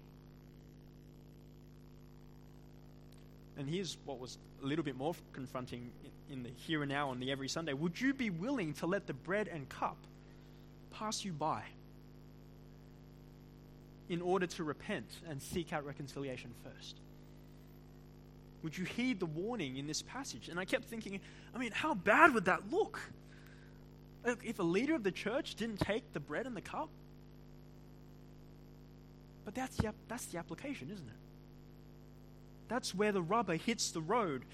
And 3.57 3.69
here's 3.69 3.97
what 4.05 4.19
was 4.19 4.39
a 4.63 4.67
little 4.67 4.85
bit 4.85 4.97
more 4.97 5.15
confronting 5.33 5.91
in 6.31 6.43
the 6.43 6.51
here 6.67 6.83
and 6.83 6.91
now 6.91 7.11
on 7.11 7.21
the 7.21 7.31
every 7.31 7.49
Sunday. 7.49 7.73
Would 7.73 8.01
you 8.01 8.15
be 8.15 8.31
willing 8.31 8.73
to 8.75 8.87
let 8.87 9.07
the 9.07 9.13
bread 9.13 9.49
and 9.49 9.69
cup 9.69 9.97
pass 10.93 11.25
you 11.25 11.33
by 11.33 11.63
in 14.09 14.21
order 14.21 14.47
to 14.47 14.65
repent 14.65 15.07
and 15.29 15.41
seek 15.41 15.73
out 15.73 15.85
reconciliation 15.85 16.51
first? 16.63 16.97
Would 18.65 18.79
you 18.79 18.87
heed 18.87 19.21
the 19.21 19.27
warning 19.27 19.77
in 19.77 19.87
this 19.87 20.01
passage? 20.01 20.49
And 20.49 20.59
I 20.59 20.65
kept 20.65 20.87
thinking, 20.87 21.21
I 21.55 21.59
mean, 21.59 21.71
how 21.71 21.93
bad 21.93 22.33
would 22.33 22.47
that 22.47 22.73
look? 22.73 22.99
If 24.43 24.59
a 24.59 24.63
leader 24.63 24.95
of 24.95 25.03
the 25.03 25.13
church 25.13 25.55
didn't 25.55 25.81
take 25.81 26.15
the 26.15 26.19
bread 26.19 26.47
and 26.47 26.57
the 26.57 26.63
cup? 26.63 26.89
But 29.45 29.55
that's 29.55 29.77
the, 29.77 29.93
that's 30.09 30.25
the 30.27 30.39
application, 30.39 30.89
isn't 30.91 31.07
it? 31.07 31.15
That's 32.69 32.95
where 32.95 33.13
the 33.13 33.21
rubber 33.21 33.57
hits 33.57 33.91
the 33.91 34.01
road. 34.01 34.47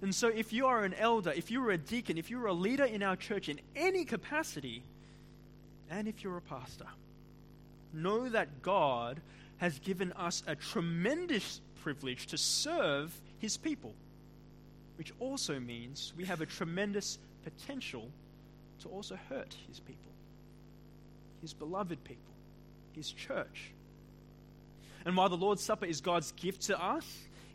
And 0.00 0.14
so, 0.14 0.28
if 0.28 0.54
you 0.54 0.64
are 0.64 0.82
an 0.82 0.94
elder, 0.94 1.30
if 1.30 1.50
you 1.50 1.62
are 1.62 1.72
a 1.72 1.76
deacon, 1.76 2.16
if 2.16 2.30
you're 2.30 2.46
a 2.46 2.54
leader 2.54 2.86
in 2.86 3.02
our 3.02 3.16
church 3.16 3.50
in 3.50 3.60
any 3.76 4.06
capacity, 4.06 4.82
and 5.90 6.08
if 6.08 6.24
you're 6.24 6.38
a 6.38 6.40
pastor, 6.40 6.86
know 7.92 8.30
that 8.30 8.62
God 8.62 9.20
has 9.58 9.78
given 9.80 10.12
us 10.12 10.42
a 10.46 10.56
tremendous 10.56 11.60
privilege 11.82 12.26
to 12.28 12.38
serve 12.38 13.12
his 13.38 13.56
people, 13.56 13.94
which 14.98 15.12
also 15.18 15.58
means 15.58 16.12
we 16.16 16.24
have 16.24 16.40
a 16.40 16.46
tremendous 16.46 17.18
potential 17.44 18.10
to 18.80 18.88
also 18.88 19.18
hurt 19.28 19.54
his 19.68 19.80
people, 19.80 20.12
his 21.40 21.52
beloved 21.52 22.02
people, 22.04 22.32
his 22.92 23.12
church. 23.12 23.72
And 25.04 25.16
while 25.16 25.28
the 25.28 25.36
Lord's 25.36 25.62
Supper 25.62 25.86
is 25.86 26.00
God's 26.00 26.32
gift 26.32 26.62
to 26.62 26.82
us, 26.82 27.06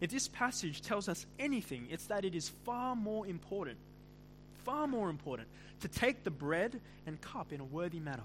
if 0.01 0.09
this 0.11 0.27
passage 0.27 0.81
tells 0.81 1.07
us 1.07 1.25
anything, 1.39 1.87
it's 1.89 2.05
that 2.07 2.25
it 2.25 2.35
is 2.35 2.49
far 2.65 2.95
more 2.95 3.25
important, 3.27 3.77
far 4.63 4.87
more 4.87 5.09
important, 5.09 5.47
to 5.81 5.87
take 5.87 6.23
the 6.23 6.31
bread 6.31 6.79
and 7.05 7.19
cup 7.21 7.53
in 7.53 7.59
a 7.59 7.63
worthy 7.63 7.99
manner. 7.99 8.23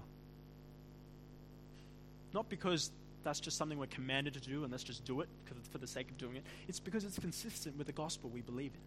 Not 2.33 2.49
because 2.49 2.91
that's 3.23 3.39
just 3.39 3.57
something 3.57 3.77
we're 3.77 3.87
commanded 3.87 4.33
to 4.33 4.39
do 4.39 4.63
and 4.63 4.71
let's 4.71 4.83
just 4.83 5.05
do 5.05 5.21
it 5.21 5.29
for 5.71 5.77
the 5.77 5.87
sake 5.87 6.09
of 6.09 6.17
doing 6.17 6.35
it. 6.35 6.43
It's 6.67 6.79
because 6.79 7.03
it's 7.03 7.19
consistent 7.19 7.77
with 7.77 7.87
the 7.87 7.93
gospel 7.93 8.29
we 8.29 8.41
believe 8.41 8.71
in. 8.73 8.81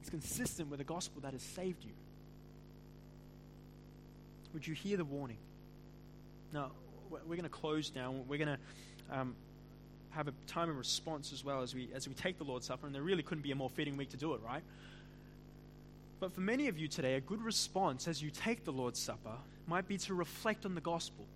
It's 0.00 0.10
consistent 0.10 0.70
with 0.70 0.78
the 0.78 0.84
gospel 0.84 1.20
that 1.22 1.32
has 1.32 1.42
saved 1.42 1.84
you. 1.84 1.92
Would 4.54 4.66
you 4.66 4.74
hear 4.74 4.96
the 4.96 5.04
warning? 5.04 5.36
Now, 6.52 6.72
we're 7.10 7.36
going 7.36 7.42
to 7.42 7.48
close 7.48 7.92
now. 7.94 8.12
We're 8.26 8.44
going 8.44 8.56
to 8.56 9.18
um, 9.18 9.34
have 10.10 10.28
a 10.28 10.32
time 10.46 10.70
of 10.70 10.76
response 10.76 11.32
as 11.32 11.44
well 11.44 11.62
as 11.62 11.74
we, 11.74 11.88
as 11.94 12.08
we 12.08 12.14
take 12.14 12.38
the 12.38 12.44
Lord's 12.44 12.66
Supper, 12.66 12.86
and 12.86 12.94
there 12.94 13.02
really 13.02 13.22
couldn't 13.22 13.42
be 13.42 13.52
a 13.52 13.54
more 13.54 13.70
fitting 13.70 13.96
week 13.96 14.10
to 14.10 14.16
do 14.16 14.34
it, 14.34 14.40
right? 14.44 14.62
But 16.18 16.32
for 16.32 16.40
many 16.40 16.68
of 16.68 16.78
you 16.78 16.88
today, 16.88 17.14
a 17.14 17.20
good 17.20 17.42
response 17.42 18.08
as 18.08 18.22
you 18.22 18.30
take 18.30 18.64
the 18.64 18.72
Lord's 18.72 18.98
Supper 18.98 19.36
might 19.66 19.86
be 19.86 19.98
to 19.98 20.14
reflect 20.14 20.66
on 20.66 20.74
the 20.74 20.80
gospel. 20.80 21.26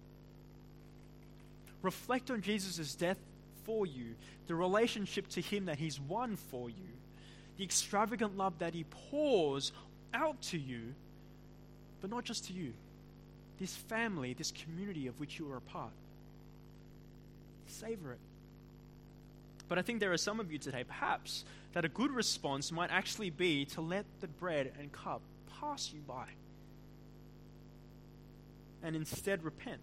Reflect 1.85 2.31
on 2.31 2.41
Jesus' 2.41 2.95
death 2.95 3.19
for 3.65 3.85
you, 3.85 4.15
the 4.47 4.55
relationship 4.55 5.29
to 5.29 5.43
Him 5.43 5.67
that 5.67 5.79
He's 5.79 6.01
won 6.01 6.37
for 6.37 6.71
you, 6.71 6.89
the 7.59 7.65
extravagant 7.65 8.39
love 8.39 8.59
that 8.61 8.73
He 8.73 8.85
pours 9.11 9.71
out 10.15 10.41
to 10.43 10.59
you, 10.59 10.95
but 12.01 12.09
not 12.09 12.25
just 12.25 12.47
to 12.47 12.55
you, 12.55 12.73
this 13.61 13.77
family, 13.77 14.33
this 14.33 14.51
community 14.51 15.09
of 15.09 15.21
which 15.21 15.39
you 15.39 15.53
are 15.53 15.59
a 15.59 15.61
part. 15.61 15.93
Savor 17.67 18.13
it. 18.13 18.19
But 19.69 19.79
I 19.79 19.83
think 19.83 20.01
there 20.01 20.13
are 20.13 20.19
some 20.19 20.41
of 20.41 20.51
you 20.51 20.59
today, 20.59 20.85
perhaps, 20.85 21.45
that 21.75 21.85
a 21.85 21.89
good 21.89 22.11
response 22.11 22.73
might 22.73 22.91
actually 22.91 23.29
be 23.29 23.67
to 23.67 23.83
let 23.83 24.07
the 24.23 24.29
bread 24.29 24.73
and 24.81 24.91
cup 24.91 25.21
pass 25.61 25.93
you 25.93 26.01
by 26.01 26.29
and 28.83 28.97
instead 28.97 29.45
repent 29.45 29.81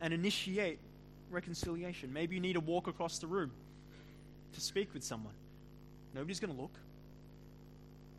and 0.00 0.12
initiate 0.14 0.78
reconciliation. 1.30 2.12
Maybe 2.12 2.34
you 2.34 2.40
need 2.40 2.54
to 2.54 2.60
walk 2.60 2.86
across 2.86 3.18
the 3.18 3.26
room 3.26 3.50
to 4.54 4.60
speak 4.60 4.92
with 4.94 5.04
someone. 5.04 5.34
Nobody's 6.14 6.40
going 6.40 6.54
to 6.54 6.60
look. 6.60 6.74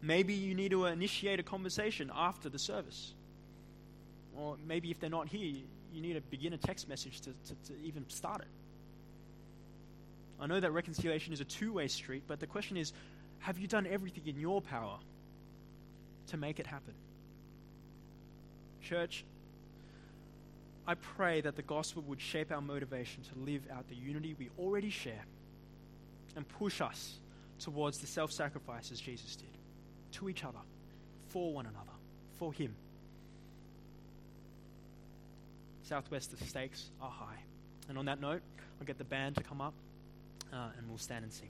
Maybe 0.02 0.34
you 0.34 0.56
need 0.56 0.72
to 0.72 0.86
initiate 0.86 1.40
a 1.40 1.44
conversation 1.44 2.12
after 2.16 2.50
the 2.50 2.60
service. 2.60 3.14
Or 4.36 4.58
maybe 4.66 4.90
if 4.90 5.00
they're 5.00 5.10
not 5.10 5.28
here, 5.28 5.56
you 5.94 6.02
need 6.02 6.14
to 6.14 6.22
begin 6.22 6.54
a 6.54 6.58
text 6.58 6.88
message 6.88 7.22
to, 7.22 7.32
to, 7.48 7.74
to 7.74 7.84
even 7.84 8.10
start 8.10 8.42
it. 8.42 8.48
I 10.40 10.48
know 10.48 10.60
that 10.60 10.72
reconciliation 10.72 11.34
is 11.34 11.42
a 11.42 11.46
two 11.46 11.74
way 11.74 11.88
street, 11.88 12.24
but 12.28 12.40
the 12.40 12.48
question 12.48 12.78
is 12.78 12.94
have 13.40 13.60
you 13.60 13.68
done 13.68 13.88
everything 13.88 14.24
in 14.28 14.40
your 14.40 14.62
power 14.62 14.98
to 16.28 16.38
make 16.38 16.60
it 16.60 16.66
happen? 16.66 16.94
Church, 18.82 19.24
I 20.88 20.96
pray 20.96 21.42
that 21.42 21.56
the 21.56 21.62
gospel 21.62 22.04
would 22.08 22.20
shape 22.20 22.52
our 22.52 22.62
motivation 22.62 23.24
to 23.24 23.40
live 23.40 23.64
out 23.72 23.88
the 23.90 23.96
unity 23.96 24.36
we 24.38 24.50
already 24.58 24.90
share 24.90 25.26
and 26.36 26.48
push 26.48 26.82
us 26.82 27.20
towards 27.60 28.00
the 28.00 28.08
self 28.08 28.32
sacrifices 28.32 29.00
Jesus 29.00 29.36
did 29.36 29.48
to 30.14 30.30
each 30.30 30.44
other, 30.44 30.60
for 31.30 31.54
one 31.54 31.66
another, 31.66 31.92
for 32.38 32.52
Him. 32.52 32.76
Southwest, 35.84 36.38
the 36.38 36.46
stakes 36.46 36.90
are 37.02 37.12
high. 37.12 37.40
And 37.90 37.98
on 37.98 38.06
that 38.06 38.20
note, 38.20 38.42
I'll 38.80 38.86
get 38.86 38.98
the 38.98 39.04
band 39.04 39.36
to 39.36 39.44
come 39.44 39.62
up 39.62 39.74
uh, 40.52 40.70
and 40.78 40.88
we'll 40.88 40.98
stand 40.98 41.24
and 41.24 41.34
sing. 41.34 41.50